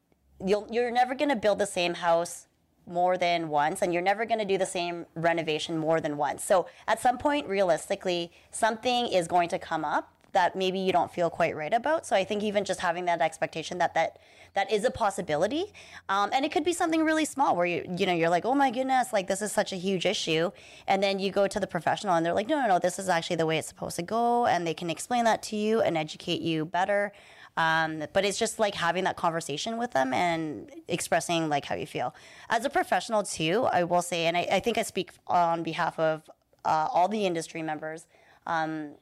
you'll, 0.45 0.67
you're 0.71 0.91
never 0.91 1.15
going 1.15 1.29
to 1.29 1.37
build 1.37 1.59
the 1.59 1.67
same 1.67 1.95
house 1.95 2.47
more 2.87 3.17
than 3.17 3.49
once 3.49 3.83
and 3.83 3.93
you're 3.93 4.03
never 4.03 4.25
going 4.25 4.41
to 4.41 4.45
do 4.45 4.59
the 4.59 4.67
same 4.67 5.07
renovation 5.15 5.79
more 5.79 6.01
than 6.01 6.17
once. 6.17 6.45
So 6.45 6.67
at 6.89 7.01
some 7.01 7.19
point 7.19 7.47
realistically 7.47 8.33
something 8.51 9.07
is 9.07 9.29
going 9.29 9.49
to 9.51 9.59
come 9.59 9.85
up 9.85 10.13
that 10.33 10.55
maybe 10.55 10.79
you 10.79 10.93
don't 10.93 11.13
feel 11.13 11.29
quite 11.29 11.57
right 11.57 11.73
about. 11.73 12.07
So 12.07 12.17
i 12.17 12.25
think 12.25 12.43
even 12.43 12.65
just 12.65 12.81
having 12.81 13.05
that 13.07 13.21
expectation 13.21 13.79
that 13.79 13.95
that 13.95 14.19
that 14.55 14.73
is 14.73 14.85
a 14.85 14.91
possibility 14.91 15.67
um, 16.09 16.31
and 16.33 16.45
it 16.45 16.51
could 16.51 16.65
be 16.65 16.73
something 16.73 17.05
really 17.05 17.25
small 17.25 17.55
where 17.55 17.67
you 17.67 17.85
you 17.97 18.07
know 18.07 18.13
you're 18.13 18.31
like 18.31 18.45
oh 18.45 18.55
my 18.55 18.71
goodness 18.71 19.13
like 19.13 19.29
this 19.29 19.43
is 19.43 19.53
such 19.53 19.73
a 19.73 19.77
huge 19.77 20.07
issue. 20.07 20.51
And 20.87 21.03
then 21.03 21.19
you 21.19 21.31
go 21.31 21.47
to 21.47 21.61
the 21.61 21.67
professional 21.67 22.15
and 22.15 22.25
they're 22.25 22.35
like 22.35 22.49
no 22.49 22.61
no 22.61 22.67
no 22.67 22.79
this 22.79 22.99
is 22.99 23.09
actually 23.09 23.37
the 23.37 23.47
way 23.47 23.59
it's 23.59 23.69
supposed 23.69 23.97
to 23.97 24.03
go 24.03 24.47
and 24.47 24.67
they 24.67 24.75
can 24.75 24.91
explain 24.91 25.25
that 25.25 25.43
to 25.45 25.57
you 25.57 25.81
and 25.81 25.97
educate 25.97 26.41
you 26.41 26.65
better 26.65 27.13
um, 27.57 28.05
but 28.13 28.25
it's 28.25 28.39
just 28.39 28.59
like 28.59 28.75
having 28.75 29.05
that 29.05 29.17
conversation 29.17 29.77
with 29.77 29.93
them 29.93 30.15
and 30.15 30.71
expressing 30.89 31.49
like 31.49 31.65
how 31.65 31.75
you 31.75 31.87
feel. 31.87 32.15
As 32.49 32.65
a 32.65 32.71
professional 32.71 33.23
too, 33.23 33.67
I 33.71 33.85
will 33.85 34.03
say, 34.03 34.27
and 34.27 34.37
I, 34.37 34.47
I 34.53 34.61
think 34.61 34.79
I 34.79 34.83
speak 34.83 35.11
on 35.27 35.63
behalf 35.63 35.99
of 35.99 36.29
uh, 36.65 36.89
all 36.93 37.09
the 37.09 37.27
industry 37.27 37.63
members, 37.63 38.07
um, 38.47 38.93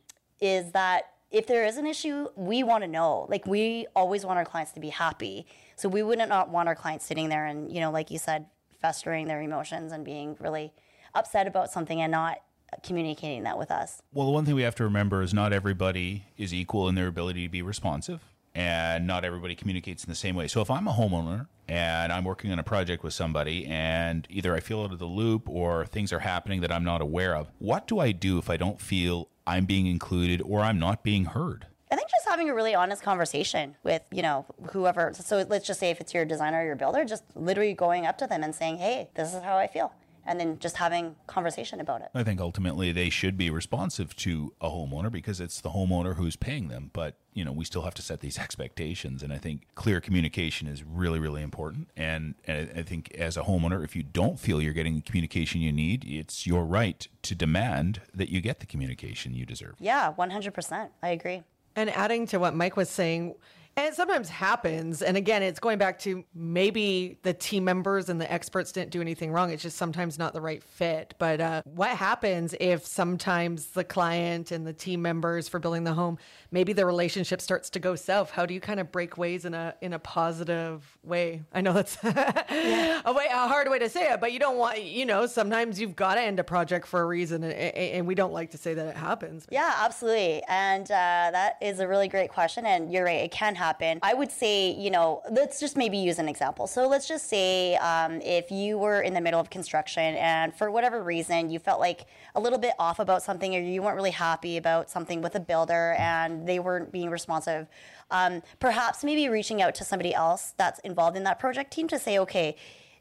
is 0.41 0.73
that 0.73 1.13
if 1.31 1.47
there 1.47 1.65
is 1.65 1.77
an 1.77 1.87
issue, 1.87 2.29
we 2.37 2.63
want 2.63 2.85
to 2.85 2.89
know. 2.89 3.27
Like 3.29 3.47
we 3.47 3.87
always 3.95 4.25
want 4.25 4.39
our 4.39 4.45
clients 4.45 4.73
to 4.73 4.81
be 4.81 4.89
happy. 4.89 5.47
So 5.77 5.89
we 5.89 6.03
wouldn't 6.03 6.29
not 6.29 6.49
want 6.51 6.69
our 6.69 6.75
clients 6.75 7.05
sitting 7.05 7.29
there 7.29 7.47
and, 7.47 7.71
you 7.71 7.81
know, 7.81 7.91
like 7.91 8.11
you 8.11 8.19
said, 8.19 8.47
festering 8.81 9.29
their 9.29 9.43
emotions 9.43 9.93
and 9.93 10.05
being 10.05 10.37
really 10.41 10.73
upset 11.15 11.47
about 11.47 11.71
something 11.71 12.01
and 12.01 12.11
not 12.11 12.39
communicating 12.83 13.43
that 13.45 13.59
with 13.59 13.71
us. 13.71 14.03
Well, 14.13 14.27
the 14.27 14.33
one 14.33 14.45
thing 14.45 14.55
we 14.55 14.63
have 14.63 14.75
to 14.77 14.85
remember 14.85 15.23
is 15.23 15.35
not 15.35 15.53
everybody 15.53 16.25
is 16.37 16.55
equal 16.55 16.89
in 16.89 16.95
their 16.95 17.07
ability 17.07 17.45
to 17.45 17.49
be 17.51 17.63
responsive 17.63 18.21
and 18.59 19.07
not 19.07 19.25
everybody 19.25 19.55
communicates 19.55 20.03
in 20.03 20.11
the 20.11 20.17
same 20.17 20.35
way. 20.35 20.49
So 20.49 20.61
if 20.61 20.69
I'm 20.69 20.89
a 20.89 20.93
homeowner 20.93 21.47
and 21.69 22.13
I'm 22.13 22.25
working 22.25 22.51
on 22.51 22.59
a 22.59 22.65
project 22.65 23.05
with 23.05 23.15
somebody 23.15 23.65
and 23.67 24.27
either 24.29 24.53
I 24.53 24.59
feel 24.59 24.83
out 24.83 24.93
of 24.93 24.99
the 24.99 25.07
loop 25.07 25.49
or 25.49 25.87
things 25.87 26.13
are 26.13 26.19
happening 26.19 26.61
that 26.63 26.73
I'm 26.73 26.83
not 26.83 27.01
aware 27.01 27.37
of, 27.37 27.53
what 27.61 27.87
do 27.87 28.01
I 28.01 28.11
do 28.11 28.37
if 28.37 28.51
I 28.51 28.57
don't 28.57 28.81
feel 28.81 29.29
I'm 29.47 29.65
being 29.65 29.87
included 29.87 30.43
or 30.43 30.63
I'm 30.63 30.81
not 30.81 31.05
being 31.05 31.27
heard? 31.27 31.69
I 31.93 31.95
think 31.95 32.11
just 32.11 32.27
having 32.27 32.51
a 32.51 32.55
really 32.55 32.75
honest 32.75 33.01
conversation 33.01 33.77
with, 33.85 34.03
you 34.11 34.23
know, 34.23 34.45
whoever. 34.73 35.13
So 35.15 35.47
let's 35.49 35.65
just 35.65 35.79
say 35.79 35.91
if 35.91 36.01
it's 36.01 36.13
your 36.13 36.25
designer 36.25 36.61
or 36.61 36.65
your 36.65 36.77
builder, 36.77 37.05
just 37.05 37.23
literally 37.37 37.75
going 37.75 38.07
up 38.07 38.19
to 38.19 38.27
them 38.27 38.43
and 38.43 38.53
saying, 38.53 38.79
"Hey, 38.79 39.09
this 39.15 39.33
is 39.33 39.43
how 39.43 39.57
I 39.57 39.69
feel." 39.69 39.93
and 40.29 40.39
then 40.39 40.59
just 40.59 40.77
having 40.77 41.17
conversation 41.27 41.81
about 41.81 42.03
it. 42.03 42.11
I 42.15 42.23
think 42.23 42.39
ultimately 42.39 42.93
they 42.93 43.09
should 43.09 43.39
be 43.39 43.49
responsive 43.49 44.15
to 44.17 44.53
a 44.61 44.69
homeowner 44.69 45.11
because 45.11 45.41
it's 45.41 45.63
the 45.63 45.71
homeowner 45.71 46.17
who's 46.17 46.37
paying 46.37 46.69
them. 46.69 46.91
But 46.93 47.17
you 47.39 47.45
know, 47.45 47.53
we 47.53 47.65
still 47.65 47.83
have 47.83 47.95
to 47.95 48.03
set 48.03 48.19
these 48.19 48.37
expectations, 48.37 49.23
and 49.23 49.33
I 49.33 49.39
think 49.39 49.63
clear 49.77 50.01
communication 50.01 50.67
is 50.67 50.83
really, 50.83 51.21
really 51.21 51.41
important. 51.41 51.89
And, 51.97 52.35
and 52.47 52.71
I 52.77 52.83
think 52.83 53.15
as 53.15 53.37
a 53.37 53.43
homeowner, 53.43 53.85
if 53.85 53.95
you 53.95 54.03
don't 54.03 54.41
feel 54.41 54.61
you're 54.61 54.73
getting 54.73 54.97
the 54.97 55.03
communication 55.03 55.61
you 55.61 55.73
need, 55.73 56.05
it's 56.05 56.47
your 56.49 56.65
right 56.65 57.07
to 57.23 57.35
demand 57.37 58.01
that 58.13 58.29
you 58.29 58.41
get 58.41 58.59
the 58.59 58.67
communication 58.67 59.35
you 59.35 59.47
deserve. 59.47 59.77
Yeah, 59.79 60.11
one 60.11 60.31
hundred 60.31 60.53
percent. 60.53 60.91
I 61.01 61.11
agree. 61.11 61.45
And 61.77 61.89
adding 61.91 62.27
to 62.27 62.39
what 62.39 62.57
Mike 62.57 62.77
was 62.77 62.91
saying, 62.91 63.37
and 63.79 63.87
it 63.87 63.95
sometimes 63.95 64.29
happens. 64.29 65.03
And 65.03 65.17
again, 65.17 65.41
it's 65.41 65.61
going 65.61 65.79
back 65.79 66.01
to 66.01 66.25
maybe 66.35 67.17
the 67.23 67.33
team 67.33 67.63
members 67.63 68.09
and 68.09 68.21
the 68.21 68.31
experts 68.31 68.73
didn't 68.73 68.91
do 68.91 69.01
anything 69.01 69.31
wrong. 69.31 69.53
It's 69.53 69.63
just 69.63 69.77
sometimes 69.77 70.19
not 70.19 70.33
the 70.33 70.41
right 70.41 70.61
fit. 70.65 71.15
But 71.19 71.41
uh, 71.41 71.63
what 71.65 71.91
happens 71.91 72.57
if 72.59 72.85
sometimes 72.85 73.67
the 73.69 73.85
client 73.85 74.51
and 74.51 74.67
the 74.67 74.73
team 74.73 75.01
members 75.01 75.49
for 75.49 75.61
building 75.61 75.85
the 75.85 75.93
home, 75.93 76.19
maybe 76.51 76.73
the 76.73 76.85
relationship 76.85 77.41
starts 77.41 77.71
to 77.71 77.79
go 77.79 77.95
south? 77.95 78.33
How 78.33 78.47
do 78.47 78.53
you 78.53 78.61
kind 78.61 78.81
of 78.81 78.91
break 78.91 79.17
ways 79.17 79.45
in 79.45 79.55
a 79.55 79.77
in 79.81 79.93
a 79.93 80.01
positive 80.01 80.99
way? 81.05 81.45
I 81.53 81.61
know 81.61 81.73
that's 81.73 81.99
yeah. 82.03 83.01
a 83.05 83.13
way 83.13 83.27
a 83.33 83.47
hard 83.47 83.71
way 83.71 83.79
to 83.79 83.89
say 83.89 84.13
it, 84.13 84.19
but 84.19 84.33
you 84.33 84.41
don't 84.41 84.59
want 84.59 84.83
you 84.83 85.07
know 85.07 85.27
sometimes 85.27 85.81
you've 85.81 85.95
got 85.95 86.17
to 86.17 86.21
end 86.21 86.41
a 86.41 86.45
project 86.45 86.89
for 86.89 87.01
a 87.01 87.07
reason, 87.07 87.45
and, 87.45 87.55
and 87.55 88.07
we 88.09 88.17
don't 88.17 88.33
like 88.33 88.51
to 88.51 88.59
say 88.59 88.75
that 88.75 88.87
it 88.89 88.97
happens. 88.97 89.47
Yeah, 89.53 89.73
absolutely. 89.79 90.43
And 90.49 90.91
uh, 90.91 91.31
that 91.31 91.59
is 91.63 91.79
a 91.79 91.87
really 91.87 92.09
great 92.09 92.31
question. 92.31 92.67
And 92.67 92.93
you're 92.93 93.05
right, 93.05 93.21
it 93.21 93.31
can 93.31 93.55
happen 93.55 93.68
happen, 93.69 93.99
I 94.03 94.15
would 94.15 94.33
say, 94.33 94.71
you 94.71 94.91
know, 94.91 95.23
let's 95.31 95.61
just 95.61 95.77
maybe 95.77 95.99
use 95.99 96.19
an 96.19 96.29
example. 96.29 96.67
So 96.67 96.89
let's 96.89 97.07
just 97.07 97.29
say 97.29 97.77
um, 97.77 98.21
if 98.23 98.51
you 98.51 98.79
were 98.79 99.01
in 99.03 99.13
the 99.13 99.21
middle 99.21 99.41
of 99.41 99.51
construction 99.51 100.15
and 100.15 100.55
for 100.55 100.71
whatever 100.71 101.03
reason 101.03 101.51
you 101.51 101.59
felt 101.59 101.81
like 101.89 102.07
a 102.35 102.41
little 102.41 102.59
bit 102.59 102.75
off 102.79 102.99
about 102.99 103.23
something 103.23 103.55
or 103.55 103.61
you 103.61 103.83
weren't 103.83 103.97
really 103.97 104.17
happy 104.29 104.57
about 104.57 104.89
something 104.91 105.21
with 105.21 105.35
a 105.35 105.41
builder 105.41 105.95
and 105.99 106.49
they 106.49 106.59
weren't 106.59 106.91
being 106.91 107.11
responsive. 107.11 107.67
Um, 108.11 108.43
perhaps 108.59 109.05
maybe 109.05 109.29
reaching 109.29 109.61
out 109.61 109.75
to 109.77 109.85
somebody 109.85 110.15
else 110.15 110.55
that's 110.57 110.79
involved 110.81 111.17
in 111.17 111.25
that 111.25 111.39
project 111.39 111.71
team 111.71 111.89
to 111.89 111.99
say, 111.99 112.19
okay, 112.21 112.57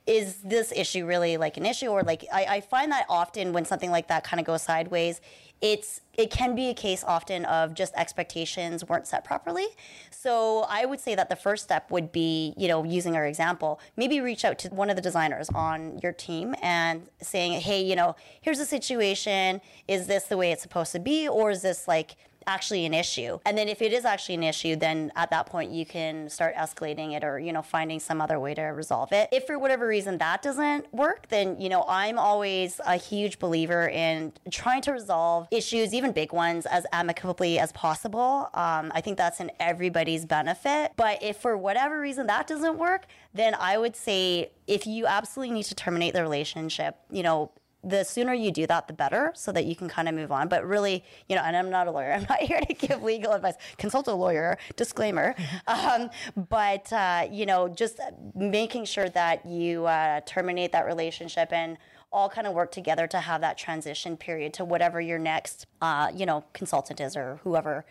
is 0.08 0.38
this 0.38 0.72
issue 0.76 1.06
really 1.06 1.38
like 1.38 1.58
an 1.58 1.66
issue? 1.66 1.88
Or 1.88 2.02
like 2.02 2.26
I, 2.34 2.46
I 2.46 2.62
find 2.62 2.92
that 2.92 3.06
often 3.10 3.54
when 3.54 3.66
something 3.66 3.92
like 3.92 4.08
that 4.08 4.24
kind 4.24 4.40
of 4.40 4.46
goes 4.46 4.64
sideways 4.64 5.22
it's 5.62 6.02
it 6.14 6.32
can 6.32 6.56
be 6.56 6.70
a 6.70 6.74
case 6.74 7.04
often 7.04 7.46
of 7.46 7.74
just 7.74 7.94
expectations 7.96 8.84
weren't 8.88 9.08
set 9.08 9.24
properly. 9.24 9.66
So 10.12 10.66
i 10.70 10.86
would 10.86 11.00
say 11.00 11.16
that 11.16 11.30
the 11.30 11.36
first 11.36 11.64
step 11.64 11.90
would 11.92 12.12
be 12.12 12.54
you 12.58 12.68
know 12.68 12.84
using 12.84 13.16
our 13.16 13.26
example 13.26 13.80
maybe 13.96 14.20
reach 14.20 14.46
out 14.46 14.60
to 14.60 14.70
one 14.70 14.90
of 14.90 14.96
the 14.96 15.02
designers 15.02 15.50
on 15.50 16.00
your 16.00 16.12
team 16.12 16.56
and 16.62 17.08
saying 17.22 17.60
hey 17.62 17.82
you 17.82 17.96
know 17.96 18.16
here's 18.42 18.60
the 18.60 18.66
situation. 18.66 19.62
Is 19.88 20.08
this 20.08 20.26
the 20.26 20.38
way 20.38 20.52
it's 20.52 20.62
supposed 20.62 20.92
to 20.94 21.00
be? 21.00 21.28
Or 21.28 21.52
is 21.52 21.62
this 21.62 21.88
like 21.88 22.16
actually 22.48 22.86
an 22.86 22.94
issue. 22.94 23.40
And 23.46 23.58
then 23.58 23.68
if 23.68 23.82
it 23.82 23.94
is 23.94 24.06
actually 24.06 24.36
an 24.36 24.44
issue, 24.44 24.76
then 24.76 25.12
at 25.16 25.30
that 25.30 25.46
point 25.46 25.72
you 25.72 25.86
can 25.86 26.30
start 26.30 26.56
escalating 26.56 27.16
it 27.16 27.24
or, 27.24 27.38
you 27.38 27.54
know, 27.54 27.62
finding 27.62 28.00
some 28.00 28.22
other 28.22 28.40
way 28.40 28.54
to 28.56 28.62
resolve 28.62 29.12
it. 29.12 29.30
If 29.32 29.46
for 29.46 29.60
whatever 29.60 29.86
reason 29.86 30.18
that 30.20 30.42
doesn't 30.42 30.92
work, 30.94 31.28
then, 31.30 31.60
you 31.60 31.70
know, 31.70 31.86
I'm 31.88 32.18
always 32.18 32.80
a 32.86 32.96
huge 32.96 33.40
believer 33.40 33.88
in 33.88 34.34
trying 34.50 34.82
to 34.84 34.94
resolve 34.94 35.48
issues, 35.52 35.94
even 35.94 36.12
big 36.12 36.34
ones, 36.34 36.66
as 36.66 36.86
amicably 36.92 37.60
as 37.60 37.72
possible. 37.74 38.50
Um, 38.54 38.92
I 38.96 39.02
think 39.02 39.18
that's 39.18 39.40
in 39.40 39.52
everybody's 39.60 40.26
benefit. 40.26 40.94
But 40.96 41.22
if 41.22 41.38
for 41.38 41.58
whatever 41.58 42.00
reason 42.00 42.28
that 42.28 42.48
doesn't 42.48 42.78
work, 42.78 43.06
then 43.34 43.56
I 43.56 43.78
would 43.78 43.96
say 43.96 44.52
if 44.66 44.88
you 44.88 45.06
absolutely 45.06 45.54
need 45.54 45.64
to 45.64 45.76
terminate 45.76 46.14
the 46.14 46.22
relationship, 46.22 46.98
you 47.12 47.24
know, 47.24 47.52
the 47.84 48.04
sooner 48.04 48.34
you 48.34 48.52
do 48.52 48.68
that, 48.68 48.88
the 48.88 48.94
better, 48.94 49.32
so 49.36 49.52
that 49.52 49.66
you 49.66 49.76
can 49.76 49.88
kind 49.88 50.10
of 50.10 50.16
move 50.16 50.32
on. 50.32 50.48
But 50.48 50.66
really, 50.66 51.04
you 51.30 51.36
know, 51.36 51.42
and 51.44 51.56
I'm 51.56 51.70
not 51.70 51.88
a 51.88 51.92
lawyer. 51.92 52.12
I'm 52.18 52.26
not 52.30 52.40
here 52.40 52.60
to 52.60 52.74
give 52.74 53.04
legal 53.04 53.34
advice. 53.34 53.56
Consult 53.78 54.08
a 54.08 54.14
lawyer. 54.14 54.58
Disclaimer. 54.76 55.36
Um, 55.68 56.10
but 56.50 56.92
uh, 56.94 57.28
you 57.30 57.46
know, 57.46 57.68
just 57.68 58.00
making 58.36 58.86
sure 58.86 59.10
that 59.10 59.46
you 59.46 59.86
uh, 59.86 60.22
terminate 60.26 60.72
that 60.72 60.86
relationship 60.86 61.52
and 61.52 61.78
all 62.12 62.30
kind 62.30 62.48
of 62.48 62.54
work 62.54 62.72
together 62.72 63.06
to 63.08 63.20
have 63.20 63.42
that 63.42 63.58
transition 63.58 64.18
period 64.18 64.54
to 64.54 64.66
whatever 64.66 65.02
your 65.02 65.20
next, 65.20 65.66
uh, 65.82 66.10
you 66.14 66.26
know, 66.26 66.44
consultant 66.54 67.02
is 67.02 67.16
or 67.16 67.40
whoever 67.44 67.86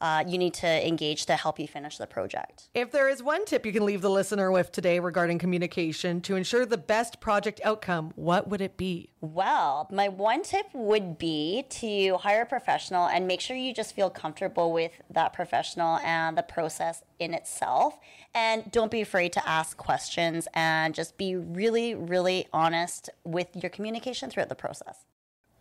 uh, 0.00 0.24
you 0.26 0.38
need 0.38 0.54
to 0.54 0.86
engage 0.86 1.26
to 1.26 1.36
help 1.36 1.58
you 1.58 1.68
finish 1.68 1.98
the 1.98 2.06
project. 2.06 2.68
If 2.74 2.90
there 2.90 3.08
is 3.08 3.22
one 3.22 3.44
tip 3.44 3.66
you 3.66 3.72
can 3.72 3.84
leave 3.84 4.00
the 4.00 4.10
listener 4.10 4.50
with 4.50 4.72
today 4.72 4.98
regarding 4.98 5.38
communication 5.38 6.20
to 6.22 6.36
ensure 6.36 6.64
the 6.64 6.78
best 6.78 7.20
project 7.20 7.60
outcome, 7.64 8.12
what 8.16 8.48
would 8.48 8.60
it 8.60 8.76
be? 8.76 9.10
Well, 9.20 9.88
my 9.90 10.08
one 10.08 10.42
tip 10.42 10.66
would 10.72 11.18
be 11.18 11.64
to 11.70 12.16
hire 12.18 12.42
a 12.42 12.46
professional 12.46 13.06
and 13.06 13.26
make 13.26 13.40
sure 13.40 13.56
you 13.56 13.74
just 13.74 13.94
feel 13.94 14.10
comfortable 14.10 14.72
with 14.72 14.92
that 15.10 15.32
professional 15.32 15.98
and 15.98 16.36
the 16.36 16.42
process 16.42 17.02
in 17.18 17.34
itself. 17.34 17.98
And 18.34 18.70
don't 18.70 18.90
be 18.90 19.00
afraid 19.00 19.32
to 19.34 19.48
ask 19.48 19.76
questions 19.76 20.48
and 20.54 20.94
just 20.94 21.18
be 21.18 21.36
really, 21.36 21.94
really 21.94 22.46
honest 22.52 23.10
with 23.24 23.48
your 23.54 23.70
communication 23.70 24.30
throughout 24.30 24.48
the 24.48 24.54
process. 24.54 25.04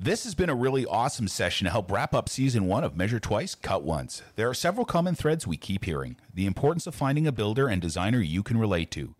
This 0.01 0.23
has 0.23 0.33
been 0.33 0.49
a 0.49 0.55
really 0.55 0.85
awesome 0.85 1.27
session 1.27 1.65
to 1.65 1.71
help 1.71 1.91
wrap 1.91 2.13
up 2.13 2.29
season 2.29 2.67
one 2.67 2.85
of 2.85 2.95
Measure 2.95 3.19
Twice, 3.19 3.53
Cut 3.53 3.83
Once. 3.83 4.23
There 4.37 4.49
are 4.49 4.53
several 4.53 4.85
common 4.85 5.13
threads 5.13 5.45
we 5.45 5.57
keep 5.57 5.83
hearing 5.83 6.15
the 6.33 6.45
importance 6.45 6.87
of 6.87 6.95
finding 6.95 7.27
a 7.27 7.33
builder 7.33 7.67
and 7.67 7.81
designer 7.81 8.21
you 8.21 8.41
can 8.41 8.57
relate 8.57 8.91
to, 8.91 9.15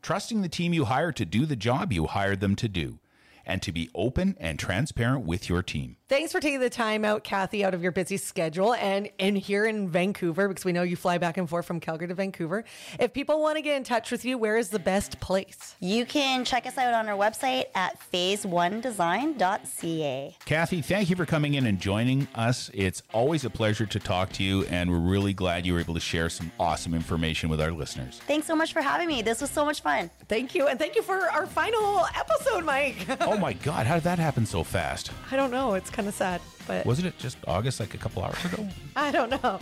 trusting 0.00 0.40
the 0.40 0.48
team 0.48 0.72
you 0.72 0.86
hire 0.86 1.12
to 1.12 1.26
do 1.26 1.44
the 1.44 1.54
job 1.54 1.92
you 1.92 2.06
hired 2.06 2.40
them 2.40 2.56
to 2.56 2.66
do, 2.66 2.98
and 3.44 3.60
to 3.60 3.72
be 3.72 3.90
open 3.94 4.38
and 4.40 4.58
transparent 4.58 5.26
with 5.26 5.50
your 5.50 5.62
team. 5.62 5.96
Thanks 6.08 6.30
for 6.30 6.38
taking 6.38 6.60
the 6.60 6.70
time 6.70 7.04
out, 7.04 7.24
Kathy, 7.24 7.64
out 7.64 7.74
of 7.74 7.82
your 7.82 7.90
busy 7.90 8.16
schedule 8.16 8.74
and 8.74 9.08
and 9.18 9.36
here 9.36 9.66
in 9.66 9.88
Vancouver 9.88 10.46
because 10.46 10.64
we 10.64 10.70
know 10.70 10.84
you 10.84 10.94
fly 10.94 11.18
back 11.18 11.36
and 11.36 11.50
forth 11.50 11.66
from 11.66 11.80
Calgary 11.80 12.06
to 12.06 12.14
Vancouver. 12.14 12.62
If 13.00 13.12
people 13.12 13.42
want 13.42 13.56
to 13.56 13.62
get 13.62 13.76
in 13.76 13.82
touch 13.82 14.12
with 14.12 14.24
you, 14.24 14.38
where 14.38 14.56
is 14.56 14.68
the 14.68 14.78
best 14.78 15.18
place? 15.18 15.74
You 15.80 16.06
can 16.06 16.44
check 16.44 16.64
us 16.64 16.78
out 16.78 16.94
on 16.94 17.08
our 17.08 17.18
website 17.18 17.64
at 17.74 17.98
phase1design.ca. 18.12 20.36
Kathy, 20.44 20.80
thank 20.80 21.10
you 21.10 21.16
for 21.16 21.26
coming 21.26 21.54
in 21.54 21.66
and 21.66 21.80
joining 21.80 22.28
us. 22.36 22.70
It's 22.72 23.02
always 23.12 23.44
a 23.44 23.50
pleasure 23.50 23.86
to 23.86 23.98
talk 23.98 24.30
to 24.34 24.44
you, 24.44 24.62
and 24.66 24.88
we're 24.88 24.98
really 24.98 25.34
glad 25.34 25.66
you 25.66 25.74
were 25.74 25.80
able 25.80 25.94
to 25.94 26.00
share 26.00 26.28
some 26.28 26.52
awesome 26.60 26.94
information 26.94 27.48
with 27.48 27.60
our 27.60 27.72
listeners. 27.72 28.20
Thanks 28.28 28.46
so 28.46 28.54
much 28.54 28.72
for 28.72 28.80
having 28.80 29.08
me. 29.08 29.22
This 29.22 29.40
was 29.40 29.50
so 29.50 29.64
much 29.64 29.80
fun. 29.82 30.08
Thank 30.28 30.54
you, 30.54 30.68
and 30.68 30.78
thank 30.78 30.94
you 30.94 31.02
for 31.02 31.18
our 31.32 31.48
final 31.48 32.06
episode, 32.16 32.64
Mike. 32.64 33.04
oh 33.22 33.36
my 33.38 33.54
God, 33.54 33.88
how 33.88 33.96
did 33.96 34.04
that 34.04 34.20
happen 34.20 34.46
so 34.46 34.62
fast? 34.62 35.10
I 35.32 35.36
don't 35.36 35.50
know. 35.50 35.74
It's 35.74 35.90
kind 35.96 36.08
of 36.08 36.14
sad, 36.14 36.42
but 36.66 36.84
Wasn't 36.86 37.06
it 37.06 37.16
just 37.18 37.36
August, 37.46 37.80
like 37.80 37.94
a 37.94 37.98
couple 37.98 38.22
hours 38.22 38.44
ago? 38.44 38.66
I 38.96 39.10
don't 39.12 39.30
know. 39.30 39.60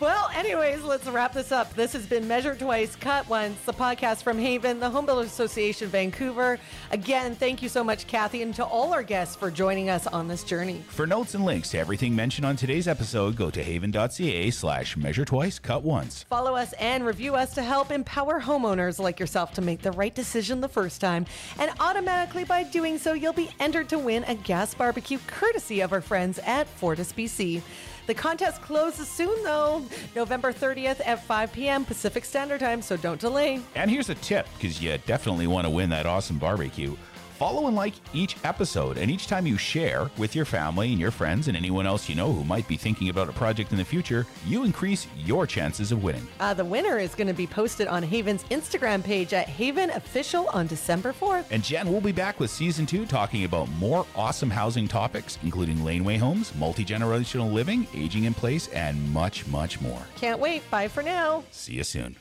Well, 0.00 0.30
anyways, 0.34 0.82
let's 0.82 1.06
wrap 1.06 1.32
this 1.32 1.52
up. 1.52 1.74
This 1.74 1.92
has 1.92 2.06
been 2.06 2.28
Measure 2.28 2.54
Twice, 2.54 2.94
Cut 2.96 3.28
Once, 3.28 3.60
the 3.62 3.72
podcast 3.72 4.22
from 4.22 4.38
HAVAN, 4.38 4.80
the 4.80 4.90
Home 4.90 5.06
Builders 5.06 5.26
Association 5.28 5.88
Vancouver. 5.88 6.58
Again, 6.90 7.34
thank 7.34 7.62
you 7.62 7.68
so 7.68 7.82
much, 7.82 8.06
Kathy, 8.06 8.42
and 8.42 8.54
to 8.56 8.64
all 8.64 8.92
our 8.92 9.02
guests 9.02 9.34
for 9.36 9.50
joining 9.50 9.88
us 9.88 10.06
on 10.06 10.28
this 10.28 10.44
journey. 10.44 10.82
For 10.88 11.06
notes 11.06 11.34
and 11.34 11.44
links 11.44 11.70
to 11.70 11.78
everything 11.78 12.14
mentioned 12.14 12.46
on 12.46 12.56
today's 12.56 12.86
episode, 12.86 13.36
go 13.36 13.50
to 13.50 13.62
havan.ca 13.62 14.50
slash 14.50 14.96
measure 14.96 15.24
twice, 15.24 15.58
cut 15.58 15.82
once. 15.82 16.24
Follow 16.24 16.54
us 16.54 16.72
and 16.74 17.04
review 17.06 17.34
us 17.34 17.54
to 17.54 17.62
help 17.62 17.90
empower 17.90 18.40
homeowners 18.40 18.98
like 18.98 19.18
yourself 19.18 19.52
to 19.54 19.62
make 19.62 19.82
the 19.82 19.92
right 19.92 20.14
decision 20.14 20.60
the 20.60 20.68
first 20.68 21.00
time. 21.00 21.26
And 21.58 21.70
automatically, 21.80 22.44
by 22.44 22.62
doing 22.64 22.98
so, 22.98 23.12
you'll 23.14 23.32
be 23.32 23.50
entered 23.60 23.88
to 23.90 23.98
win 23.98 24.24
a 24.24 24.34
gas 24.34 24.74
barbecue 24.74 25.18
courtesy 25.26 25.80
of 25.80 25.92
our 25.92 26.00
friends 26.00 26.17
at 26.18 26.66
Fortis 26.66 27.12
BC. 27.12 27.62
The 28.06 28.14
contest 28.14 28.62
closes 28.62 29.06
soon, 29.06 29.42
though, 29.44 29.84
November 30.16 30.52
30th 30.52 31.00
at 31.06 31.22
5 31.24 31.52
p.m. 31.52 31.84
Pacific 31.84 32.24
Standard 32.24 32.60
Time, 32.60 32.80
so 32.80 32.96
don't 32.96 33.20
delay. 33.20 33.60
And 33.74 33.90
here's 33.90 34.08
a 34.08 34.14
tip, 34.14 34.48
because 34.54 34.82
you 34.82 34.96
definitely 35.06 35.46
want 35.46 35.66
to 35.66 35.70
win 35.70 35.90
that 35.90 36.06
awesome 36.06 36.38
barbecue. 36.38 36.96
Follow 37.38 37.68
and 37.68 37.76
like 37.76 37.94
each 38.12 38.34
episode, 38.42 38.98
and 38.98 39.12
each 39.12 39.28
time 39.28 39.46
you 39.46 39.56
share 39.56 40.10
with 40.18 40.34
your 40.34 40.44
family 40.44 40.90
and 40.90 40.98
your 40.98 41.12
friends 41.12 41.46
and 41.46 41.56
anyone 41.56 41.86
else 41.86 42.08
you 42.08 42.16
know 42.16 42.32
who 42.32 42.42
might 42.42 42.66
be 42.66 42.76
thinking 42.76 43.10
about 43.10 43.28
a 43.28 43.32
project 43.32 43.70
in 43.70 43.78
the 43.78 43.84
future, 43.84 44.26
you 44.44 44.64
increase 44.64 45.06
your 45.16 45.46
chances 45.46 45.92
of 45.92 46.02
winning. 46.02 46.26
Uh, 46.40 46.52
the 46.52 46.64
winner 46.64 46.98
is 46.98 47.14
going 47.14 47.28
to 47.28 47.32
be 47.32 47.46
posted 47.46 47.86
on 47.86 48.02
HAVAN's 48.02 48.42
Instagram 48.50 49.04
page 49.04 49.32
at 49.32 49.46
HAVAN 49.46 49.94
Official 49.94 50.48
on 50.48 50.66
December 50.66 51.12
4th. 51.12 51.44
And 51.52 51.62
Jen 51.62 51.92
will 51.92 52.00
be 52.00 52.10
back 52.10 52.40
with 52.40 52.50
season 52.50 52.86
two 52.86 53.06
talking 53.06 53.44
about 53.44 53.70
more 53.78 54.04
awesome 54.16 54.50
housing 54.50 54.88
topics, 54.88 55.38
including 55.44 55.84
laneway 55.84 56.16
homes, 56.16 56.52
multi 56.56 56.84
generational 56.84 57.52
living, 57.52 57.86
aging 57.94 58.24
in 58.24 58.34
place, 58.34 58.66
and 58.70 59.12
much, 59.12 59.46
much 59.46 59.80
more. 59.80 60.02
Can't 60.16 60.40
wait. 60.40 60.68
Bye 60.72 60.88
for 60.88 61.04
now. 61.04 61.44
See 61.52 61.74
you 61.74 61.84
soon. 61.84 62.16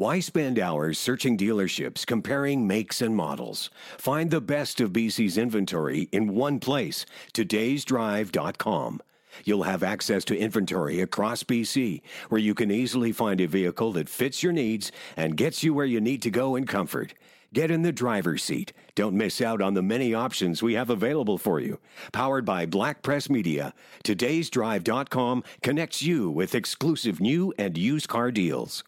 Why 0.00 0.20
spend 0.20 0.58
hours 0.58 0.98
searching 0.98 1.36
dealerships, 1.36 2.06
comparing 2.06 2.66
makes 2.66 3.02
and 3.02 3.14
models? 3.14 3.68
Find 3.98 4.30
the 4.30 4.40
best 4.40 4.80
of 4.80 4.94
BC's 4.94 5.36
inventory 5.36 6.08
in 6.10 6.34
one 6.34 6.58
place, 6.58 7.04
todaysdrive.com. 7.34 9.02
You'll 9.44 9.62
have 9.64 9.82
access 9.82 10.24
to 10.24 10.38
inventory 10.38 11.02
across 11.02 11.42
BC, 11.42 12.00
where 12.30 12.40
you 12.40 12.54
can 12.54 12.70
easily 12.70 13.12
find 13.12 13.42
a 13.42 13.46
vehicle 13.46 13.92
that 13.92 14.08
fits 14.08 14.42
your 14.42 14.54
needs 14.54 14.90
and 15.18 15.36
gets 15.36 15.62
you 15.62 15.74
where 15.74 15.84
you 15.84 16.00
need 16.00 16.22
to 16.22 16.30
go 16.30 16.56
in 16.56 16.64
comfort. 16.64 17.12
Get 17.52 17.70
in 17.70 17.82
the 17.82 17.92
driver's 17.92 18.42
seat. 18.42 18.72
Don't 18.94 19.14
miss 19.14 19.42
out 19.42 19.60
on 19.60 19.74
the 19.74 19.82
many 19.82 20.14
options 20.14 20.62
we 20.62 20.72
have 20.72 20.88
available 20.88 21.36
for 21.36 21.60
you. 21.60 21.78
Powered 22.10 22.46
by 22.46 22.64
Black 22.64 23.02
Press 23.02 23.28
Media, 23.28 23.74
todaysdrive.com 24.02 25.44
connects 25.62 26.00
you 26.00 26.30
with 26.30 26.54
exclusive 26.54 27.20
new 27.20 27.52
and 27.58 27.76
used 27.76 28.08
car 28.08 28.30
deals. 28.30 28.82